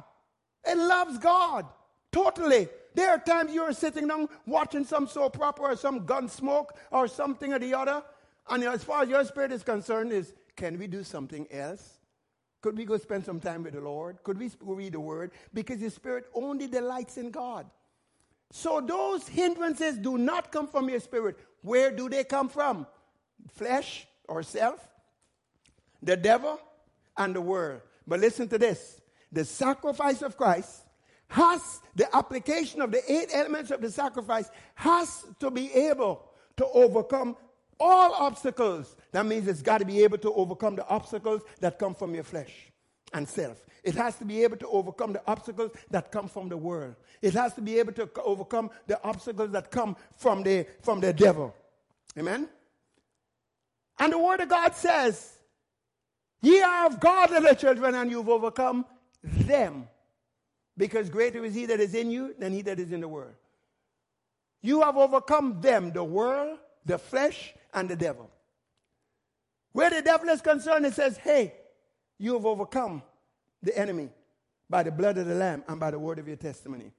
It 0.66 0.76
loves 0.76 1.18
God 1.18 1.64
totally. 2.11 2.66
There 2.95 3.11
are 3.11 3.18
times 3.20 3.55
you're 3.55 3.72
sitting 3.72 4.09
down 4.09 4.28
watching 4.47 4.84
some 4.84 5.07
soap 5.07 5.40
opera 5.40 5.74
or 5.74 5.76
some 5.76 6.07
gun 6.07 6.28
smoke 6.28 6.76
or 6.90 7.07
something 7.07 7.53
or 7.53 7.61
the 7.61 7.72
other. 7.72 8.03
And 8.51 8.64
as 8.64 8.82
far 8.82 9.05
as 9.05 9.09
your 9.09 9.24
spirit 9.24 9.53
is 9.53 9.62
concerned, 9.62 10.11
is 10.11 10.34
can 10.57 10.76
we 10.76 10.88
do 10.88 11.05
something 11.05 11.47
else? 11.53 11.93
Could 12.65 12.79
we 12.79 12.87
go 12.87 12.97
spend 12.97 13.27
some 13.27 13.41
time 13.41 13.62
with 13.62 13.75
the 13.75 13.83
Lord? 13.83 14.23
Could 14.23 14.39
we 14.39 14.51
read 14.62 14.95
the 14.95 15.01
Word? 15.01 15.33
Because 15.53 15.83
your 15.83 15.91
spirit 15.91 16.25
only 16.33 16.67
delights 16.67 17.19
in 17.19 17.31
God. 17.31 17.67
So 18.53 18.81
those 18.81 19.29
hindrances 19.29 19.99
do 19.99 20.17
not 20.17 20.51
come 20.51 20.67
from 20.67 20.89
your 20.89 21.01
spirit. 21.01 21.37
Where 21.61 21.91
do 21.91 22.09
they 22.09 22.25
come 22.25 22.49
from? 22.49 22.87
Flesh 23.53 24.07
or 24.27 24.43
self, 24.43 24.81
the 26.03 26.17
devil, 26.17 26.59
and 27.19 27.37
the 27.37 27.43
world. 27.43 27.83
But 28.07 28.21
listen 28.21 28.49
to 28.49 28.57
this 28.57 28.99
the 29.31 29.45
sacrifice 29.45 30.23
of 30.23 30.39
Christ 30.39 30.87
has, 31.29 31.83
the 31.95 32.17
application 32.17 32.81
of 32.81 32.93
the 32.93 33.03
eight 33.12 33.29
elements 33.35 33.73
of 33.73 33.83
the 33.83 33.91
sacrifice 33.91 34.51
has 34.75 35.27
to 35.41 35.51
be 35.51 35.71
able 35.71 36.31
to 36.57 36.65
overcome 36.73 37.37
all 37.81 38.14
obstacles. 38.14 38.97
That 39.12 39.27
means 39.27 39.49
it's 39.49 39.62
got 39.62 39.79
to 39.79 39.85
be 39.85 40.03
able 40.05 40.18
to 40.18 40.33
overcome 40.33 40.77
the 40.77 40.87
obstacles 40.89 41.43
that 41.61 41.79
come 41.79 41.95
from 41.95 42.14
your 42.14 42.25
flesh 42.25 42.53
and 43.12 43.29
self. 43.29 43.64
It 43.83 43.95
has 43.97 44.16
to 44.16 44.25
be 44.25 44.43
able 44.43 44.57
to 44.59 44.68
overcome 44.68 45.12
the 45.12 45.22
obstacles 45.27 45.72
that 45.91 46.11
come 46.11 46.29
from 46.29 46.49
the 46.49 46.57
world. 46.57 46.97
It 47.20 47.35
has 47.35 47.55
to 47.55 47.61
be 47.61 47.79
able 47.79 47.93
to 47.93 48.09
overcome 48.25 48.70
the 48.87 49.03
obstacles 49.05 49.51
that 49.53 49.70
come 49.70 49.97
from 50.16 50.43
the, 50.43 50.66
from 50.83 51.01
the 51.01 51.12
devil. 51.12 51.55
Amen? 52.18 52.49
And 53.99 54.12
the 54.12 54.18
Word 54.18 54.41
of 54.41 54.49
God 54.49 54.75
says, 54.75 55.39
Ye 56.43 56.61
are 56.61 56.87
of 56.87 57.01
God, 57.01 57.31
little 57.31 57.55
children, 57.55 57.95
and 57.95 58.11
you've 58.11 58.29
overcome 58.29 58.85
them. 59.22 59.89
Because 60.77 61.09
greater 61.09 61.45
is 61.45 61.55
He 61.55 61.66
that 61.66 61.81
is 61.81 61.95
in 61.95 62.11
you 62.11 62.35
than 62.39 62.53
He 62.53 62.62
that 62.62 62.79
is 62.79 62.93
in 62.93 63.01
the 63.01 63.09
world. 63.09 63.35
You 64.61 64.81
have 64.83 64.97
overcome 64.97 65.61
them, 65.61 65.93
the 65.93 66.05
world, 66.05 66.59
the 66.87 66.99
flesh, 66.99 67.55
and 67.75 67.89
the 67.89 67.97
devil. 67.97 68.31
Where 69.72 69.91
the 69.91 70.03
devil 70.03 70.29
is 70.29 70.41
concerned, 70.41 70.87
it 70.87 70.95
says, 70.95 71.16
Hey, 71.16 71.55
you 72.18 72.35
have 72.35 72.47
overcome 72.47 73.03
the 73.62 73.77
enemy 73.77 74.11
by 74.70 74.83
the 74.83 74.91
blood 74.91 75.18
of 75.18 75.27
the 75.27 75.35
Lamb 75.35 75.64
and 75.68 75.81
by 75.81 75.91
the 75.91 75.99
word 75.99 76.18
of 76.18 76.29
your 76.29 76.37
testimony. 76.37 76.93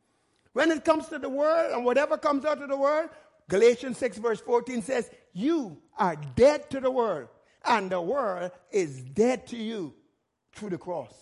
When 0.54 0.72
it 0.72 0.86
comes 0.86 1.08
to 1.08 1.20
the 1.20 1.30
world 1.30 1.74
and 1.74 1.86
whatever 1.86 2.18
comes 2.18 2.46
out 2.46 2.62
of 2.62 2.70
the 2.70 2.78
world, 2.78 3.10
Galatians 3.50 3.98
6, 3.98 4.18
verse 4.18 4.42
14 4.42 4.82
says, 4.82 5.10
You 5.34 5.78
are 5.98 6.16
dead 6.36 6.70
to 6.72 6.80
the 6.80 6.92
world, 6.92 7.28
and 7.66 7.90
the 7.90 8.02
world 8.02 8.52
is 8.72 9.02
dead 9.02 9.48
to 9.48 9.58
you 9.58 9.94
through 10.54 10.70
the 10.70 10.78
cross. 10.78 11.14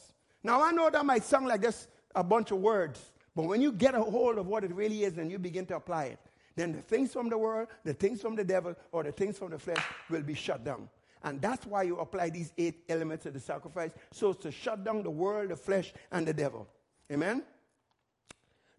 Now, 0.43 0.62
I 0.62 0.72
know 0.72 0.89
that 0.89 1.06
might 1.06 1.24
sound 1.24 1.47
like 1.47 1.62
just 1.62 1.88
a 2.16 2.24
bunch 2.24 2.51
of 2.51 2.60
words, 2.60 2.99
but 3.36 3.43
when 3.43 3.62
you 3.62 3.72
get 3.72 3.95
a 3.95 4.01
hold 4.01 4.38
of 4.38 4.47
what 4.47 4.64
it 4.64 4.74
really 4.74 5.04
is 5.04 5.18
and 5.18 5.32
you 5.32 5.39
begin 5.39 5.66
to 5.68 5.76
apply 5.76 6.06
it, 6.06 6.20
then 6.56 6.72
the 6.72 6.82
things 6.82 7.14
from 7.14 7.30
the 7.30 7.38
world, 7.38 7.68
the 7.84 7.93
things 7.93 8.22
from 8.22 8.36
the 8.36 8.43
devil, 8.43 8.76
or 8.91 9.04
the 9.04 9.12
things 9.12 9.38
from 9.38 9.51
the 9.51 9.60
flesh 9.60 9.84
will 10.10 10.22
be 10.22 10.36
shut 10.36 10.64
down. 10.64 10.89
And 11.24 11.41
that's 11.41 11.66
why 11.66 11.84
you 11.84 11.97
apply 11.97 12.30
these 12.30 12.51
eight 12.58 12.84
elements 12.89 13.26
of 13.26 13.34
the 13.34 13.39
sacrifice, 13.39 13.91
so 14.12 14.32
as 14.32 14.38
to 14.38 14.51
shut 14.51 14.84
down 14.84 15.04
the 15.04 15.10
world, 15.10 15.49
the 15.49 15.56
flesh, 15.56 15.93
and 16.12 16.28
the 16.28 16.34
devil. 16.34 16.68
Amen? 17.12 17.43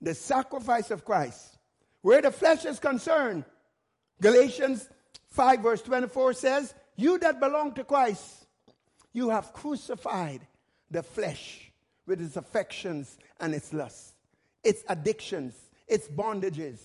The 0.00 0.14
sacrifice 0.14 0.90
of 0.90 1.04
Christ. 1.04 1.58
Where 2.02 2.20
the 2.20 2.30
flesh 2.30 2.66
is 2.66 2.78
concerned, 2.78 3.44
Galatians 4.20 4.88
5, 5.30 5.60
verse 5.60 5.82
24 5.82 6.34
says, 6.34 6.74
You 6.96 7.18
that 7.18 7.40
belong 7.40 7.72
to 7.74 7.84
Christ, 7.84 8.46
you 9.12 9.30
have 9.30 9.52
crucified 9.52 10.46
the 10.90 11.02
flesh 11.02 11.72
with 12.06 12.20
its 12.20 12.36
affections 12.36 13.16
and 13.40 13.54
its 13.54 13.72
lusts, 13.72 14.12
its 14.62 14.84
addictions, 14.88 15.54
its 15.88 16.08
bondages, 16.08 16.78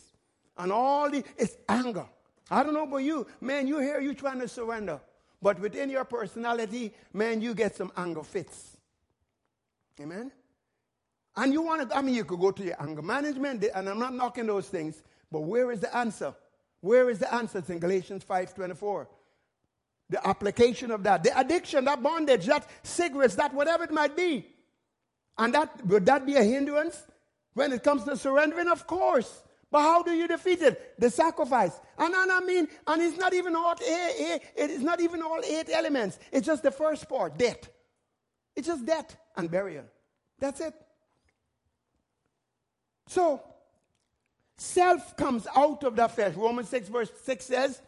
and 0.59 0.71
all 0.71 1.09
the 1.09 1.23
its 1.37 1.57
anger. 1.67 2.05
I 2.51 2.63
don't 2.63 2.73
know 2.73 2.83
about 2.83 2.97
you, 2.97 3.25
man. 3.41 3.67
You 3.67 3.79
hear 3.79 3.99
you 3.99 4.13
trying 4.13 4.39
to 4.39 4.47
surrender, 4.47 4.99
but 5.41 5.59
within 5.59 5.89
your 5.89 6.03
personality, 6.03 6.93
man, 7.13 7.41
you 7.41 7.53
get 7.55 7.75
some 7.75 7.91
anger 7.97 8.23
fits. 8.23 8.77
Amen. 9.99 10.31
And 11.35 11.53
you 11.53 11.61
want 11.61 11.89
to, 11.89 11.95
I 11.95 12.01
mean, 12.01 12.15
you 12.15 12.25
could 12.25 12.39
go 12.39 12.51
to 12.51 12.63
your 12.63 12.81
anger 12.81 13.01
management, 13.01 13.63
and 13.73 13.89
I'm 13.89 13.99
not 13.99 14.13
knocking 14.13 14.47
those 14.47 14.67
things, 14.67 15.01
but 15.31 15.41
where 15.41 15.71
is 15.71 15.79
the 15.79 15.95
answer? 15.95 16.35
Where 16.81 17.09
is 17.09 17.19
the 17.19 17.33
answer? 17.33 17.59
It's 17.59 17.69
in 17.69 17.79
Galatians 17.79 18.23
5:24. 18.23 19.07
The 20.09 20.27
application 20.27 20.89
of 20.91 21.03
that, 21.03 21.23
the 21.23 21.37
addiction, 21.39 21.85
that 21.85 22.01
bondage, 22.01 22.47
that 22.47 22.67
cigarettes, 22.81 23.35
that 23.35 23.53
whatever 23.53 23.83
it 23.83 23.91
might 23.91 24.17
be. 24.17 24.47
And 25.37 25.53
that 25.53 25.85
would 25.85 26.05
that 26.07 26.25
be 26.25 26.35
a 26.35 26.43
hindrance 26.43 27.03
when 27.53 27.71
it 27.71 27.83
comes 27.83 28.03
to 28.05 28.17
surrendering? 28.17 28.67
Of 28.67 28.87
course. 28.87 29.43
But 29.71 29.81
how 29.81 30.01
do 30.01 30.11
you 30.11 30.27
defeat 30.27 30.61
it? 30.61 30.99
The 30.99 31.09
sacrifice. 31.09 31.79
And, 31.97 32.13
I 32.15 32.39
mean, 32.39 32.67
and 32.87 33.01
it's 33.01 33.17
not 33.17 33.33
even 33.33 33.55
all 33.55 33.75
eight, 33.81 34.41
it 34.55 34.69
is 34.71 34.81
not 34.81 34.99
even 34.99 35.21
all 35.21 35.41
eight 35.43 35.69
elements. 35.71 36.17
It's 36.31 36.47
just 36.47 36.63
the 36.63 36.71
first 36.71 37.07
part, 37.07 37.37
death. 37.37 37.69
It's 38.55 38.67
just 38.67 38.85
death 38.85 39.15
and 39.35 39.49
burial. 39.49 39.85
That's 40.39 40.59
it. 40.59 40.73
So, 43.07 43.43
self 44.57 45.15
comes 45.15 45.45
out 45.55 45.83
of 45.83 45.95
the 45.95 46.07
flesh. 46.07 46.35
Romans 46.35 46.69
6, 46.69 46.89
verse 46.89 47.11
6 47.23 47.45
says 47.45 47.81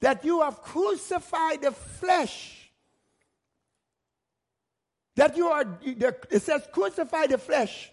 that 0.00 0.24
you 0.24 0.40
have 0.42 0.62
crucified 0.62 1.62
the 1.62 1.72
flesh. 1.72 2.70
That 5.16 5.36
you 5.36 5.46
are, 5.46 5.64
it 5.84 6.42
says, 6.42 6.66
crucify 6.72 7.28
the 7.28 7.38
flesh. 7.38 7.92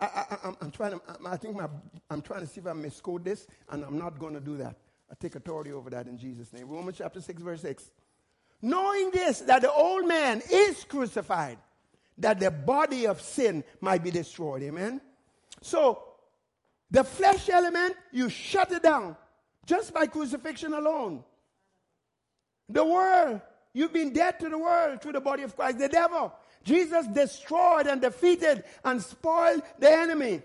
I, 0.00 0.54
am 0.60 0.70
trying 0.70 0.92
to, 0.92 1.00
I 1.26 1.36
think 1.36 1.56
my, 1.56 1.68
I'm 2.10 2.20
trying 2.20 2.40
to 2.40 2.46
see 2.46 2.60
if 2.60 2.66
I 2.66 2.72
misquote 2.72 3.24
this, 3.24 3.46
and 3.70 3.84
I'm 3.84 3.98
not 3.98 4.18
going 4.18 4.34
to 4.34 4.40
do 4.40 4.56
that. 4.58 4.76
I 5.10 5.14
take 5.20 5.36
authority 5.36 5.72
over 5.72 5.90
that 5.90 6.06
in 6.06 6.18
Jesus' 6.18 6.52
name. 6.52 6.68
Romans 6.68 6.98
chapter 6.98 7.20
6, 7.20 7.42
verse 7.42 7.60
6. 7.62 7.90
Knowing 8.62 9.10
this, 9.10 9.40
that 9.40 9.62
the 9.62 9.72
old 9.72 10.06
man 10.06 10.42
is 10.50 10.84
crucified, 10.84 11.58
that 12.18 12.40
the 12.40 12.50
body 12.50 13.06
of 13.06 13.20
sin 13.20 13.62
might 13.80 14.02
be 14.02 14.10
destroyed. 14.10 14.62
Amen? 14.62 15.00
So, 15.60 16.02
the 16.90 17.04
flesh 17.04 17.48
element, 17.48 17.96
you 18.12 18.28
shut 18.28 18.72
it 18.72 18.82
down 18.82 19.16
just 19.66 19.92
by 19.92 20.06
crucifixion 20.06 20.72
alone. 20.74 21.24
The 22.68 22.84
world, 22.84 23.40
you've 23.72 23.92
been 23.92 24.12
dead 24.12 24.40
to 24.40 24.48
the 24.48 24.58
world 24.58 25.02
through 25.02 25.12
the 25.12 25.20
body 25.20 25.42
of 25.42 25.54
Christ. 25.56 25.78
The 25.78 25.88
devil, 25.88 26.32
Jesus 26.64 27.06
destroyed 27.08 27.86
and 27.86 28.00
defeated 28.00 28.64
and 28.84 29.00
spoiled 29.00 29.62
the 29.78 29.90
enemy. 29.90 30.42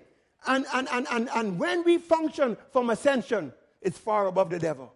And, 0.47 0.65
and, 0.73 0.87
and, 0.91 1.07
and, 1.11 1.29
and 1.33 1.59
when 1.59 1.83
we 1.83 1.97
function 1.97 2.57
from 2.71 2.89
ascension, 2.89 3.53
it's 3.81 3.97
far 3.97 4.27
above 4.27 4.49
the 4.49 4.59
devil. 4.59 4.93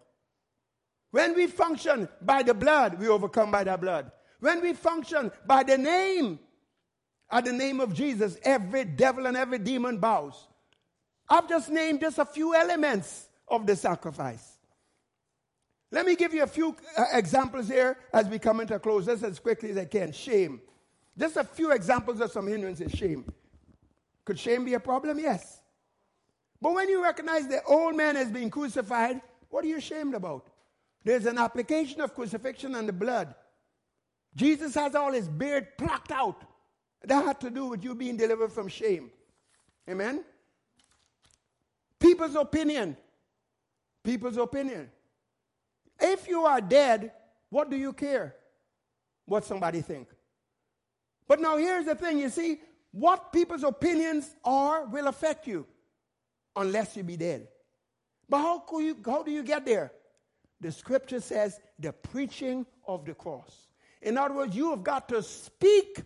When 1.11 1.35
we 1.35 1.47
function 1.47 2.09
by 2.21 2.43
the 2.43 2.53
blood, 2.53 2.99
we 2.99 3.07
overcome 3.07 3.51
by 3.51 3.63
that 3.63 3.81
blood. 3.81 4.11
When 4.39 4.61
we 4.61 4.73
function 4.73 5.31
by 5.45 5.63
the 5.63 5.77
name, 5.77 6.39
at 7.31 7.45
the 7.45 7.53
name 7.53 7.79
of 7.79 7.93
Jesus, 7.93 8.37
every 8.43 8.85
devil 8.85 9.25
and 9.25 9.35
every 9.35 9.59
demon 9.59 9.97
bows. 9.97 10.47
I've 11.29 11.49
just 11.49 11.69
named 11.69 12.01
just 12.01 12.19
a 12.19 12.25
few 12.25 12.53
elements 12.53 13.27
of 13.47 13.65
the 13.65 13.75
sacrifice. 13.75 14.57
Let 15.91 16.05
me 16.05 16.15
give 16.15 16.33
you 16.33 16.43
a 16.43 16.47
few 16.47 16.75
uh, 16.97 17.05
examples 17.13 17.67
here 17.67 17.97
as 18.11 18.27
we 18.27 18.39
come 18.39 18.59
into 18.59 18.77
close, 18.79 19.05
just 19.05 19.23
as 19.23 19.39
quickly 19.39 19.71
as 19.71 19.77
I 19.77 19.85
can. 19.85 20.11
Shame. 20.11 20.61
Just 21.17 21.37
a 21.37 21.43
few 21.43 21.71
examples 21.71 22.19
of 22.19 22.31
some 22.31 22.47
hindrances. 22.47 22.91
Shame. 22.91 23.31
Could 24.25 24.39
shame 24.39 24.65
be 24.65 24.73
a 24.73 24.79
problem? 24.79 25.19
Yes. 25.19 25.61
But 26.61 26.73
when 26.73 26.89
you 26.89 27.03
recognize 27.03 27.47
the 27.47 27.61
old 27.63 27.95
man 27.95 28.15
has 28.15 28.31
been 28.31 28.49
crucified, 28.49 29.21
what 29.49 29.65
are 29.65 29.67
you 29.67 29.77
ashamed 29.77 30.15
about? 30.15 30.47
There's 31.03 31.25
an 31.25 31.37
application 31.37 32.01
of 32.01 32.15
crucifixion 32.15 32.75
and 32.75 32.87
the 32.87 32.93
blood. 32.93 33.35
Jesus 34.35 34.73
has 34.75 34.95
all 34.95 35.11
his 35.11 35.27
beard 35.27 35.77
plucked 35.77 36.11
out. 36.11 36.43
That 37.03 37.25
had 37.25 37.41
to 37.41 37.49
do 37.49 37.67
with 37.67 37.83
you 37.83 37.93
being 37.93 38.15
delivered 38.15 38.51
from 38.51 38.69
shame. 38.69 39.11
Amen? 39.89 40.23
People's 41.99 42.35
opinion. 42.35 42.95
People's 44.03 44.37
opinion. 44.37 44.89
If 45.99 46.27
you 46.27 46.45
are 46.45 46.61
dead, 46.61 47.11
what 47.49 47.69
do 47.69 47.77
you 47.77 47.93
care? 47.93 48.35
What 49.25 49.43
somebody 49.45 49.81
think? 49.81 50.07
But 51.27 51.39
now 51.39 51.57
here's 51.57 51.85
the 51.85 51.95
thing, 51.95 52.19
you 52.19 52.29
see, 52.29 52.59
what 52.91 53.33
people's 53.33 53.63
opinions 53.63 54.35
are 54.43 54.85
will 54.85 55.07
affect 55.07 55.47
you 55.47 55.65
unless 56.55 56.95
you 56.95 57.03
be 57.03 57.17
dead. 57.17 57.47
But 58.29 58.39
how, 58.39 58.79
you, 58.79 58.97
how 59.05 59.23
do 59.23 59.31
you 59.31 59.43
get 59.43 59.65
there? 59.65 59.91
The 60.61 60.71
scripture 60.71 61.19
says 61.19 61.59
the 61.79 61.91
preaching 61.91 62.65
of 62.87 63.05
the 63.05 63.13
cross. 63.13 63.67
In 64.01 64.17
other 64.17 64.35
words, 64.35 64.55
you 64.55 64.69
have 64.71 64.83
got 64.83 65.09
to 65.09 65.23
speak 65.23 66.03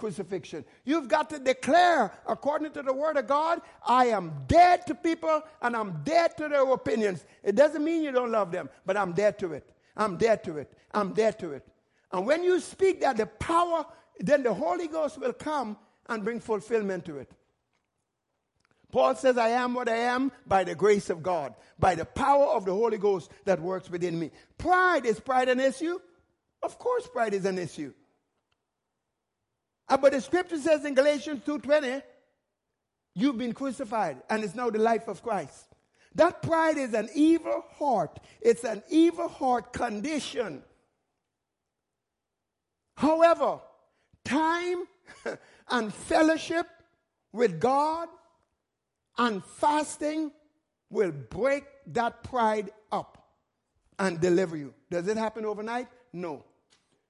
crucifixion. 0.00 0.64
You've 0.84 1.08
got 1.08 1.28
to 1.30 1.38
declare, 1.38 2.10
according 2.26 2.72
to 2.72 2.82
the 2.82 2.92
word 2.92 3.18
of 3.18 3.26
God, 3.26 3.60
I 3.86 4.06
am 4.06 4.32
dead 4.46 4.86
to 4.86 4.94
people 4.94 5.42
and 5.60 5.76
I'm 5.76 6.00
dead 6.02 6.36
to 6.38 6.48
their 6.48 6.68
opinions. 6.72 7.24
It 7.44 7.54
doesn't 7.54 7.84
mean 7.84 8.02
you 8.02 8.10
don't 8.10 8.30
love 8.30 8.50
them, 8.50 8.70
but 8.86 8.96
I'm 8.96 9.12
dead 9.12 9.38
to 9.40 9.52
it. 9.52 9.70
I'm 9.96 10.16
dead 10.16 10.42
to 10.44 10.58
it. 10.58 10.72
I'm 10.92 11.12
dead 11.12 11.38
to 11.40 11.52
it. 11.52 11.66
And 12.12 12.26
when 12.26 12.42
you 12.42 12.58
speak 12.60 13.02
that, 13.02 13.18
the 13.18 13.26
power, 13.26 13.84
then 14.20 14.42
the 14.42 14.54
Holy 14.54 14.86
Ghost 14.86 15.18
will 15.18 15.32
come 15.32 15.76
and 16.08 16.22
bring 16.22 16.40
fulfillment 16.40 17.04
to 17.06 17.18
it. 17.18 17.30
Paul 18.92 19.14
says, 19.14 19.38
I 19.38 19.50
am 19.50 19.74
what 19.74 19.88
I 19.88 19.96
am 19.96 20.32
by 20.46 20.64
the 20.64 20.74
grace 20.74 21.10
of 21.10 21.22
God, 21.22 21.54
by 21.78 21.94
the 21.94 22.04
power 22.04 22.46
of 22.46 22.64
the 22.64 22.74
Holy 22.74 22.98
Ghost 22.98 23.30
that 23.44 23.60
works 23.60 23.88
within 23.88 24.18
me. 24.18 24.30
Pride, 24.58 25.06
is 25.06 25.20
pride 25.20 25.48
an 25.48 25.60
issue? 25.60 25.98
Of 26.62 26.78
course 26.78 27.06
pride 27.06 27.34
is 27.34 27.44
an 27.44 27.58
issue. 27.58 27.94
Uh, 29.88 29.96
but 29.96 30.12
the 30.12 30.20
scripture 30.20 30.58
says 30.58 30.84
in 30.84 30.94
Galatians 30.94 31.42
2.20, 31.46 32.02
you've 33.14 33.38
been 33.38 33.52
crucified 33.52 34.18
and 34.28 34.44
it's 34.44 34.54
now 34.54 34.70
the 34.70 34.78
life 34.78 35.08
of 35.08 35.22
Christ. 35.22 35.66
That 36.16 36.42
pride 36.42 36.76
is 36.76 36.92
an 36.92 37.08
evil 37.14 37.64
heart. 37.78 38.18
It's 38.40 38.64
an 38.64 38.82
evil 38.90 39.28
heart 39.28 39.72
condition. 39.72 40.62
However, 42.96 43.60
time 44.24 44.84
and 45.70 45.92
fellowship 45.92 46.66
with 47.32 47.60
God 47.60 48.08
and 49.18 49.44
fasting 49.44 50.32
will 50.90 51.12
break 51.12 51.64
that 51.88 52.22
pride 52.24 52.70
up 52.90 53.28
and 53.98 54.20
deliver 54.20 54.56
you. 54.56 54.74
Does 54.90 55.06
it 55.08 55.16
happen 55.16 55.44
overnight? 55.44 55.88
No. 56.12 56.44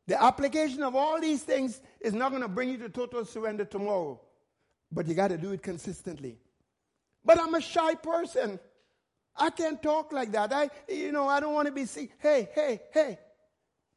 The 0.07 0.23
application 0.23 0.83
of 0.83 0.97
all 0.97 1.21
these 1.21 1.43
things 1.43 1.81
is 2.01 2.13
not 2.13 2.31
going 2.31 2.43
to 2.43 2.49
bring 2.49 2.69
you 2.69 2.79
to 2.79 2.89
total 2.89 3.25
surrender 3.25 3.65
tomorrow, 3.65 4.21
but 4.91 5.07
you 5.07 5.15
got 5.15 5.29
to 5.29 5.39
do 5.39 5.53
it 5.53 5.63
consistently. 5.63 6.37
But 7.25 7.41
I'm 7.41 7.55
a 7.55 7.61
shy 7.61 7.95
person. 7.95 8.59
I 9.37 9.51
can't 9.51 9.83
talk 9.83 10.13
like 10.13 10.33
that. 10.33 10.53
I, 10.53 10.69
you 10.89 11.13
know, 11.13 11.29
I 11.29 11.41
don't 11.41 11.55
want 11.55 11.67
to 11.67 11.73
be 11.73 11.87
seen. 11.87 12.09
Hey, 12.19 12.49
hey, 12.55 12.81
hey. 12.93 13.19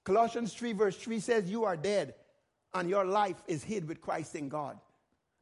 Colossians 0.03 0.53
3, 0.53 0.73
verse 0.73 0.97
3 0.97 1.19
says, 1.19 1.49
You 1.49 1.63
are 1.63 1.75
dead, 1.75 2.13
and 2.73 2.89
your 2.89 3.05
life 3.05 3.41
is 3.47 3.63
hid 3.63 3.87
with 3.87 4.01
Christ 4.01 4.35
in 4.35 4.49
God. 4.49 4.79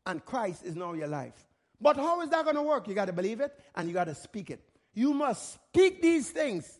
And 0.06 0.24
Christ 0.26 0.64
is 0.64 0.76
now 0.76 0.94
your 0.94 1.08
life. 1.08 1.46
But 1.80 1.98
how 1.98 2.22
is 2.22 2.30
that 2.30 2.44
going 2.44 2.56
to 2.56 2.62
work? 2.62 2.88
You 2.88 2.94
got 2.94 3.06
to 3.06 3.14
believe 3.14 3.40
it 3.40 3.58
and 3.76 3.88
you 3.88 3.94
got 3.94 4.06
to 4.06 4.16
speak 4.16 4.50
it. 4.50 4.62
You 4.94 5.14
must 5.14 5.54
speak 5.54 6.02
these 6.02 6.30
things. 6.30 6.80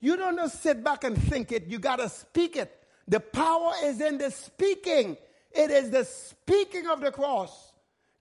You 0.00 0.16
don't 0.16 0.36
just 0.36 0.62
sit 0.62 0.84
back 0.84 1.04
and 1.04 1.20
think 1.20 1.52
it, 1.52 1.66
you 1.66 1.78
got 1.78 1.96
to 1.96 2.08
speak 2.08 2.56
it. 2.56 2.72
The 3.08 3.20
power 3.20 3.72
is 3.84 4.00
in 4.00 4.18
the 4.18 4.30
speaking. 4.30 5.16
It 5.52 5.70
is 5.70 5.90
the 5.90 6.04
speaking 6.04 6.86
of 6.86 7.00
the 7.00 7.10
cross. 7.10 7.72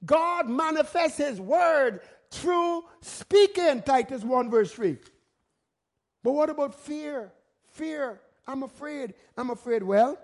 God 0.05 0.47
manifests 0.47 1.17
his 1.17 1.41
word 1.41 2.01
through 2.31 2.83
speaking, 3.01 3.81
Titus 3.81 4.23
1, 4.23 4.49
verse 4.49 4.71
3. 4.71 4.97
But 6.23 6.31
what 6.31 6.49
about 6.49 6.75
fear? 6.75 7.31
Fear. 7.73 8.19
I'm 8.47 8.63
afraid. 8.63 9.13
I'm 9.37 9.49
afraid. 9.49 9.83
Well, 9.83 10.17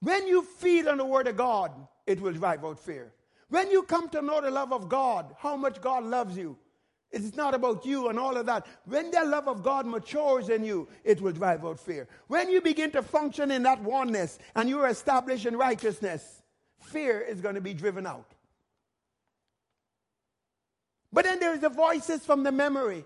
when 0.00 0.26
you 0.26 0.42
feed 0.42 0.86
on 0.86 0.98
the 0.98 1.04
word 1.04 1.28
of 1.28 1.36
God, 1.36 1.72
it 2.06 2.20
will 2.20 2.32
drive 2.32 2.64
out 2.64 2.78
fear. 2.78 3.12
When 3.48 3.70
you 3.70 3.82
come 3.82 4.08
to 4.10 4.22
know 4.22 4.40
the 4.40 4.50
love 4.50 4.72
of 4.72 4.88
God, 4.88 5.34
how 5.38 5.56
much 5.56 5.80
God 5.80 6.04
loves 6.04 6.36
you, 6.36 6.56
it's 7.10 7.34
not 7.36 7.54
about 7.54 7.84
you 7.84 8.08
and 8.08 8.18
all 8.18 8.36
of 8.36 8.46
that. 8.46 8.66
When 8.84 9.10
the 9.10 9.24
love 9.24 9.48
of 9.48 9.64
God 9.64 9.84
matures 9.84 10.48
in 10.48 10.64
you, 10.64 10.88
it 11.02 11.20
will 11.20 11.32
drive 11.32 11.64
out 11.64 11.80
fear. 11.80 12.06
When 12.28 12.48
you 12.48 12.60
begin 12.60 12.92
to 12.92 13.02
function 13.02 13.50
in 13.50 13.64
that 13.64 13.82
oneness 13.82 14.38
and 14.54 14.68
you're 14.68 14.86
established 14.86 15.44
in 15.44 15.56
righteousness, 15.56 16.42
fear 16.78 17.20
is 17.20 17.40
going 17.40 17.56
to 17.56 17.60
be 17.60 17.74
driven 17.74 18.06
out. 18.06 18.32
But 21.12 21.24
then 21.24 21.40
there's 21.40 21.60
the 21.60 21.68
voices 21.68 22.24
from 22.24 22.44
the 22.44 22.52
memory. 22.52 23.04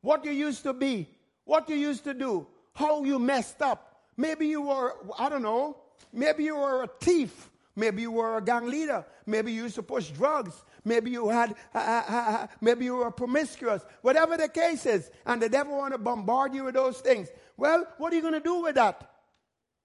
What 0.00 0.24
you 0.24 0.32
used 0.32 0.62
to 0.62 0.72
be, 0.72 1.08
what 1.44 1.68
you 1.68 1.76
used 1.76 2.04
to 2.04 2.14
do, 2.14 2.46
how 2.72 3.04
you 3.04 3.18
messed 3.18 3.60
up. 3.60 4.00
Maybe 4.16 4.46
you 4.46 4.62
were, 4.62 4.94
I 5.18 5.28
don't 5.28 5.42
know, 5.42 5.76
maybe 6.12 6.44
you 6.44 6.56
were 6.56 6.84
a 6.84 6.88
thief. 7.00 7.50
Maybe 7.74 8.02
you 8.02 8.10
were 8.10 8.36
a 8.36 8.42
gang 8.42 8.68
leader. 8.68 9.04
Maybe 9.24 9.52
you 9.52 9.62
used 9.62 9.76
to 9.76 9.82
push 9.82 10.10
drugs. 10.10 10.64
Maybe 10.84 11.10
you 11.10 11.28
had, 11.28 11.54
uh, 11.74 11.78
uh, 11.78 12.02
uh, 12.06 12.46
maybe 12.60 12.84
you 12.84 12.96
were 12.96 13.10
promiscuous. 13.10 13.82
Whatever 14.02 14.36
the 14.36 14.48
case 14.48 14.84
is, 14.84 15.10
and 15.24 15.40
the 15.40 15.48
devil 15.48 15.78
want 15.78 15.94
to 15.94 15.98
bombard 15.98 16.54
you 16.54 16.64
with 16.64 16.74
those 16.74 17.00
things. 17.00 17.28
Well, 17.56 17.86
what 17.98 18.12
are 18.12 18.16
you 18.16 18.22
going 18.22 18.34
to 18.34 18.40
do 18.40 18.62
with 18.62 18.74
that? 18.74 19.10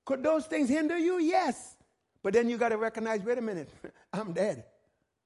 Could 0.06 0.24
those 0.24 0.46
things 0.48 0.70
hinder 0.70 0.98
you? 0.98 1.20
Yes. 1.20 1.78
But 2.24 2.34
then 2.34 2.50
you 2.50 2.58
got 2.58 2.70
to 2.70 2.78
recognize, 2.78 3.22
wait 3.22 3.38
a 3.38 3.42
minute, 3.42 3.70
I'm 4.14 4.34
dead. 4.34 4.66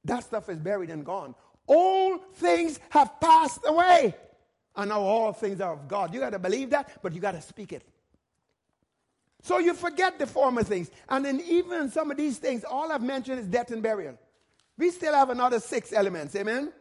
That 0.04 0.24
stuff 0.24 0.50
is 0.50 0.60
buried 0.60 0.90
and 0.90 1.06
gone. 1.06 1.36
All 1.68 2.18
things 2.36 2.80
have 2.90 3.20
passed 3.20 3.62
away. 3.66 4.16
And 4.76 4.90
now 4.90 5.02
all 5.02 5.34
things 5.34 5.62
are 5.62 5.74
of 5.74 5.88
God. 5.88 6.14
You 6.14 6.20
got 6.20 6.32
to 6.32 6.40
believe 6.40 6.70
that, 6.72 7.02
but 7.02 7.14
you 7.14 7.20
got 7.20 7.32
to 7.32 7.42
speak 7.42 7.74
it. 7.74 7.84
So 9.42 9.58
you 9.58 9.74
forget 9.74 10.20
the 10.20 10.28
former 10.28 10.64
things. 10.64 10.92
And 11.10 11.26
then 11.26 11.42
even 11.42 11.90
some 11.90 12.12
of 12.12 12.18
these 12.18 12.38
things, 12.38 12.64
all 12.64 12.92
I've 12.92 13.02
mentioned 13.02 13.40
is 13.40 13.48
death 13.48 13.72
and 13.72 13.82
burial. 13.82 14.18
We 14.78 14.92
still 14.92 15.14
have 15.14 15.30
another 15.30 15.60
six 15.60 15.94
elements. 15.94 16.36
Amen? 16.36 16.72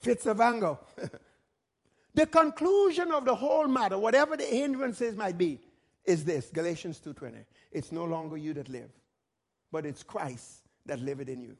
Fits 0.00 0.26
of 0.26 0.40
anger. 0.40 0.76
the 2.14 2.26
conclusion 2.26 3.12
of 3.12 3.24
the 3.24 3.34
whole 3.34 3.68
matter, 3.68 3.96
whatever 3.96 4.36
the 4.36 4.44
hindrances 4.44 5.16
might 5.16 5.38
be, 5.38 5.60
is 6.04 6.24
this 6.24 6.50
Galatians 6.52 7.00
2.20. 7.04 7.44
It's 7.72 7.90
no 7.90 8.04
longer 8.04 8.36
you 8.36 8.52
that 8.54 8.68
live, 8.68 8.90
but 9.72 9.86
it's 9.86 10.02
Christ 10.02 10.62
that 10.86 11.00
liveth 11.00 11.28
in 11.28 11.40
you. 11.40 11.56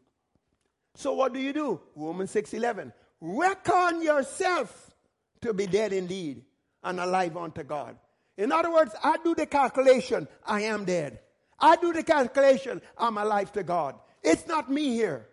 So 0.95 1.13
what 1.13 1.33
do 1.33 1.41
you 1.41 1.53
do? 1.53 1.81
Romans 1.97 2.33
6.11. 2.35 2.93
Reckon 3.21 4.03
yourself 4.03 4.95
to 5.41 5.55
be 5.55 5.67
dead 5.67 5.93
indeed 5.93 6.43
and 6.83 7.01
alive 7.01 7.37
unto 7.37 7.63
God. 7.63 7.97
In 8.37 8.51
other 8.51 8.73
words, 8.73 8.95
I 9.03 9.17
do 9.23 9.35
the 9.35 9.47
calculation, 9.47 10.27
I 10.45 10.63
am 10.63 10.85
dead. 10.85 11.21
I 11.59 11.77
do 11.77 11.93
the 11.93 12.03
calculation, 12.03 12.83
I'm 12.99 13.17
alive 13.17 13.53
to 13.53 13.63
God. 13.63 13.97
It's 14.23 14.47
not 14.47 14.71
me 14.71 14.95
here. 14.95 15.27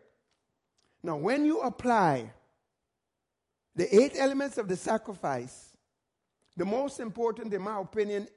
Now, 1.04 1.18
when 1.18 1.45
you 1.45 1.62
apply 1.62 2.32
the 3.76 3.93
eight 3.95 4.14
elements 4.16 4.58
of 4.58 4.68
the 4.68 4.76
sacrifice, 4.76 5.76
the 6.58 6.66
most 6.66 6.99
important, 6.99 7.54
in 7.54 7.62
my 7.62 7.80
opinion, 7.80 8.28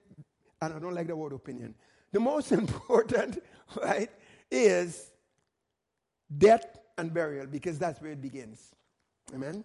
and 0.62 0.74
I 0.74 0.78
don't 0.78 0.94
like 0.94 1.08
the 1.08 1.16
word 1.16 1.32
opinion, 1.32 1.74
the 2.12 2.20
most 2.20 2.52
important, 2.60 3.42
right, 3.82 4.10
is 4.50 5.10
death 6.38 6.78
and 6.96 7.12
burial 7.12 7.46
because 7.46 7.78
that's 7.78 8.00
where 8.00 8.12
it 8.12 8.22
begins. 8.22 8.74
Amen? 9.34 9.64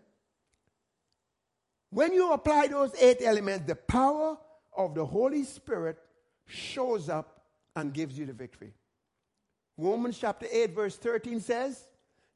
When 1.91 2.13
you 2.13 2.33
apply 2.33 2.67
those 2.67 2.93
eight 2.95 3.17
elements, 3.21 3.65
the 3.65 3.75
power 3.75 4.37
of 4.79 4.95
the 4.95 5.05
Holy 5.05 5.43
Spirit 5.43 5.99
shows 6.47 7.09
up 7.09 7.41
and 7.75 7.93
gives 7.93 8.17
you 8.17 8.25
the 8.25 8.33
victory. 8.33 8.73
Romans 9.77 10.17
chapter 10.17 10.47
8, 10.49 10.73
verse 10.73 10.95
13 10.95 11.41
says 11.41 11.83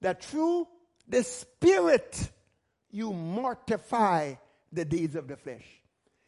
that 0.01 0.23
through 0.23 0.67
the 1.07 1.23
Spirit 1.23 2.29
you 2.91 3.13
mortify 3.13 4.33
the 4.73 4.83
deeds 4.83 5.15
of 5.15 5.27
the 5.27 5.37
flesh. 5.37 5.65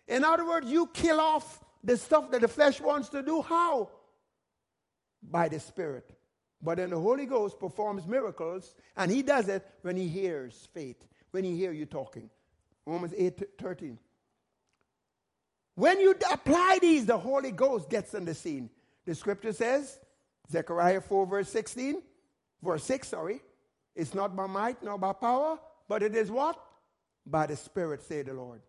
In 0.08 0.24
other 0.24 0.48
words, 0.48 0.72
you 0.72 0.88
kill 0.88 1.20
off 1.20 1.64
the 1.84 1.98
stuff 1.98 2.32
that 2.32 2.42
the 2.42 2.48
flesh 2.48 2.80
wants 2.80 3.10
to 3.10 3.22
do. 3.22 3.42
How? 3.42 3.90
By 5.22 5.50
the 5.50 5.60
Spirit. 5.60 6.10
But 6.62 6.78
then 6.78 6.92
the 6.92 7.00
Holy 7.00 7.26
Ghost 7.26 7.60
performs 7.60 8.08
miracles, 8.08 8.74
and 8.96 9.12
He 9.12 9.22
does 9.22 9.50
it 9.50 9.68
when 9.82 9.98
He 9.98 10.08
hears 10.08 10.70
faith, 10.74 11.06
when 11.32 11.44
He 11.44 11.58
hears 11.58 11.78
you 11.78 11.86
talking. 11.86 12.30
Romans 12.86 13.14
8 13.18 13.60
13. 13.60 14.00
When 15.76 16.00
you 16.00 16.16
apply 16.32 16.80
these, 16.82 17.06
the 17.06 17.18
Holy 17.18 17.52
Ghost 17.52 17.90
gets 17.90 18.16
on 18.16 18.26
the 18.26 18.34
scene. 18.34 18.70
The 19.06 19.14
scripture 19.14 19.52
says, 19.52 20.00
Zechariah 20.50 21.02
4, 21.02 21.26
verse 21.28 21.50
16, 21.50 22.02
verse 22.64 22.84
6, 22.86 23.10
sorry, 23.10 23.42
it's 23.96 24.14
not 24.14 24.36
by 24.36 24.48
might 24.48 24.82
nor 24.82 24.98
by 24.98 25.14
power, 25.14 25.60
but 25.88 26.02
it 26.02 26.16
is 26.16 26.32
what? 26.32 26.60
By 27.26 27.46
the 27.46 27.56
Spirit, 27.56 28.02
say 28.02 28.22
the 28.22 28.34
Lord. 28.34 28.62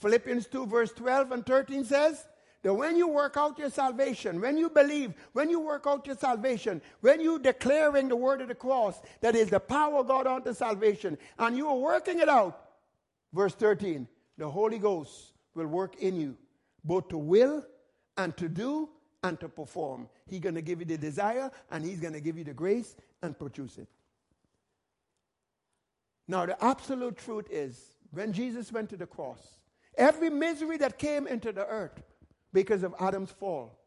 Philippians 0.00 0.46
2, 0.48 0.66
verse 0.66 0.92
12 0.92 1.32
and 1.32 1.46
13 1.46 1.84
says 1.84 2.26
that 2.62 2.74
when 2.74 2.96
you 2.96 3.08
work 3.08 3.36
out 3.36 3.58
your 3.58 3.70
salvation, 3.70 4.40
when 4.40 4.58
you 4.58 4.68
believe, 4.68 5.14
when 5.32 5.48
you 5.48 5.60
work 5.60 5.86
out 5.86 6.06
your 6.06 6.16
salvation, 6.16 6.82
when 7.00 7.20
you 7.20 7.38
declaring 7.38 8.08
the 8.08 8.16
word 8.16 8.40
of 8.40 8.48
the 8.48 8.54
cross, 8.54 9.00
that 9.20 9.36
is 9.36 9.48
the 9.48 9.60
power 9.60 10.00
of 10.00 10.08
God 10.08 10.26
unto 10.26 10.52
salvation, 10.52 11.16
and 11.38 11.56
you 11.56 11.68
are 11.68 11.76
working 11.76 12.18
it 12.18 12.28
out, 12.28 12.68
verse 13.32 13.54
13, 13.54 14.08
the 14.36 14.50
Holy 14.50 14.78
Ghost 14.78 15.32
will 15.56 15.66
work 15.66 15.96
in 15.96 16.20
you, 16.20 16.36
both 16.84 17.08
to 17.08 17.18
will 17.18 17.64
and 18.16 18.36
to 18.36 18.48
do 18.48 18.88
and 19.22 19.40
to 19.40 19.48
perform. 19.48 20.08
He's 20.26 20.40
going 20.40 20.54
to 20.54 20.62
give 20.62 20.80
you 20.80 20.86
the 20.86 20.98
desire 20.98 21.50
and 21.70 21.84
he's 21.84 22.00
going 22.00 22.12
to 22.12 22.20
give 22.20 22.38
you 22.38 22.44
the 22.44 22.54
grace 22.54 22.94
and 23.22 23.36
produce 23.36 23.78
it. 23.78 23.88
Now, 26.28 26.46
the 26.46 26.62
absolute 26.62 27.16
truth 27.16 27.46
is 27.50 27.80
when 28.10 28.32
Jesus 28.32 28.72
went 28.72 28.90
to 28.90 28.96
the 28.96 29.06
cross, 29.06 29.60
every 29.96 30.30
misery 30.30 30.76
that 30.78 30.98
came 30.98 31.26
into 31.26 31.52
the 31.52 31.66
earth 31.66 32.02
because 32.52 32.82
of 32.82 32.94
Adam's 33.00 33.30
fall, 33.30 33.78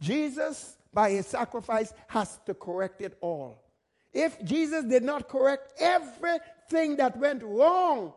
Jesus, 0.00 0.76
by 0.92 1.10
his 1.10 1.26
sacrifice, 1.26 1.92
has 2.08 2.38
to 2.46 2.54
correct 2.54 3.00
it 3.00 3.16
all. 3.20 3.62
If 4.12 4.42
Jesus 4.44 4.84
did 4.84 5.02
not 5.02 5.28
correct 5.28 5.74
everything 5.78 6.96
that 6.96 7.18
went 7.18 7.42
wrong 7.42 8.12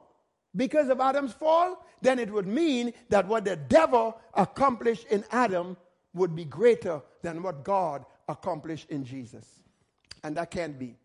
because 0.58 0.90
of 0.90 1.00
Adam's 1.00 1.34
fall, 1.34 1.86
then 2.02 2.20
it 2.20 2.32
would 2.32 2.48
mean 2.48 2.94
that 3.10 3.28
what 3.28 3.46
the 3.46 3.56
devil 3.56 4.20
accomplished 4.34 5.06
in 5.08 5.24
Adam 5.32 5.78
would 6.14 6.36
be 6.36 6.46
greater 6.46 7.02
than 7.22 7.44
what 7.44 7.64
God 7.64 8.06
accomplished 8.28 8.90
in 8.90 9.06
Jesus. 9.06 9.46
And 10.24 10.36
that 10.36 10.52
can't 10.52 10.78
be. 10.78 10.98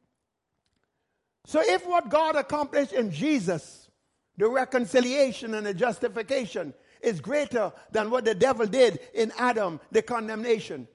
So, 1.45 1.61
if 1.63 1.87
what 1.87 2.09
God 2.09 2.37
accomplished 2.37 2.93
in 2.93 3.11
Jesus, 3.11 3.91
the 4.39 4.49
reconciliation 4.49 5.55
and 5.55 5.67
the 5.67 5.75
justification, 5.75 6.73
is 7.03 7.21
greater 7.21 7.73
than 7.91 8.11
what 8.11 8.25
the 8.25 8.35
devil 8.35 8.67
did 8.67 9.01
in 9.13 9.33
Adam, 9.39 9.81
the 9.91 10.03
condemnation, 10.03 10.87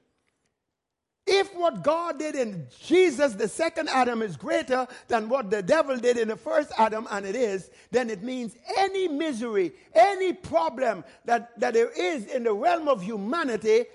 if 1.27 1.53
what 1.55 1.83
God 1.83 2.19
did 2.19 2.35
in 2.35 2.67
Jesus, 2.79 3.33
the 3.33 3.49
second 3.49 3.89
Adam, 3.89 4.21
is 4.21 4.37
greater 4.37 4.87
than 5.09 5.27
what 5.27 5.51
the 5.51 5.61
devil 5.61 5.97
did 5.97 6.17
in 6.17 6.29
the 6.29 6.37
first 6.37 6.71
Adam, 6.77 7.07
and 7.11 7.25
it 7.25 7.35
is, 7.35 7.69
then 7.91 8.09
it 8.09 8.23
means 8.23 8.55
any 8.77 9.07
misery, 9.09 9.73
any 9.93 10.33
problem 10.33 11.03
that, 11.25 11.59
that 11.59 11.73
there 11.73 11.91
is 11.91 12.25
in 12.27 12.43
the 12.43 12.53
realm 12.53 12.87
of 12.87 13.03
humanity, 13.03 13.85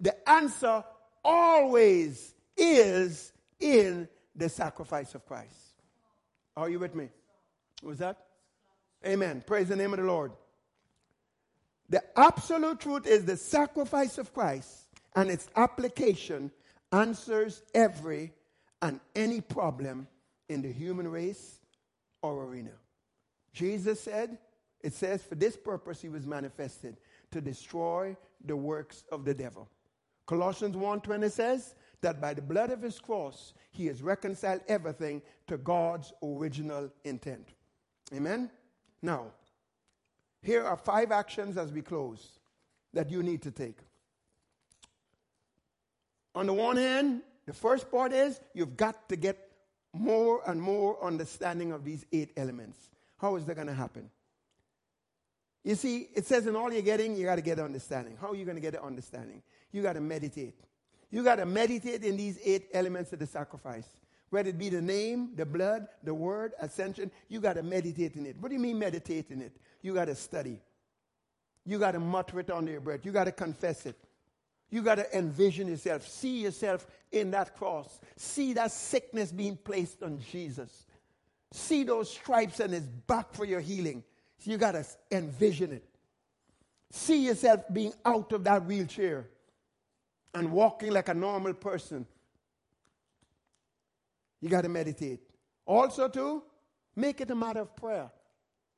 the 0.00 0.28
answer 0.28 0.82
always 1.22 2.34
is 2.56 3.32
in 3.60 4.08
the 4.34 4.48
sacrifice 4.48 5.14
of 5.14 5.26
Christ. 5.26 5.54
Are 6.56 6.70
you 6.70 6.78
with 6.78 6.94
me? 6.94 7.08
Was 7.82 7.98
that? 7.98 8.16
Amen. 9.06 9.44
Praise 9.46 9.68
the 9.68 9.76
name 9.76 9.92
of 9.92 9.98
the 9.98 10.06
Lord. 10.06 10.32
The 11.90 12.02
absolute 12.18 12.80
truth 12.80 13.06
is 13.06 13.24
the 13.24 13.36
sacrifice 13.36 14.18
of 14.18 14.32
Christ 14.34 14.88
and 15.14 15.30
its 15.30 15.48
application 15.56 16.50
answers 16.92 17.62
every 17.74 18.32
and 18.82 19.00
any 19.14 19.40
problem 19.40 20.06
in 20.48 20.62
the 20.62 20.72
human 20.72 21.08
race 21.08 21.60
or 22.22 22.44
arena. 22.44 22.72
Jesus 23.52 24.00
said, 24.00 24.38
it 24.80 24.94
says, 24.94 25.22
for 25.22 25.34
this 25.34 25.56
purpose 25.56 26.00
he 26.00 26.08
was 26.08 26.26
manifested 26.26 26.96
to 27.30 27.40
destroy 27.40 28.16
the 28.44 28.56
works 28.56 29.04
of 29.10 29.24
the 29.24 29.34
devil. 29.34 29.68
Colossians 30.26 30.76
1:20 30.76 31.30
says 31.30 31.74
that 32.00 32.20
by 32.20 32.34
the 32.34 32.42
blood 32.42 32.70
of 32.70 32.82
his 32.82 33.00
cross 33.00 33.54
he 33.70 33.86
has 33.86 34.02
reconciled 34.02 34.60
everything 34.68 35.22
to 35.46 35.56
God's 35.56 36.12
original 36.22 36.90
intent. 37.04 37.48
Amen. 38.14 38.50
Now, 39.02 39.32
here 40.42 40.64
are 40.64 40.76
five 40.76 41.10
actions 41.12 41.56
as 41.56 41.72
we 41.72 41.82
close 41.82 42.38
that 42.92 43.10
you 43.10 43.22
need 43.22 43.42
to 43.42 43.50
take. 43.50 43.78
On 46.38 46.46
the 46.46 46.52
one 46.52 46.76
hand, 46.76 47.22
the 47.46 47.52
first 47.52 47.90
part 47.90 48.12
is 48.12 48.38
you've 48.54 48.76
got 48.76 49.08
to 49.08 49.16
get 49.16 49.50
more 49.92 50.40
and 50.46 50.62
more 50.62 51.04
understanding 51.04 51.72
of 51.72 51.84
these 51.84 52.06
eight 52.12 52.30
elements. 52.36 52.78
How 53.16 53.34
is 53.34 53.44
that 53.46 53.56
going 53.56 53.66
to 53.66 53.74
happen? 53.74 54.08
You 55.64 55.74
see, 55.74 56.10
it 56.14 56.26
says 56.26 56.46
in 56.46 56.54
all 56.54 56.72
you're 56.72 56.80
getting, 56.82 57.16
you 57.16 57.24
got 57.24 57.34
to 57.34 57.42
get 57.42 57.58
understanding. 57.58 58.16
How 58.20 58.30
are 58.30 58.36
you 58.36 58.44
going 58.44 58.54
to 58.54 58.60
get 58.60 58.74
the 58.74 58.84
understanding? 58.84 59.42
You 59.72 59.82
got 59.82 59.94
to 59.94 60.00
meditate. 60.00 60.54
You 61.10 61.24
got 61.24 61.36
to 61.36 61.44
meditate 61.44 62.04
in 62.04 62.16
these 62.16 62.38
eight 62.44 62.68
elements 62.72 63.12
of 63.12 63.18
the 63.18 63.26
sacrifice. 63.26 63.88
Whether 64.30 64.50
it 64.50 64.58
be 64.58 64.68
the 64.68 64.80
name, 64.80 65.30
the 65.34 65.44
blood, 65.44 65.88
the 66.04 66.14
word, 66.14 66.52
ascension, 66.60 67.10
you 67.28 67.40
got 67.40 67.54
to 67.54 67.64
meditate 67.64 68.14
in 68.14 68.26
it. 68.26 68.36
What 68.38 68.50
do 68.50 68.54
you 68.54 68.60
mean 68.60 68.78
meditate 68.78 69.32
in 69.32 69.42
it? 69.42 69.56
You 69.82 69.92
got 69.92 70.04
to 70.04 70.14
study. 70.14 70.60
You 71.66 71.80
got 71.80 71.92
to 71.92 71.98
mutter 71.98 72.38
it 72.38 72.48
under 72.48 72.70
your 72.70 72.80
breath. 72.80 73.00
You 73.02 73.10
got 73.10 73.24
to 73.24 73.32
confess 73.32 73.86
it. 73.86 73.96
You 74.70 74.82
got 74.82 74.96
to 74.96 75.16
envision 75.16 75.68
yourself, 75.68 76.06
see 76.06 76.40
yourself 76.40 76.86
in 77.10 77.30
that 77.30 77.56
cross, 77.56 78.00
see 78.16 78.52
that 78.54 78.70
sickness 78.70 79.32
being 79.32 79.56
placed 79.56 80.02
on 80.02 80.20
Jesus, 80.30 80.86
see 81.52 81.84
those 81.84 82.10
stripes 82.10 82.60
on 82.60 82.70
his 82.70 82.82
back 82.82 83.32
for 83.32 83.44
your 83.44 83.60
healing. 83.60 84.04
So 84.38 84.50
you 84.50 84.58
got 84.58 84.72
to 84.72 84.84
envision 85.10 85.72
it. 85.72 85.84
See 86.90 87.26
yourself 87.26 87.64
being 87.72 87.92
out 88.04 88.32
of 88.32 88.44
that 88.44 88.64
wheelchair 88.64 89.26
and 90.34 90.52
walking 90.52 90.92
like 90.92 91.08
a 91.08 91.14
normal 91.14 91.54
person. 91.54 92.06
You 94.40 94.48
got 94.48 94.62
to 94.62 94.68
meditate. 94.68 95.20
Also, 95.66 96.08
too, 96.08 96.42
make 96.94 97.20
it 97.20 97.30
a 97.30 97.34
matter 97.34 97.60
of 97.60 97.74
prayer. 97.74 98.10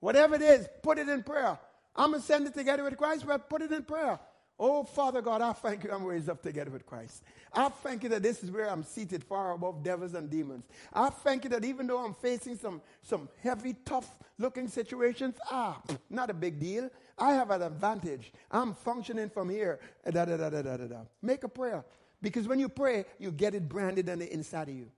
Whatever 0.01 0.36
it 0.36 0.43
is, 0.43 0.66
put 0.82 0.99
it 0.99 1.09
in 1.09 1.22
prayer. 1.22 1.59
I'm 1.95 2.11
going 2.11 2.20
to 2.20 2.26
send 2.26 2.47
it 2.47 2.55
together 2.55 2.82
with 2.82 2.97
Christ, 2.97 3.26
but 3.26 3.51
put 3.51 3.62
it 3.62 3.70
in 3.70 3.82
prayer. 3.82 4.18
Oh, 4.62 4.84
Father 4.84 5.22
God, 5.22 5.40
I 5.40 5.54
thank 5.54 5.84
you 5.84 5.90
I'm 5.90 6.04
raised 6.04 6.28
up 6.28 6.42
together 6.42 6.70
with 6.70 6.84
Christ. 6.84 7.22
I 7.50 7.70
thank 7.70 8.02
you 8.02 8.11
that 8.11 8.22
this 8.22 8.44
is 8.44 8.50
where 8.50 8.68
I'm 8.68 8.84
seated 8.84 9.24
far 9.24 9.52
above 9.52 9.82
devils 9.82 10.12
and 10.12 10.28
demons. 10.28 10.66
I 10.92 11.08
thank 11.08 11.44
you 11.44 11.50
that 11.50 11.64
even 11.64 11.86
though 11.86 12.04
I'm 12.04 12.12
facing 12.12 12.58
some, 12.58 12.82
some 13.00 13.30
heavy, 13.42 13.74
tough 13.86 14.18
looking 14.38 14.68
situations, 14.68 15.36
ah, 15.50 15.80
not 16.11 16.28
a 16.28 16.34
big 16.34 16.61
deal. 16.61 16.90
I 17.16 17.32
have 17.32 17.50
an 17.50 17.62
advantage. 17.62 18.34
I'm 18.50 18.74
functioning 18.74 19.30
from 19.30 19.48
here. 19.48 19.80
Da, 20.04 20.26
da, 20.26 20.36
da, 20.36 20.50
da, 20.50 20.61
da, 20.61 20.76
da. 20.76 21.00
Make 21.22 21.42
a 21.44 21.48
prayer. 21.48 21.82
Because 22.20 22.46
when 22.46 22.58
you 22.58 22.68
pray, 22.68 23.06
you 23.18 23.32
get 23.32 23.54
it 23.54 23.66
branded 23.66 24.11
on 24.11 24.18
the 24.18 24.30
inside 24.30 24.68
of 24.68 24.74
you. 24.74 24.90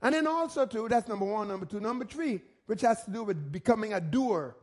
And 0.00 0.14
then 0.14 0.26
also, 0.26 0.64
too, 0.64 0.88
that's 0.88 1.06
number 1.06 1.26
one. 1.26 1.48
Number 1.48 1.66
two. 1.66 1.80
Number 1.80 2.06
three, 2.06 2.40
which 2.64 2.80
has 2.80 3.04
to 3.04 3.10
do 3.10 3.24
with 3.24 3.52
becoming 3.52 3.92
a 3.92 4.00
doer. 4.00 4.56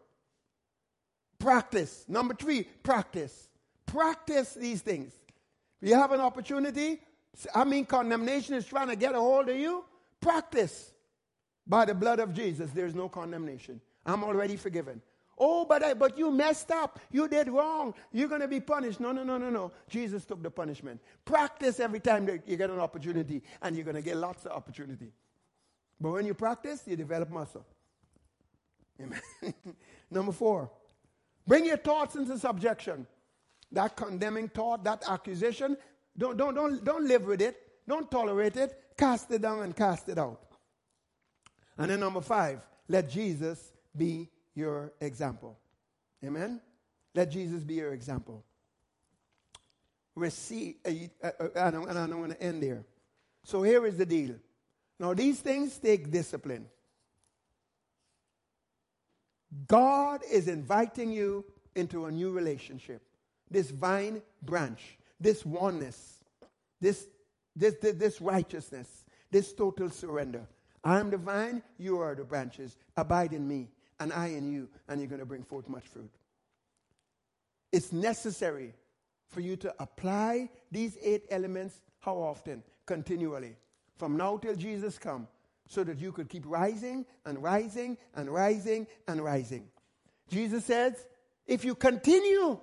Practice. 1.38 2.03
Number 2.07 2.33
three, 2.33 2.63
practice. 2.63 3.49
Practice 3.86 4.53
these 4.53 4.81
things. 4.81 5.13
If 5.81 5.89
you 5.89 5.95
have 5.95 6.11
an 6.11 6.21
opportunity, 6.21 6.99
I 7.53 7.63
mean, 7.63 7.86
condemnation 7.86 8.55
is 8.55 8.65
trying 8.65 8.88
to 8.88 8.95
get 8.95 9.15
a 9.15 9.19
hold 9.19 9.49
of 9.49 9.57
you. 9.57 9.83
Practice. 10.21 10.91
By 11.67 11.86
the 11.86 11.95
blood 11.95 12.19
of 12.19 12.33
Jesus, 12.33 12.71
there's 12.71 12.93
no 12.93 13.09
condemnation. 13.09 13.81
I'm 14.05 14.23
already 14.23 14.55
forgiven. 14.55 15.01
Oh, 15.38 15.65
but 15.65 15.83
I, 15.83 15.93
but 15.93 16.17
you 16.17 16.31
messed 16.31 16.71
up. 16.71 16.99
You 17.11 17.27
did 17.27 17.49
wrong. 17.49 17.93
You're 18.13 18.29
going 18.29 18.41
to 18.41 18.47
be 18.47 18.61
punished. 18.61 18.99
No, 18.99 19.11
no, 19.11 19.23
no, 19.23 19.38
no, 19.38 19.49
no. 19.49 19.71
Jesus 19.89 20.23
took 20.25 20.41
the 20.41 20.51
punishment. 20.51 21.01
Practice 21.25 21.79
every 21.79 21.99
time 21.99 22.25
that 22.27 22.47
you 22.47 22.55
get 22.55 22.69
an 22.69 22.79
opportunity, 22.79 23.41
and 23.61 23.75
you're 23.75 23.83
going 23.83 23.95
to 23.95 24.01
get 24.01 24.15
lots 24.15 24.45
of 24.45 24.53
opportunity. 24.53 25.11
But 25.99 26.11
when 26.11 26.25
you 26.25 26.33
practice, 26.33 26.83
you 26.86 26.95
develop 26.95 27.31
muscle. 27.31 27.65
Amen. 29.01 29.21
Number 30.11 30.31
four, 30.31 30.69
bring 31.45 31.65
your 31.65 31.77
thoughts 31.77 32.15
into 32.15 32.38
subjection 32.38 33.05
that 33.76 33.95
condemning 33.95 34.49
thought, 34.49 34.84
that 34.84 35.03
accusation, 35.07 35.78
don't, 36.17 36.38
don't, 36.38 36.55
don't, 36.55 36.84
don't 36.84 37.07
live 37.07 37.26
with 37.26 37.41
it. 37.41 37.55
Don't 37.88 38.09
tolerate 38.09 38.57
it. 38.57 38.73
Cast 38.97 39.30
it 39.32 39.41
down 39.41 39.61
and 39.61 39.76
cast 39.76 40.09
it 40.09 40.17
out. 40.17 40.41
And 41.78 41.91
then 41.91 41.99
number 41.99 42.21
five, 42.21 42.61
let 42.88 43.09
Jesus 43.09 43.71
be 43.95 44.30
your 44.55 44.93
example. 45.01 45.57
Amen? 46.23 46.61
Let 47.13 47.32
Jesus 47.32 47.63
be 47.63 47.76
your 47.76 47.93
example. 47.93 48.43
Receive, 50.15 50.76
uh, 50.86 50.89
uh, 51.21 51.32
uh, 51.39 51.47
and 51.55 51.76
I'm, 51.76 51.89
I'm 51.89 52.09
going 52.09 52.32
to 52.32 52.41
end 52.41 52.63
there. 52.63 52.86
So 53.43 53.61
here 53.61 53.86
is 53.86 53.97
the 53.97 54.05
deal. 54.05 54.36
Now, 54.97 55.13
these 55.13 55.39
things 55.41 55.78
take 55.78 56.09
discipline. 56.09 56.67
God 59.67 60.21
is 60.32 60.47
inviting 60.47 61.11
you 61.11 61.43
into 61.76 62.05
a 62.05 62.11
new 62.11 62.32
relationship 62.32 63.01
this 63.49 63.71
vine 63.71 64.21
branch, 64.41 64.97
this 65.19 65.45
oneness, 65.45 66.23
this, 66.81 67.07
this, 67.55 67.75
this, 67.81 67.95
this 67.95 68.21
righteousness, 68.21 69.05
this 69.31 69.53
total 69.53 69.89
surrender. 69.89 70.47
I 70.83 70.99
am 70.99 71.09
the 71.09 71.17
vine, 71.17 71.63
you 71.77 71.99
are 71.99 72.15
the 72.15 72.23
branches. 72.23 72.77
Abide 72.95 73.33
in 73.33 73.47
me, 73.47 73.69
and 73.99 74.13
I 74.13 74.27
in 74.27 74.51
you, 74.51 74.69
and 74.87 74.99
you're 74.99 75.09
going 75.09 75.19
to 75.19 75.25
bring 75.25 75.43
forth 75.43 75.67
much 75.67 75.85
fruit. 75.85 76.11
It's 77.71 77.91
necessary 77.91 78.73
for 79.29 79.41
you 79.41 79.55
to 79.57 79.73
apply 79.79 80.49
these 80.71 80.97
eight 81.01 81.25
elements 81.29 81.81
how 82.05 82.17
often? 82.17 82.61
Continually. 82.85 83.55
From 83.97 84.15
now 84.15 84.37
till 84.37 84.55
Jesus 84.55 84.99
come, 84.99 85.27
so 85.67 85.83
that 85.83 85.97
you 85.97 86.11
could 86.11 86.29
keep 86.29 86.43
rising 86.45 87.05
and 87.25 87.41
rising 87.41 87.97
and 88.13 88.29
rising 88.29 88.85
and 89.07 89.21
rising. 89.21 89.67
Jesus 90.29 90.65
says, 90.65 90.93
if 91.47 91.65
you 91.65 91.73
continue 91.73 92.59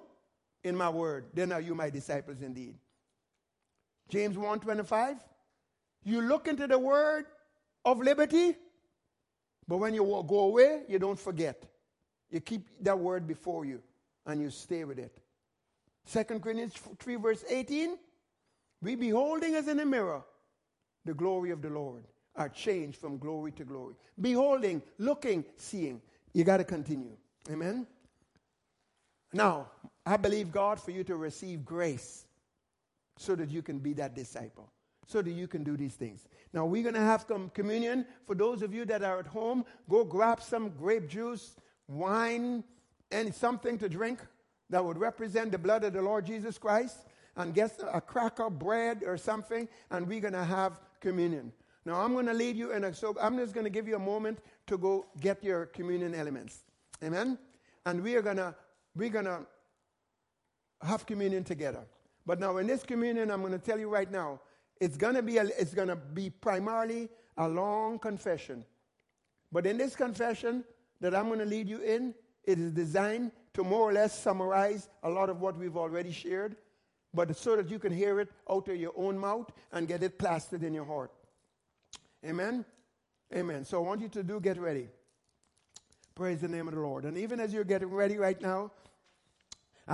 in 0.65 0.77
my 0.77 0.89
word, 0.89 1.27
then 1.35 1.53
are 1.53 1.61
you 1.61 1.75
my 1.75 1.91
disciples 1.91 2.43
indeed. 2.43 2.77
James 4.09 4.37
1:25. 4.37 5.19
You 6.05 6.21
look 6.21 6.49
into 6.49 6.67
the 6.67 6.79
word 6.79 7.27
of 7.85 7.99
liberty, 8.01 8.57
but 9.69 9.79
when 9.79 9.95
you 9.95 10.05
go 10.27 10.41
away, 10.41 10.83
you 10.89 10.99
don't 10.99 11.19
forget. 11.19 11.65
You 12.31 12.41
keep 12.41 12.69
that 12.81 12.99
word 12.99 13.27
before 13.27 13.65
you 13.65 13.83
and 14.27 14.41
you 14.41 14.51
stay 14.51 14.85
with 14.85 14.99
it. 14.99 15.17
2 16.11 16.41
Corinthians 16.41 16.75
3, 16.99 17.17
verse 17.17 17.45
18. 17.49 17.97
We 18.81 18.97
beholding 18.97 19.55
as 19.55 19.69
in 19.69 19.79
a 19.79 19.87
mirror 19.87 20.23
the 21.05 21.15
glory 21.15 21.51
of 21.51 21.63
the 21.63 21.71
Lord 21.71 22.05
are 22.35 22.49
changed 22.49 22.99
from 22.99 23.19
glory 23.19 23.53
to 23.53 23.65
glory. 23.65 23.95
Beholding, 24.21 24.83
looking, 24.99 25.45
seeing. 25.57 26.01
You 26.33 26.45
got 26.45 26.57
to 26.57 26.65
continue. 26.65 27.17
Amen. 27.51 27.87
Now, 29.33 29.71
I 30.05 30.17
believe 30.17 30.51
God 30.51 30.81
for 30.81 30.91
you 30.91 31.05
to 31.05 31.17
receive 31.17 31.65
grace 31.65 32.25
so 33.19 33.35
that 33.37 33.51
you 33.51 33.63
can 33.63 33.79
be 33.79 33.93
that 33.95 34.15
disciple, 34.15 34.71
so 35.07 35.23
that 35.23 35.31
you 35.31 35.47
can 35.47 35.63
do 35.63 35.77
these 35.77 35.95
things. 35.95 36.25
Now, 36.53 36.67
we're 36.67 36.83
going 36.83 36.95
to 36.95 37.01
have 37.01 37.27
com- 37.27 37.51
communion. 37.55 38.05
For 38.27 38.35
those 38.35 38.63
of 38.63 38.75
you 38.75 38.85
that 38.87 39.03
are 39.03 39.21
at 39.21 39.27
home, 39.27 39.65
go 39.89 40.05
grab 40.05 40.43
some 40.43 40.71
grape 40.71 41.09
juice, 41.09 41.57
wine, 41.89 42.65
and 43.11 43.35
something 43.35 43.79
to 43.79 43.89
drink 43.89 44.21
that 44.71 44.85
would 44.85 44.99
represent 44.99 45.53
the 45.53 45.59
blood 45.59 45.85
of 45.85 45.93
the 45.93 46.03
Lord 46.03 46.27
Jesus 46.27 46.59
Christ, 46.59 46.97
and 47.37 47.55
get 47.55 47.79
a 47.93 48.01
cracker, 48.01 48.51
bread, 48.51 49.03
or 49.07 49.17
something, 49.17 49.69
and 49.91 50.07
we're 50.07 50.21
going 50.21 50.35
to 50.35 50.45
have 50.45 50.81
communion. 51.01 51.53
Now, 51.85 52.01
I'm 52.01 52.13
going 52.13 52.27
to 52.27 52.35
lead 52.35 52.57
you 52.57 52.73
in 52.73 52.85
a, 52.85 52.95
so 52.95 53.17
I'm 53.21 53.37
just 53.39 53.55
going 53.55 53.65
to 53.65 53.71
give 53.71 53.89
you 53.89 53.97
a 53.97 54.01
moment 54.01 54.39
to 54.67 54.79
go 54.79 55.07
get 55.21 55.43
your 55.43 55.67
communion 55.67 56.15
elements. 56.15 56.65
Amen? 57.03 57.39
And 57.87 58.03
we 58.03 58.15
are 58.17 58.23
going 58.23 58.37
to, 58.37 58.55
we're 58.95 59.09
going 59.09 59.25
to 59.25 59.41
have 60.83 61.07
communion 61.07 61.45
together. 61.45 61.85
But 62.27 62.41
now, 62.41 62.59
in 62.59 62.67
this 62.67 62.83
communion, 62.83 63.31
I'm 63.31 63.41
going 63.41 63.53
to 63.53 63.59
tell 63.59 63.79
you 63.79 63.89
right 63.89 64.11
now, 64.11 64.41
it's 64.81 64.97
going 64.97 65.15
to 65.15 65.23
be, 65.23 65.39
a, 65.39 65.45
it's 65.45 65.75
going 65.75 65.89
to 65.89 65.97
be 65.97 66.31
primarily 66.31 67.09
a 67.37 67.49
long 67.49 67.99
confession. 67.99 68.65
But 69.51 69.67
in 69.67 69.77
this 69.77 69.95
confession 69.95 70.65
that 71.01 71.15
I'm 71.15 71.27
going 71.27 71.41
to 71.41 71.45
lead 71.45 71.69
you 71.69 71.81
in, 71.81 72.15
it 72.45 72.59
is 72.59 72.73
designed 72.73 73.33
to 73.55 73.65
more 73.65 73.89
or 73.89 73.93
less 73.93 74.19
summarize 74.19 74.89
a 75.03 75.11
lot 75.11 75.29
of 75.29 75.41
what 75.41 75.57
we've 75.59 75.77
already 75.77 76.11
shared, 76.11 76.57
but 77.15 77.37
so 77.37 77.57
that 77.57 77.69
you 77.69 77.79
can 77.79 77.93
hear 77.93 78.21
it 78.21 78.31
out 78.51 78.69
of 78.69 78.77
your 78.77 78.93
own 78.97 79.19
mouth 79.19 79.51
and 79.73 79.87
get 79.87 80.03
it 80.03 80.19
plastered 80.19 80.63
in 80.63 80.73
your 80.73 80.85
heart. 80.85 81.13
Amen? 82.25 82.65
Amen. 83.35 83.65
So 83.65 83.79
I 83.83 83.87
want 83.87 84.01
you 84.01 84.09
to 84.09 84.23
do 84.23 84.41
get 84.41 84.59
ready. 84.59 84.89
Praise 86.15 86.41
the 86.41 86.49
name 86.49 86.69
of 86.69 86.75
the 86.75 86.81
Lord. 86.81 87.05
And 87.05 87.17
even 87.17 87.41
as 87.41 87.53
you're 87.53 87.65
getting 87.65 87.91
ready 87.91 88.17
right 88.17 88.41
now, 88.41 88.71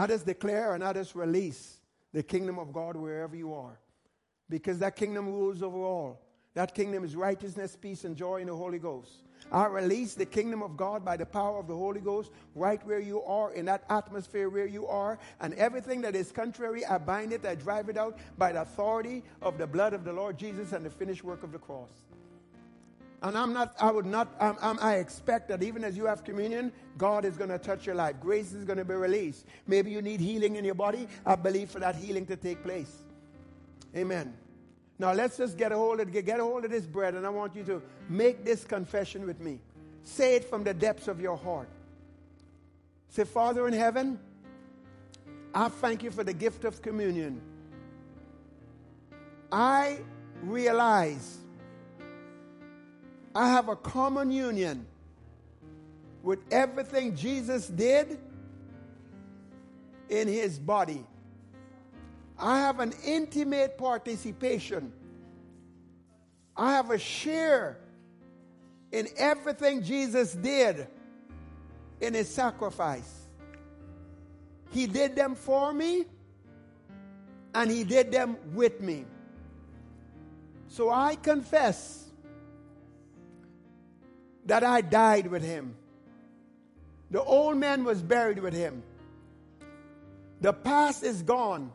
Just 0.07 0.27
declare 0.27 0.75
and 0.75 0.85
just 0.95 1.15
release 1.15 1.79
the 2.13 2.23
kingdom 2.23 2.59
of 2.59 2.73
God 2.73 2.97
wherever 2.97 3.37
you 3.37 3.55
are. 3.55 3.79
Because 4.49 4.79
that 4.79 4.97
kingdom 4.97 5.27
rules 5.27 5.63
over 5.63 5.79
all. 5.79 6.21
That 6.55 6.75
kingdom 6.75 7.05
is 7.05 7.15
righteousness, 7.15 7.77
peace, 7.81 8.05
and 8.05 8.17
joy 8.17 8.41
in 8.41 8.49
the 8.49 8.57
Holy 8.57 8.79
Ghost. 8.79 9.11
I 9.53 9.67
release 9.67 10.15
the 10.15 10.27
kingdom 10.27 10.63
of 10.63 10.77
God 10.77 11.05
by 11.05 11.17
the 11.17 11.25
power 11.25 11.59
of 11.59 11.69
the 11.69 11.77
Holy 11.77 12.01
Ghost 12.01 12.33
right 12.55 12.85
where 12.87 12.99
you 12.99 13.23
are, 13.23 13.53
in 13.53 13.67
that 13.67 13.85
atmosphere 13.89 14.51
where 14.51 14.67
you 14.67 14.87
are. 14.87 15.19
And 15.41 15.55
everything 15.55 16.01
that 16.03 16.17
is 16.17 16.33
contrary, 16.33 16.85
I 16.85 16.99
bind 16.99 17.33
it, 17.33 17.47
I 17.47 17.55
drive 17.55 17.89
it 17.89 17.97
out 17.97 18.19
by 18.37 18.53
the 18.53 18.63
authority 18.63 19.23
of 19.41 19.57
the 19.57 19.67
blood 19.67 19.93
of 19.93 20.05
the 20.05 20.13
Lord 20.13 20.37
Jesus 20.37 20.73
and 20.73 20.85
the 20.85 20.91
finished 20.91 21.25
work 21.25 21.43
of 21.43 21.53
the 21.53 21.59
cross. 21.59 21.91
And 23.23 23.37
I'm 23.37 23.53
not, 23.53 23.75
I 23.81 23.91
would 23.91 24.07
not, 24.07 24.29
I'm, 24.41 24.57
I'm, 24.63 24.79
i 24.81 24.97
expect 24.97 25.49
that 25.49 25.63
even 25.63 25.83
as 25.83 25.97
you 25.97 26.07
have 26.07 26.23
communion, 26.23 26.73
God 26.97 27.25
is 27.25 27.37
going 27.37 27.51
to 27.51 27.59
touch 27.59 27.85
your 27.85 27.97
life. 27.97 28.17
Grace 28.21 28.53
is 28.53 28.65
going 28.65 28.79
to 28.79 28.85
be 28.85 28.95
released. 28.95 29.47
Maybe 29.67 29.91
you 29.91 30.03
need 30.03 30.21
healing 30.21 30.57
in 30.57 30.65
your 30.65 30.77
body. 30.77 31.09
I 31.27 31.35
believe 31.35 31.71
for 31.71 31.81
that 31.81 31.97
healing 31.97 32.27
to 32.27 32.37
take 32.37 32.63
place. 32.63 33.03
Amen. 33.97 34.35
Now 35.01 35.13
let's 35.13 35.37
just 35.37 35.57
get 35.57 35.73
a 35.73 35.77
hold 35.77 36.01
of, 36.01 36.13
get 36.13 36.39
a 36.41 36.45
hold 36.45 36.65
of 36.65 36.71
this 36.71 36.87
bread, 36.87 37.15
and 37.15 37.27
I 37.27 37.31
want 37.31 37.57
you 37.57 37.65
to 37.65 37.83
make 38.09 38.45
this 38.45 38.65
confession 38.65 39.27
with 39.27 39.41
me. 39.41 39.59
Say 40.05 40.37
it 40.37 40.45
from 40.45 40.63
the 40.63 40.75
depths 40.75 41.09
of 41.09 41.21
your 41.21 41.37
heart. 41.37 41.69
Say, 43.09 43.25
Father 43.25 43.67
in 43.67 43.75
heaven, 43.75 44.19
I 45.55 45.69
thank 45.69 46.03
you 46.03 46.11
for 46.11 46.25
the 46.25 46.33
gift 46.33 46.65
of 46.65 46.83
communion. 46.83 47.41
I 49.51 49.99
realize 50.43 51.39
I 53.39 53.51
have 53.51 53.69
a 53.69 53.77
common 53.77 54.33
union 54.33 54.85
with 56.25 56.41
everything 56.51 57.15
Jesus 57.15 57.69
did 57.69 58.19
in 60.09 60.27
his 60.27 60.59
body. 60.59 61.07
I 62.37 62.59
have 62.59 62.81
an 62.81 62.93
intimate 63.05 63.79
participation. 63.79 64.93
I 66.57 66.73
have 66.73 66.91
a 66.91 66.99
share 66.99 67.79
in 68.91 69.07
everything 69.17 69.85
Jesus 69.85 70.33
did 70.33 70.89
in 72.01 72.15
his 72.15 72.29
sacrifice. 72.29 73.29
He 74.73 74.89
did 74.89 75.15
them 75.15 75.37
for 75.37 75.73
me 75.73 76.07
and 77.55 77.71
he 77.71 77.85
did 77.85 78.11
them 78.11 78.37
with 78.53 78.81
me. 78.81 79.05
So 80.67 80.91
I 80.91 81.15
confess 81.15 82.08
that 84.49 84.65
I 84.65 84.81
died 84.81 85.27
with 85.27 85.45
him. 85.45 85.77
The 87.11 87.23
old 87.23 87.59
man 87.59 87.85
was 87.85 88.03
buried 88.03 88.39
with 88.39 88.55
him. 88.55 88.83
The 90.41 90.55
past 90.55 91.03
is 91.03 91.23
gone. 91.23 91.71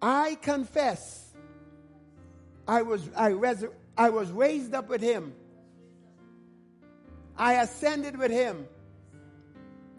I 0.00 0.36
confess 0.40 1.26
I 2.68 2.82
was, 2.82 3.08
I, 3.16 3.34
I 3.96 4.10
was 4.10 4.30
raised 4.30 4.74
up 4.74 4.88
with 4.88 5.00
him. 5.00 5.34
I 7.36 7.54
ascended 7.54 8.16
with 8.16 8.30
him. 8.30 8.66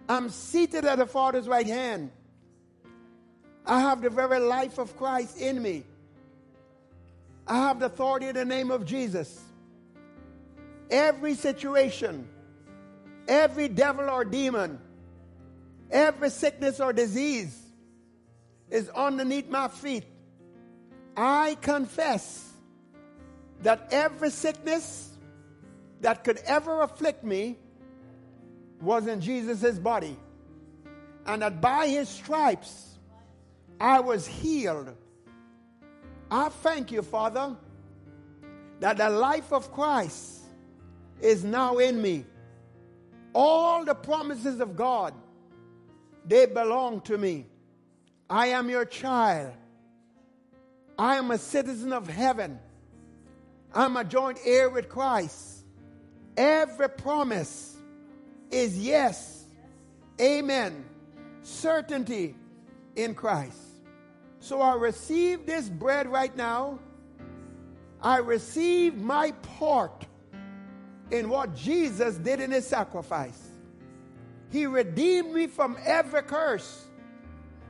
I'm 0.08 0.30
seated 0.30 0.86
at 0.86 1.00
the 1.00 1.06
Father's 1.06 1.48
right 1.48 1.68
hand. 1.68 2.12
I 3.66 3.82
have 3.82 4.02
the 4.02 4.10
very 4.10 4.40
life 4.40 4.78
of 4.78 4.96
Christ 4.96 5.38
in 5.38 5.62
me. 5.62 5.84
I 7.46 7.58
have 7.58 7.80
the 7.80 7.88
authority 7.88 8.28
in 8.28 8.36
the 8.36 8.46
name 8.46 8.72
of 8.72 8.86
Jesus 8.86 9.49
every 10.90 11.36
situation, 11.36 12.28
every 13.28 13.68
devil 13.68 14.10
or 14.10 14.26
demon, 14.26 14.80
every 15.92 16.30
sickness 16.30 16.80
or 16.80 16.94
disease 16.94 17.58
is 18.70 18.90
underneath 18.90 19.50
my 19.50 19.68
feet. 19.68 20.04
I 21.16 21.58
confess 21.62 22.52
that 23.62 23.90
every 23.92 24.30
sickness 24.30 25.12
that 26.02 26.24
could 26.24 26.38
ever 26.46 26.82
afflict 26.82 27.24
me 27.24 27.58
was 28.82 29.08
in 29.08 29.20
Jesus' 29.20 29.78
body. 29.78 30.16
And 31.26 31.42
that 31.42 31.60
by 31.60 31.88
his 31.88 32.08
stripes 32.08 32.98
I 33.80 34.00
was 34.00 34.26
healed. 34.26 34.96
I 36.32 36.50
thank 36.50 36.92
you, 36.92 37.02
Father, 37.02 37.56
that 38.80 38.98
the 38.98 39.10
life 39.10 39.52
of 39.52 39.72
Christ 39.72 40.39
is 41.22 41.44
now 41.44 41.78
in 41.78 42.02
me. 42.02 42.26
All 43.34 43.86
the 43.86 43.96
promises 43.96 44.60
of 44.60 44.76
God, 44.76 45.14
they 46.26 46.46
belong 46.46 47.02
to 47.02 47.18
me. 47.18 47.48
I 48.30 48.48
am 48.48 48.70
your 48.70 48.86
child. 48.86 49.54
I 50.98 51.16
am 51.16 51.32
a 51.32 51.38
citizen 51.38 51.94
of 51.94 52.08
heaven. 52.08 52.60
I'm 53.74 53.98
a 53.98 54.04
joint 54.04 54.40
heir 54.44 54.70
with 54.70 54.90
Christ. 54.90 55.64
Every 56.36 56.90
promise 56.90 57.78
is 58.52 58.78
yes. 58.78 59.46
Amen. 60.20 60.86
Certainty 61.42 62.36
in 62.96 63.16
Christ. 63.16 63.58
So 64.40 64.62
I 64.62 64.76
receive 64.76 65.46
this 65.46 65.70
bread 65.70 66.08
right 66.08 66.36
now. 66.36 66.80
I 68.02 68.18
receive 68.18 68.96
my 68.96 69.32
part 69.58 70.06
in 71.12 71.30
what 71.30 71.56
Jesus 71.56 72.16
did 72.16 72.40
in 72.40 72.52
his 72.52 72.68
sacrifice. 72.68 73.50
He 74.52 74.66
redeemed 74.66 75.34
me 75.34 75.48
from 75.48 75.78
every 75.86 76.24
curse. 76.24 76.86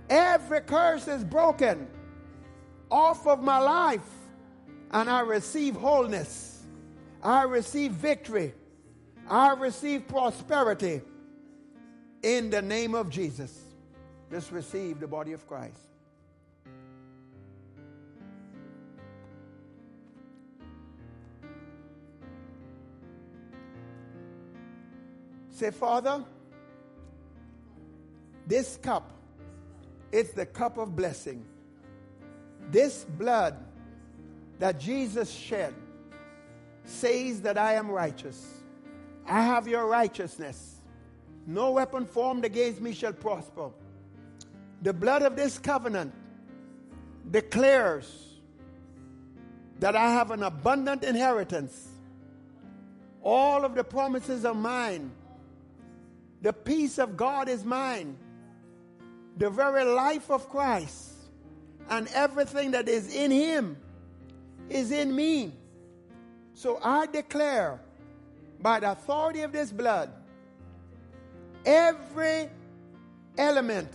Every 0.10 0.62
curse 0.62 1.08
is 1.08 1.24
broken 1.24 1.88
off 2.90 3.28
of 3.28 3.44
my 3.44 3.60
life, 3.60 4.10
and 4.92 5.10
I 5.10 5.22
receive 5.22 5.76
wholeness. 5.76 6.66
I 7.22 7.44
receive 7.44 7.92
victory. 7.92 8.54
I 9.30 9.54
receive 9.54 10.08
prosperity 10.08 11.02
in 12.24 12.50
the 12.50 12.62
name 12.62 12.96
of 12.96 13.10
Jesus. 13.10 13.60
Just 14.32 14.52
receive 14.52 15.00
the 15.00 15.08
body 15.08 15.34
of 15.34 15.46
Christ. 15.48 15.89
Say, 25.60 25.72
Father, 25.72 26.24
this 28.48 28.78
cup, 28.78 29.12
it's 30.10 30.32
the 30.32 30.46
cup 30.46 30.78
of 30.78 30.96
blessing. 30.96 31.44
This 32.72 33.04
blood 33.04 33.58
that 34.60 34.80
Jesus 34.80 35.30
shed 35.30 35.74
says 36.86 37.42
that 37.42 37.58
I 37.58 37.74
am 37.74 37.92
righteous. 37.92 38.62
I 39.28 39.42
have 39.42 39.68
your 39.68 39.86
righteousness. 39.86 40.80
No 41.46 41.72
weapon 41.72 42.06
formed 42.06 42.46
against 42.46 42.80
me 42.80 42.94
shall 42.94 43.12
prosper. 43.12 43.72
The 44.82 44.94
blood 44.94 45.24
of 45.24 45.36
this 45.36 45.60
covenant 45.60 46.14
declares 47.30 48.38
that 49.82 49.98
I 49.98 50.10
have 50.14 50.32
an 50.32 50.44
abundant 50.44 51.04
inheritance. 51.04 51.86
All 53.22 53.66
of 53.66 53.76
the 53.76 53.84
promises 53.84 54.46
are 54.46 54.54
mine 54.54 55.12
the 56.42 56.54
peace 56.54 56.98
of 56.98 57.18
God 57.18 57.50
is 57.50 57.64
mine. 57.64 58.18
The 59.38 59.50
very 59.50 59.84
life 59.86 60.30
of 60.32 60.50
Christ 60.50 61.14
and 61.90 62.08
everything 62.14 62.72
that 62.72 62.88
is 62.88 63.14
in 63.14 63.32
him 63.32 63.78
is 64.70 64.92
in 64.92 65.16
me. 65.16 65.54
So 66.54 66.80
I 66.84 67.06
declare 67.08 67.80
by 68.62 68.82
the 68.82 68.92
authority 68.92 69.42
of 69.42 69.52
this 69.52 69.72
blood, 69.72 70.12
every 71.66 72.50
element, 73.38 73.92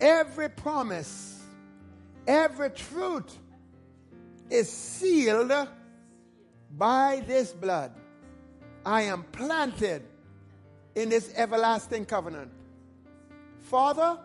every 0.00 0.48
promise, 0.48 1.42
every 2.26 2.70
truth 2.70 3.38
is 4.50 4.70
sealed 4.70 5.52
by 6.76 7.22
this 7.26 7.52
blood. 7.52 7.92
I 8.84 9.02
am 9.02 9.22
planted 9.24 10.02
in 10.94 11.08
this 11.08 11.32
everlasting 11.36 12.04
covenant. 12.04 12.50
Father, 13.60 14.18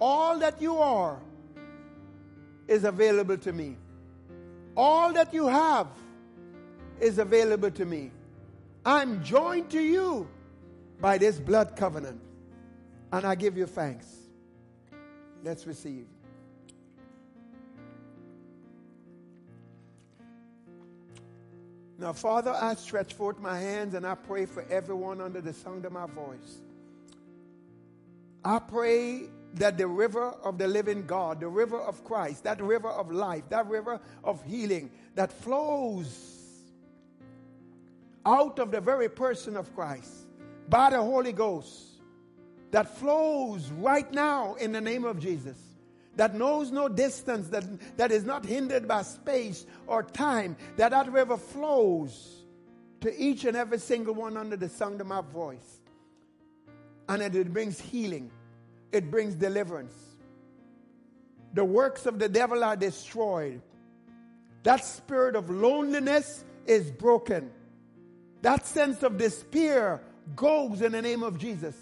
all 0.00 0.38
that 0.38 0.60
you 0.60 0.78
are 0.78 1.18
is 2.68 2.84
available 2.84 3.36
to 3.38 3.52
me. 3.52 3.76
All 4.76 5.12
that 5.12 5.32
you 5.32 5.46
have 5.46 5.88
is 7.00 7.18
available 7.18 7.70
to 7.70 7.84
me. 7.84 8.10
I'm 8.84 9.22
joined 9.22 9.70
to 9.70 9.80
you 9.80 10.28
by 11.00 11.18
this 11.18 11.38
blood 11.38 11.76
covenant. 11.76 12.20
And 13.12 13.26
I 13.26 13.34
give 13.34 13.56
you 13.56 13.66
thanks. 13.66 14.06
Let's 15.42 15.66
receive. 15.66 16.06
Now, 21.98 22.12
Father, 22.12 22.50
I 22.52 22.74
stretch 22.74 23.14
forth 23.14 23.38
my 23.38 23.58
hands 23.58 23.94
and 23.94 24.06
I 24.06 24.14
pray 24.14 24.46
for 24.46 24.64
everyone 24.68 25.20
under 25.20 25.40
the 25.40 25.52
sound 25.52 25.84
of 25.84 25.92
my 25.92 26.06
voice. 26.06 26.58
I 28.44 28.58
pray 28.58 29.22
that 29.54 29.78
the 29.78 29.86
river 29.86 30.30
of 30.42 30.58
the 30.58 30.66
living 30.66 31.06
God, 31.06 31.40
the 31.40 31.48
river 31.48 31.80
of 31.80 32.04
Christ, 32.04 32.44
that 32.44 32.60
river 32.60 32.88
of 32.90 33.12
life, 33.12 33.44
that 33.50 33.66
river 33.68 34.00
of 34.24 34.42
healing 34.44 34.90
that 35.14 35.32
flows 35.32 36.34
out 38.26 38.58
of 38.58 38.70
the 38.70 38.80
very 38.80 39.08
person 39.08 39.56
of 39.56 39.72
Christ 39.74 40.26
by 40.68 40.90
the 40.90 41.00
Holy 41.00 41.32
Ghost, 41.32 41.84
that 42.72 42.98
flows 42.98 43.70
right 43.70 44.10
now 44.12 44.54
in 44.54 44.72
the 44.72 44.80
name 44.80 45.04
of 45.04 45.20
Jesus, 45.20 45.58
that 46.16 46.34
knows 46.34 46.70
no 46.70 46.88
distance, 46.88 47.48
that, 47.48 47.64
that 47.96 48.12
is 48.12 48.24
not 48.24 48.44
hindered 48.44 48.86
by 48.86 49.02
space 49.02 49.66
or 49.86 50.02
time, 50.02 50.56
that 50.76 50.90
that 50.90 51.10
river 51.10 51.36
flows 51.36 52.44
to 53.00 53.22
each 53.22 53.44
and 53.44 53.56
every 53.56 53.78
single 53.78 54.14
one 54.14 54.36
under 54.36 54.56
the 54.56 54.68
sound 54.68 55.00
of 55.00 55.06
my 55.06 55.20
voice. 55.20 55.80
And 57.08 57.20
that 57.20 57.34
it 57.34 57.52
brings 57.52 57.80
healing 57.80 58.30
it 58.94 59.10
brings 59.10 59.34
deliverance. 59.34 59.94
The 61.52 61.64
works 61.64 62.06
of 62.06 62.18
the 62.18 62.28
devil 62.28 62.62
are 62.62 62.76
destroyed. 62.76 63.60
That 64.62 64.84
spirit 64.84 65.34
of 65.34 65.50
loneliness 65.50 66.44
is 66.64 66.90
broken. 66.90 67.50
That 68.42 68.66
sense 68.66 69.02
of 69.02 69.18
despair 69.18 70.00
goes 70.36 70.80
in 70.80 70.92
the 70.92 71.02
name 71.02 71.24
of 71.24 71.38
Jesus. 71.38 71.76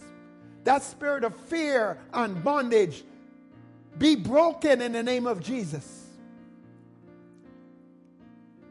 That 0.64 0.82
spirit 0.82 1.22
of 1.22 1.36
fear 1.36 1.98
and 2.14 2.42
bondage 2.42 3.04
be 3.98 4.16
broken 4.16 4.80
in 4.80 4.92
the 4.92 5.02
name 5.02 5.26
of 5.26 5.40
Jesus. 5.40 6.06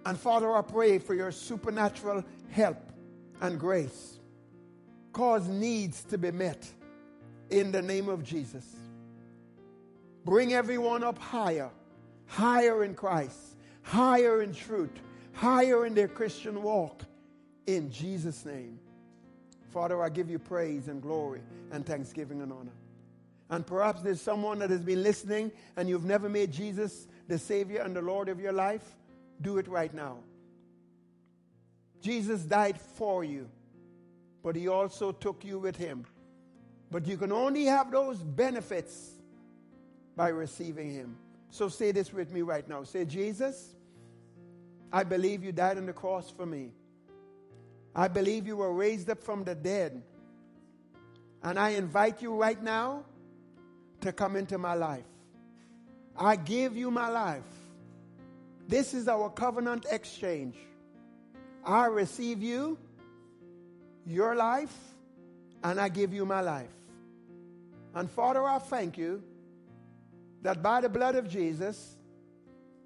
And 0.05 0.17
Father, 0.17 0.55
I 0.55 0.61
pray 0.61 0.97
for 0.97 1.13
your 1.13 1.31
supernatural 1.31 2.23
help 2.49 2.91
and 3.39 3.59
grace. 3.59 4.19
Cause 5.13 5.47
needs 5.47 6.03
to 6.05 6.17
be 6.17 6.31
met 6.31 6.67
in 7.49 7.71
the 7.71 7.81
name 7.81 8.09
of 8.09 8.23
Jesus. 8.23 8.65
Bring 10.25 10.53
everyone 10.53 11.03
up 11.03 11.17
higher, 11.17 11.69
higher 12.27 12.83
in 12.83 12.95
Christ, 12.95 13.57
higher 13.83 14.41
in 14.41 14.53
truth, 14.53 14.91
higher 15.33 15.85
in 15.85 15.93
their 15.93 16.07
Christian 16.07 16.61
walk 16.63 17.03
in 17.67 17.91
Jesus' 17.91 18.45
name. 18.45 18.79
Father, 19.71 20.01
I 20.01 20.09
give 20.09 20.29
you 20.29 20.39
praise 20.39 20.87
and 20.87 21.01
glory 21.01 21.41
and 21.71 21.85
thanksgiving 21.85 22.41
and 22.41 22.51
honor. 22.51 22.71
And 23.51 23.67
perhaps 23.67 24.01
there's 24.01 24.21
someone 24.21 24.59
that 24.59 24.71
has 24.71 24.81
been 24.81 25.03
listening 25.03 25.51
and 25.77 25.87
you've 25.87 26.05
never 26.05 26.27
made 26.27 26.51
Jesus 26.51 27.07
the 27.27 27.37
Savior 27.37 27.81
and 27.81 27.95
the 27.95 28.01
Lord 28.01 28.29
of 28.29 28.39
your 28.39 28.53
life. 28.53 28.83
Do 29.41 29.59
it 29.59 29.67
right 29.67 29.93
now. 29.93 30.17
Jesus 32.01 32.41
died 32.41 32.79
for 32.79 33.23
you, 33.23 33.47
but 34.41 34.55
he 34.55 34.67
also 34.67 35.11
took 35.11 35.45
you 35.45 35.59
with 35.59 35.75
him. 35.75 36.05
But 36.91 37.07
you 37.07 37.15
can 37.15 37.31
only 37.31 37.65
have 37.65 37.89
those 37.89 38.17
benefits 38.17 39.11
by 40.15 40.27
receiving 40.27 40.91
Him. 40.91 41.17
So 41.49 41.69
say 41.69 41.91
this 41.93 42.11
with 42.13 42.31
me 42.31 42.41
right 42.41 42.67
now. 42.67 42.83
Say, 42.83 43.05
Jesus, 43.05 43.75
I 44.91 45.03
believe 45.03 45.43
you 45.43 45.53
died 45.53 45.77
on 45.77 45.85
the 45.85 45.93
cross 45.93 46.29
for 46.29 46.45
me. 46.45 46.71
I 47.95 48.09
believe 48.09 48.45
you 48.45 48.57
were 48.57 48.73
raised 48.73 49.09
up 49.09 49.23
from 49.23 49.45
the 49.45 49.55
dead. 49.55 50.03
And 51.43 51.57
I 51.57 51.69
invite 51.69 52.21
you 52.21 52.35
right 52.35 52.61
now 52.61 53.05
to 54.01 54.11
come 54.11 54.35
into 54.35 54.57
my 54.57 54.73
life. 54.73 55.05
I 56.17 56.35
give 56.35 56.75
you 56.75 56.91
my 56.91 57.09
life. 57.09 57.43
This 58.67 58.93
is 58.93 59.07
our 59.07 59.29
covenant 59.29 59.85
exchange. 59.89 60.55
I 61.63 61.85
receive 61.85 62.41
you, 62.41 62.77
your 64.05 64.35
life, 64.35 64.75
and 65.63 65.79
I 65.79 65.89
give 65.89 66.13
you 66.13 66.25
my 66.25 66.41
life. 66.41 66.73
And 67.93 68.09
Father, 68.09 68.43
I 68.43 68.59
thank 68.59 68.97
you 68.97 69.21
that 70.41 70.63
by 70.63 70.81
the 70.81 70.89
blood 70.89 71.15
of 71.15 71.29
Jesus, 71.29 71.97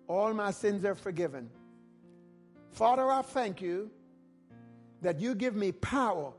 all 0.07 0.33
my 0.33 0.51
sins 0.51 0.83
are 0.85 0.95
forgiven. 0.95 1.49
Father, 2.71 3.09
I 3.09 3.21
thank 3.21 3.61
you 3.61 3.89
that 5.01 5.19
you 5.19 5.35
give 5.35 5.55
me 5.55 5.71
power 5.71 6.33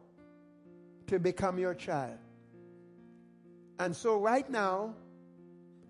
to 1.07 1.19
become 1.19 1.59
your 1.59 1.75
child. 1.75 2.19
And 3.79 3.95
so 3.95 4.19
right 4.19 4.49
now, 4.49 4.95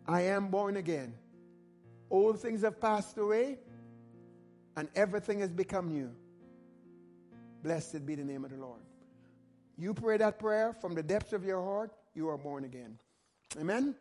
I 0.07 0.23
am 0.23 0.49
born 0.49 0.77
again. 0.77 1.15
Old 2.11 2.41
things 2.41 2.63
have 2.63 2.81
passed 2.81 3.19
away, 3.19 3.59
and 4.77 4.89
everything 4.95 5.41
has 5.41 5.53
become 5.53 5.89
new. 5.89 6.11
Blessed 7.63 8.07
be 8.07 8.15
the 8.15 8.25
name 8.25 8.45
of 8.45 8.51
the 8.51 8.57
Lord. 8.57 8.81
You 9.79 9.93
pray 9.93 10.17
that 10.17 10.39
prayer 10.39 10.73
from 10.73 10.95
the 10.95 11.03
depths 11.03 11.33
of 11.33 11.45
your 11.45 11.63
heart 11.63 11.93
you 12.15 12.29
are 12.29 12.39
born 12.39 12.65
again. 12.65 12.99
Amen? 13.59 13.95